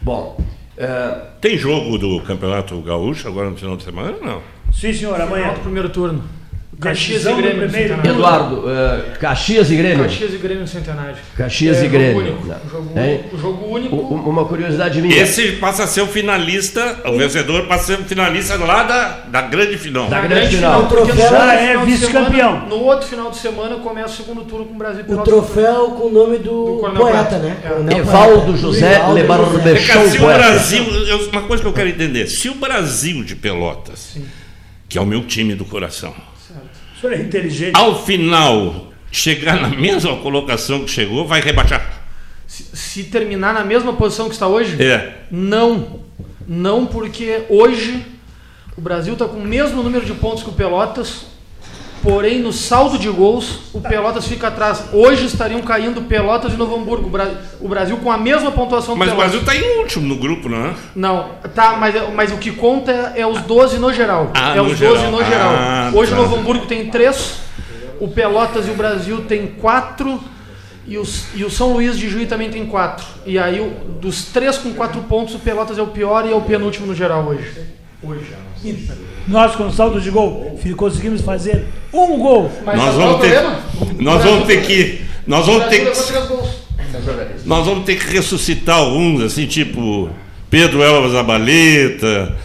[0.00, 0.36] Bom,
[0.76, 4.16] é, Tem jogo do Campeonato Gaúcho agora no final de semana?
[4.20, 4.42] Não.
[4.72, 5.42] Sim, senhor, amanhã.
[5.44, 6.41] Final do primeiro turno.
[6.80, 7.70] Caxias e Grêmio.
[7.70, 8.10] Centenário.
[8.10, 10.04] Eduardo, é, Caxias e Grêmio.
[10.04, 11.14] Caxias e Grêmio no Centenário.
[11.36, 12.18] Caxias É, e jogo Grêmio.
[12.18, 12.46] único.
[12.70, 12.90] Jogo,
[13.32, 13.96] o jogo único.
[13.96, 15.14] U- Uma curiosidade minha.
[15.16, 19.08] Esse passa a ser o finalista, o vencedor passa a ser o finalista lá da,
[19.28, 20.08] da grande final.
[20.08, 20.86] Da Na grande final.
[20.86, 22.66] porque no troféu é final vice-campeão.
[22.68, 26.08] No outro final de semana começa o segundo turno com o Brasil O troféu com
[26.08, 27.56] o nome do, Do poeta, né?
[27.92, 27.98] É.
[27.98, 28.56] Evaldo.
[28.56, 28.94] José.
[28.94, 30.20] É que Show se o.
[30.26, 34.16] Brasil, eu- uma coisa que eu quero entender, se o Brasil de Pelotas,
[34.88, 36.31] que é o meu time do coração, O
[37.02, 37.76] senhor é inteligente.
[37.76, 42.00] ao final chegar na mesma colocação que chegou, vai rebaixar.
[42.46, 45.12] Se, se terminar na mesma posição que está hoje, É.
[45.30, 46.00] não.
[46.48, 48.04] Não, porque hoje
[48.76, 51.26] o Brasil está com o mesmo número de pontos que o Pelotas,
[52.02, 54.84] porém no saldo de gols o Pelotas fica atrás.
[54.92, 57.06] Hoje estariam caindo Pelotas e Novo Hamburgo.
[57.06, 57.30] O, Bra-
[57.60, 59.32] o Brasil com a mesma pontuação do Mas o Pelotas.
[59.40, 60.74] Brasil está em último no grupo, não é?
[60.94, 64.30] Não, tá, mas, mas o que conta é, os 12 no geral.
[64.34, 65.12] Ah, é no os 12 geral.
[65.12, 65.52] no geral.
[65.56, 66.18] Ah, Hoje tá.
[66.18, 67.34] o Novo Hamburgo tem 3,
[68.00, 70.20] o Pelotas e o Brasil tem 4
[70.86, 73.06] e, os, e o São Luís de Juí também tem 4.
[73.24, 76.34] E aí, o- dos 3 com 4 pontos, o Pelotas é o pior e é
[76.34, 77.48] o penúltimo no geral hoje.
[79.28, 82.50] Nós, com saldo de gol, conseguimos fazer um gol.
[82.64, 87.66] Mas Nós qual vamos é ter, nós vamos ter que, nós vamos ter que, nós
[87.66, 90.10] vamos ter que ressuscitar alguns, assim, tipo
[90.50, 92.36] Pedro Elvas Abaleta,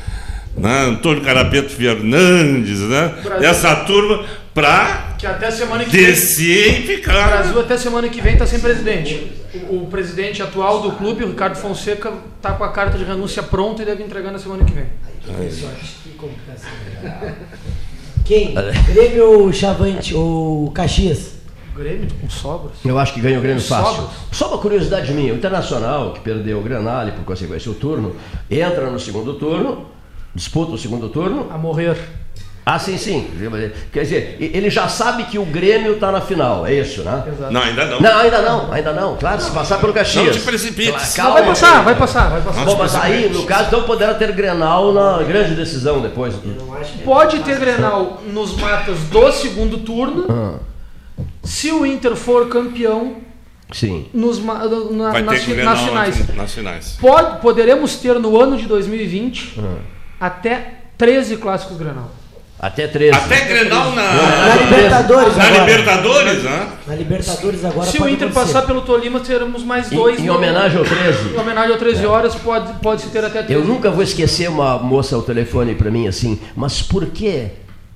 [0.56, 3.14] né, Antônio Carapeto Fernandes, né?
[3.42, 4.24] Essa turma
[4.54, 6.06] para Que até semana que vem.
[6.06, 7.04] descer e O.
[7.04, 9.32] Brasil até semana que vem está sem presidente.
[9.70, 13.42] O, o presidente atual do clube, o Ricardo Fonseca, está com a carta de renúncia
[13.42, 14.86] pronta e deve entregar na semana que vem.
[15.24, 16.70] Que complicação.
[18.26, 18.54] Quem?
[18.94, 21.38] Grêmio ou Chavante ou Caxias?
[21.76, 22.74] Grêmio com sobras.
[22.84, 23.96] Eu acho que ganha o Grêmio Com fácil.
[23.96, 24.16] sobras.
[24.32, 28.16] Só uma curiosidade minha: o Internacional, que perdeu o Granal e por consequência o turno,
[28.50, 29.86] entra no segundo turno,
[30.34, 31.48] disputa o segundo turno.
[31.52, 31.98] A morrer.
[32.70, 33.30] Ah, sim, sim.
[33.94, 37.24] Quer dizer, ele já sabe que o Grêmio está na final, é isso, né?
[37.26, 37.54] Exato.
[37.54, 38.02] Não, ainda não.
[38.02, 39.16] Não, ainda não, ainda não.
[39.16, 40.26] Claro, se passar pelo Caxias.
[40.26, 41.14] Não te precipites.
[41.16, 42.66] Calma, vai passar, vai passar, vai passar.
[42.66, 46.34] Bom, mas aí, no caso, então poderá ter Grenal na grande decisão depois.
[47.06, 50.26] Pode ter Grenal nos matas do segundo turno.
[50.30, 53.16] Ah, Se o Inter for campeão
[53.72, 54.08] sim.
[54.14, 54.56] nos, na-
[55.14, 56.36] Vai nas, nas nas finais.
[56.36, 56.98] Nas finais.
[57.00, 59.76] Pode, poderemos ter no ano de 2020 Ah.
[60.20, 62.12] até 13 clássicos Grenal.
[62.60, 63.16] Até 13.
[63.16, 65.62] Até Grenal Na na, Libertadores na agora.
[65.66, 66.68] Libertadores, né?
[66.88, 68.34] Na Libertadores agora Se o Inter acontecer.
[68.54, 70.20] passar pelo Tolima, teremos mais dois.
[70.20, 71.36] Em, em no- homenagem ao 13.
[71.36, 73.54] Em homenagem ao 13 horas, pode, pode se ter até 13.
[73.54, 77.48] Eu nunca vou esquecer uma moça ao telefone para mim assim, mas por que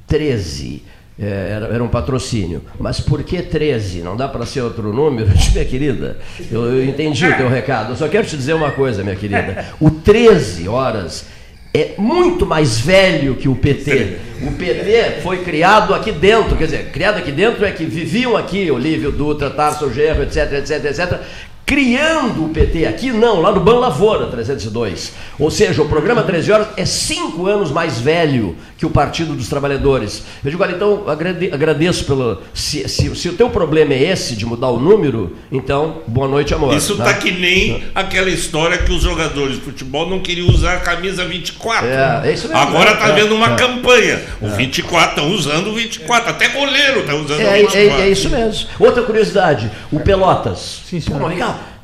[0.08, 0.84] 13?
[1.20, 2.64] É, era, era um patrocínio.
[2.80, 4.00] Mas por que 13?
[4.00, 5.28] Não dá para ser outro número?
[5.54, 6.18] Minha querida,
[6.52, 7.92] eu, eu entendi o teu recado.
[7.94, 9.66] Eu só quero te dizer uma coisa, minha querida.
[9.80, 11.26] O 13 horas
[11.74, 14.18] é muito mais velho que o PT.
[14.42, 18.70] O PT foi criado aqui dentro, quer dizer, criado aqui dentro é que viviam aqui
[18.72, 21.22] Olívio Dutra, Tarso Gerro, etc, etc, etc
[21.66, 25.14] criando o PT aqui, não, lá no Ban Lavoura 302.
[25.40, 29.48] Ou seja, o programa 13 horas é cinco anos mais velho que o Partido dos
[29.48, 30.24] Trabalhadores.
[30.44, 32.42] Eu digo, olha, então agrade- agradeço pelo.
[32.54, 36.54] Se, se- se o teu problema é esse de mudar o número, então boa noite,
[36.54, 36.76] amor.
[36.76, 37.06] Isso né?
[37.06, 41.24] tá que nem aquela história que os jogadores de futebol não queriam usar a camisa
[41.26, 41.88] 24.
[41.88, 42.62] É, é isso mesmo.
[42.62, 43.56] Agora tá É, vendo uma é.
[43.56, 44.22] campanha.
[44.42, 46.30] O 24 estão usando o 24.
[46.32, 47.80] Até goleiro tá usando o É, 24.
[47.80, 48.68] é, é isso mesmo.
[48.80, 50.82] Outra curiosidade, o Pelotas.
[50.86, 51.20] Sim, senhor.
[51.22, 51.28] Pô.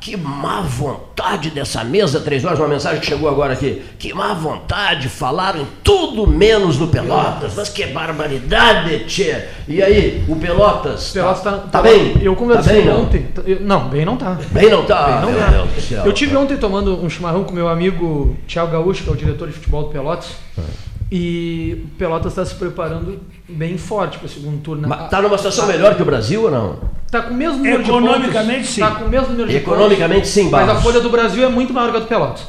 [0.00, 3.82] Que má vontade dessa mesa, três horas, uma mensagem que chegou agora aqui.
[3.98, 7.54] Que má vontade, falaram em tudo menos no Pelotas.
[7.56, 9.44] Mas que barbaridade, tchê.
[9.66, 11.10] E aí, o Pelotas?
[11.12, 12.16] Pelotas tá, tá bem?
[12.22, 13.02] Eu Tá conversei bem, não?
[13.02, 13.26] ontem.
[13.44, 14.38] eu- não, bem não tá.
[14.52, 15.06] Bem não tá?
[15.06, 15.50] Bem não Meu tá.
[15.50, 16.04] Deus do céu.
[16.06, 19.48] Eu tive ontem tomando um chimarrão com meu amigo Thiago Gaúcho, que é o diretor
[19.48, 20.28] de futebol do Pelotas.
[20.56, 20.62] É.
[21.10, 23.18] E o Pelotas está se preparando
[23.48, 24.86] bem forte para o segundo turno.
[24.86, 26.78] Mas tá numa situação melhor que o Brasil ou não?
[27.10, 28.70] Tá com o mesmo número de Economicamente, pontos.
[28.70, 28.80] sim.
[28.80, 30.82] Tá com o mesmo número de Economicamente, pontos, sim, Mas a Barros.
[30.82, 32.46] folha do Brasil é muito maior que a do Pelotas.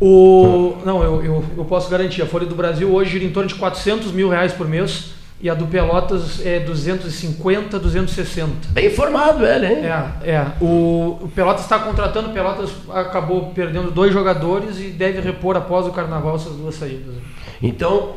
[0.00, 2.22] O, não, eu, eu, eu posso garantir.
[2.22, 5.12] A folha do Brasil hoje gira em torno de 400 mil reais por mês.
[5.40, 8.68] E a do Pelotas é 250, 260.
[8.68, 9.78] Bem informado ele, hein?
[10.22, 10.46] É, é.
[10.60, 15.84] O, o Pelotas está contratando, o Pelotas acabou perdendo dois jogadores e deve repor após
[15.84, 17.16] o carnaval essas duas saídas.
[17.62, 18.14] Então,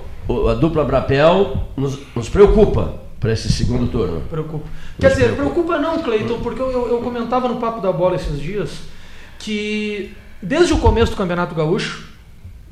[0.49, 4.21] a dupla Brapel nos, nos preocupa para esse segundo turno.
[4.29, 4.65] Preocupa.
[4.99, 8.39] Quer dizer, preocupa não, Cleiton, porque eu, eu, eu comentava no Papo da Bola esses
[8.39, 8.71] dias
[9.39, 12.14] que desde o começo do Campeonato Gaúcho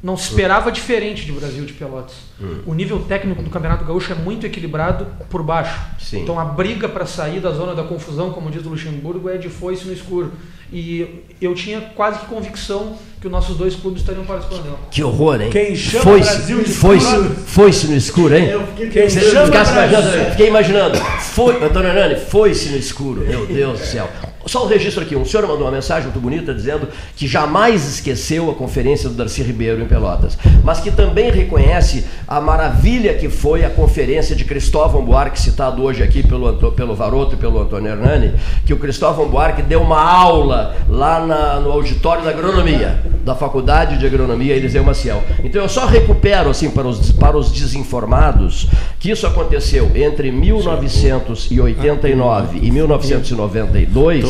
[0.03, 2.13] não se esperava diferente de Brasil de Pelotas.
[2.41, 2.57] Hum.
[2.65, 5.79] O nível técnico do Campeonato Gaúcho é muito equilibrado por baixo.
[5.97, 6.21] Sim.
[6.23, 9.47] Então a briga para sair da zona da confusão, como diz o Luxemburgo, é de
[9.47, 10.33] foice no escuro.
[10.71, 14.79] E eu tinha quase que convicção que os nossos dois clubes estariam participando dela.
[14.91, 15.49] Que horror, hein?
[15.51, 18.49] Quem chama Foi-se Brasil de foi-se fora- foi-se no escuro, hein?
[18.91, 20.97] Quem Você chama ficasse Brasil- imaginando, fiquei imaginando.
[21.21, 23.21] Foi, Antônio Hernani, foi-se no escuro.
[23.21, 24.09] Meu Deus do céu.
[24.45, 25.15] Só um registro aqui.
[25.15, 29.41] Um senhor mandou uma mensagem muito bonita dizendo que jamais esqueceu a conferência do Darcy
[29.43, 35.03] Ribeiro em Pelotas, mas que também reconhece a maravilha que foi a conferência de Cristóvão
[35.03, 38.33] Buarque, citado hoje aqui pelo, pelo Varoto e pelo Antônio Hernani,
[38.65, 43.97] que o Cristóvão Buarque deu uma aula lá na- no auditório da agronomia, da Faculdade
[43.97, 45.23] de Agronomia Eliseu Maciel.
[45.43, 48.67] Então eu só recupero assim para os, para os desinformados
[48.99, 54.23] que isso aconteceu entre 1989 e 1992,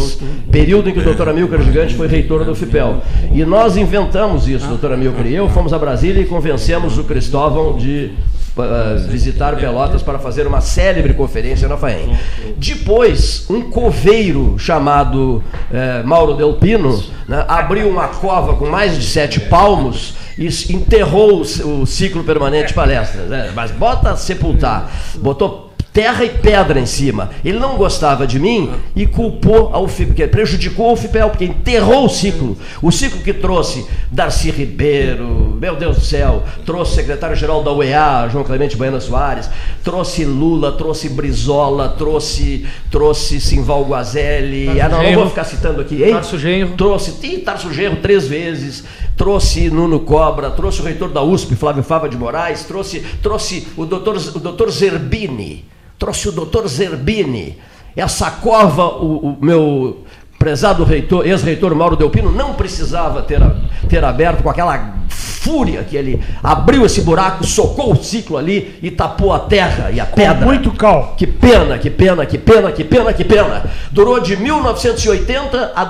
[0.52, 3.02] período em que o doutor Amilcar Gigante foi reitor do FIPEL.
[3.32, 7.78] E nós inventamos isso, doutor Amilcar e eu, fomos a Brasília e convencemos o Cristóvão
[7.78, 8.12] de
[8.56, 12.16] ah, visitar Pelotas para fazer uma célebre conferência na FAEM.
[12.56, 15.44] Depois, um coveiro chamado
[15.74, 21.82] eh, Mauro Delpino né, abriu uma cova com mais de sete palmos e enterrou o,
[21.82, 23.28] o ciclo permanente de palestras.
[23.28, 23.52] né?
[23.56, 27.30] Mas bota sepultar, botou terra e pedra em cima.
[27.46, 32.06] Ele não gostava de mim e culpou ao FIPEL, que prejudicou o FIPEL, porque enterrou
[32.06, 32.58] o ciclo.
[32.82, 38.28] O ciclo que trouxe Darcy Ribeiro, meu Deus do céu, trouxe o secretário-geral da UEA,
[38.32, 39.50] João Clemente Baiana Soares,
[39.84, 46.04] trouxe Lula, trouxe Brizola, trouxe, trouxe Simval Guazelli, ah, não, não vou ficar citando aqui,
[46.04, 46.14] hein?
[46.14, 46.76] Tarso Genro.
[46.76, 48.84] Trouxe ih, Tarso Genro três vezes,
[49.16, 53.86] trouxe Nuno Cobra, trouxe o reitor da USP, Flávio Fava de Moraes, trouxe, trouxe o
[53.86, 55.66] doutor, o doutor Zerbini,
[55.98, 57.58] trouxe o doutor Zerbini.
[57.96, 60.04] Essa cova, o, o meu
[60.40, 63.40] prezado reitor, ex-reitor Mauro Delpino não precisava ter,
[63.88, 68.90] ter aberto com aquela fúria que ele abriu esse buraco, socou o ciclo ali e
[68.92, 70.46] tapou a terra e a pedra.
[70.46, 71.16] muito cal.
[71.18, 73.64] Que pena, que pena, que pena, que pena, que pena.
[73.92, 75.86] Durou de 1980 a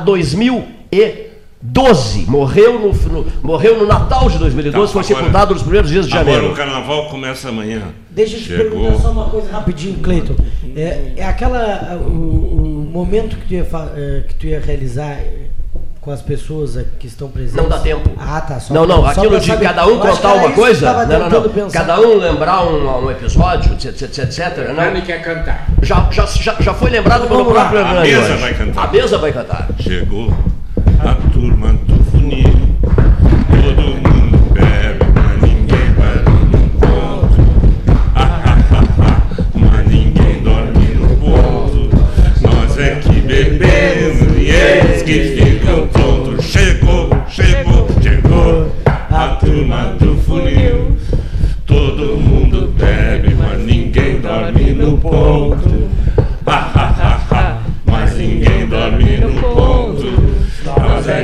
[1.64, 2.26] 2012.
[2.30, 6.06] Morreu no, no- morreu no Natal de 2012, Tá, foi agora- sepultado nos primeiros dias
[6.08, 6.54] de Agora janeiro.
[6.54, 7.82] o carnaval começa amanhã.
[8.12, 8.70] Deixa eu te Chegou.
[8.82, 10.36] perguntar só uma coisa rapidinho, Cleiton.
[10.76, 11.98] É, é aquela.
[12.06, 15.48] O, o momento que tu, ia, eh, que tu ia realizar eh,
[16.02, 17.56] com as pessoas que estão presentes.
[17.56, 18.10] Não dá tempo.
[18.20, 18.60] Ah, tá.
[18.60, 19.66] Só Não, não, só aquilo de saber.
[19.66, 21.06] cada um contar uma coisa.
[21.06, 21.70] Não, não, não.
[21.72, 24.74] Cada um lembrar um, um episódio, etc, etc, etc.
[24.76, 25.06] Nani Não.
[25.06, 25.68] quer cantar.
[25.82, 27.70] Já, já, já, já foi lembrado pelo Vamos lá.
[27.70, 28.84] próprio A mesa vai cantar.
[28.84, 29.68] A mesa vai cantar.
[29.80, 30.34] Chegou
[31.06, 32.44] a turma do funil.
[33.50, 36.16] Todo mundo bebe, mas ninguém vai
[36.50, 37.42] no ponto.
[38.16, 41.90] Ah, ah, ah, ah, mas ninguém dorme no ponto.
[42.42, 46.46] Nós é que bebemos e eles que ficam tontos.
[46.46, 50.98] Chegou, chegou, chegou a turma do funil.
[51.66, 55.84] Todo mundo bebe, mas ninguém dorme no ponto.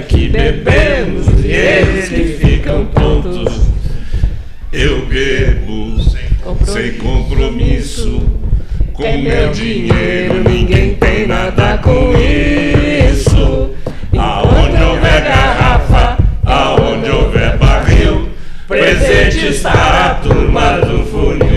[0.09, 3.61] que bebemos e eles que ficam tontos.
[4.73, 5.97] Eu bebo
[6.65, 8.21] sem compromisso,
[8.93, 12.11] com é meu dinheiro, ninguém tem nada com
[13.07, 13.71] isso.
[14.17, 18.29] Aonde houver garrafa, aonde houver barril,
[18.67, 20.78] presente está a turma